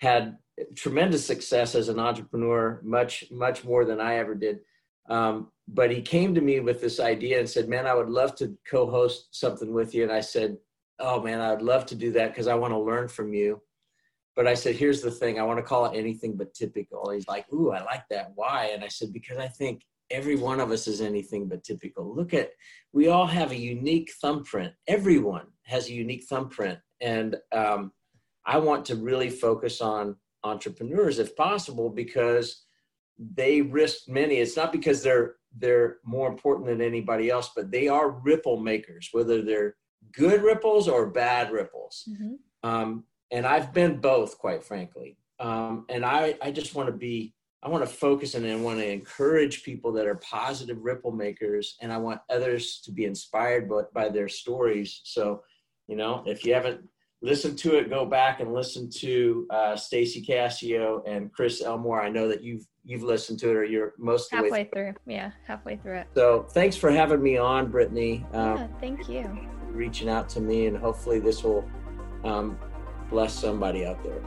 had 0.00 0.38
tremendous 0.74 1.26
success 1.26 1.74
as 1.74 1.88
an 1.88 1.98
entrepreneur, 1.98 2.80
much 2.82 3.24
much 3.30 3.64
more 3.64 3.84
than 3.84 4.00
I 4.00 4.16
ever 4.16 4.34
did. 4.34 4.60
Um, 5.08 5.52
but 5.74 5.90
he 5.90 6.00
came 6.00 6.34
to 6.34 6.40
me 6.40 6.60
with 6.60 6.80
this 6.80 6.98
idea 6.98 7.38
and 7.38 7.48
said, 7.48 7.68
"Man, 7.68 7.86
I 7.86 7.94
would 7.94 8.08
love 8.08 8.34
to 8.36 8.56
co-host 8.66 9.28
something 9.32 9.72
with 9.72 9.94
you." 9.94 10.02
And 10.02 10.12
I 10.12 10.20
said, 10.20 10.58
"Oh 10.98 11.20
man, 11.22 11.40
I 11.40 11.50
would 11.52 11.62
love 11.62 11.86
to 11.86 11.94
do 11.94 12.10
that 12.12 12.30
because 12.30 12.48
I 12.48 12.54
want 12.54 12.72
to 12.72 12.78
learn 12.78 13.08
from 13.08 13.34
you." 13.34 13.62
But 14.34 14.46
I 14.46 14.54
said, 14.54 14.76
"Here's 14.76 15.02
the 15.02 15.10
thing: 15.10 15.38
I 15.38 15.44
want 15.44 15.58
to 15.58 15.64
call 15.64 15.86
it 15.86 15.96
anything 15.96 16.36
but 16.36 16.54
typical." 16.54 17.10
He's 17.10 17.28
like, 17.28 17.52
"Ooh, 17.52 17.70
I 17.70 17.82
like 17.84 18.04
that. 18.10 18.32
Why?" 18.34 18.70
And 18.74 18.82
I 18.82 18.88
said, 18.88 19.12
"Because 19.12 19.38
I 19.38 19.48
think 19.48 19.82
every 20.10 20.36
one 20.36 20.60
of 20.60 20.70
us 20.70 20.86
is 20.86 21.00
anything 21.00 21.48
but 21.48 21.64
typical. 21.64 22.14
Look 22.14 22.34
at, 22.34 22.52
we 22.92 23.08
all 23.08 23.26
have 23.26 23.50
a 23.50 23.58
unique 23.58 24.10
thumbprint. 24.20 24.72
Everyone 24.86 25.46
has 25.64 25.88
a 25.88 25.92
unique 25.92 26.24
thumbprint, 26.24 26.78
and 27.00 27.36
um, 27.52 27.92
I 28.46 28.58
want 28.58 28.84
to 28.86 28.96
really 28.96 29.30
focus 29.30 29.80
on 29.80 30.16
entrepreneurs 30.44 31.18
if 31.18 31.36
possible 31.36 31.90
because 31.90 32.64
they 33.18 33.60
risk 33.60 34.08
many. 34.08 34.36
It's 34.36 34.56
not 34.56 34.72
because 34.72 35.02
they're 35.02 35.34
they're 35.56 35.98
more 36.04 36.28
important 36.28 36.66
than 36.66 36.80
anybody 36.80 37.30
else, 37.30 37.50
but 37.54 37.70
they 37.70 37.88
are 37.88 38.10
ripple 38.10 38.58
makers, 38.60 39.08
whether 39.12 39.42
they're 39.42 39.76
good 40.12 40.42
ripples 40.42 40.88
or 40.88 41.06
bad 41.06 41.50
ripples. 41.50 42.08
Mm-hmm. 42.08 42.68
Um, 42.68 43.04
and 43.30 43.46
I've 43.46 43.72
been 43.72 44.00
both, 44.00 44.38
quite 44.38 44.64
frankly. 44.64 45.16
Um, 45.40 45.84
and 45.88 46.04
I, 46.04 46.36
I 46.42 46.50
just 46.50 46.74
want 46.74 46.88
to 46.88 46.92
be, 46.92 47.34
I 47.62 47.68
want 47.68 47.84
to 47.84 47.90
focus 47.90 48.34
and 48.34 48.46
I 48.46 48.56
want 48.56 48.78
to 48.78 48.90
encourage 48.90 49.62
people 49.62 49.92
that 49.92 50.06
are 50.06 50.16
positive 50.16 50.78
ripple 50.80 51.12
makers, 51.12 51.76
and 51.80 51.92
I 51.92 51.98
want 51.98 52.20
others 52.30 52.80
to 52.84 52.92
be 52.92 53.04
inspired 53.04 53.68
by, 53.68 53.82
by 53.92 54.08
their 54.08 54.28
stories. 54.28 55.00
So, 55.04 55.42
you 55.86 55.96
know, 55.96 56.22
if 56.26 56.44
you 56.44 56.54
haven't 56.54 56.82
listen 57.20 57.56
to 57.56 57.76
it, 57.76 57.90
go 57.90 58.06
back 58.06 58.40
and 58.40 58.54
listen 58.54 58.88
to 58.88 59.46
uh, 59.50 59.76
Stacy 59.76 60.22
Cassio 60.22 61.02
and 61.06 61.32
Chris 61.32 61.62
Elmore. 61.62 62.00
I 62.00 62.10
know 62.10 62.28
that 62.28 62.42
you've 62.42 62.66
you've 62.88 63.02
listened 63.02 63.38
to 63.38 63.50
it 63.50 63.56
or 63.56 63.64
you're 63.64 63.92
most 63.98 64.32
halfway 64.32 64.64
through. 64.64 64.92
through. 64.92 65.14
Yeah, 65.14 65.30
halfway 65.46 65.76
through 65.76 65.98
it. 65.98 66.06
So 66.14 66.46
thanks 66.50 66.74
for 66.74 66.90
having 66.90 67.22
me 67.22 67.36
on, 67.36 67.70
Brittney. 67.70 68.24
Um, 68.34 68.56
yeah, 68.56 68.66
thank 68.80 69.08
you. 69.08 69.38
Reaching 69.66 70.08
out 70.08 70.28
to 70.30 70.40
me, 70.40 70.66
and 70.66 70.76
hopefully 70.76 71.20
this 71.20 71.44
will 71.44 71.68
um, 72.24 72.58
bless 73.10 73.34
somebody 73.34 73.84
out 73.84 74.02
there. 74.02 74.22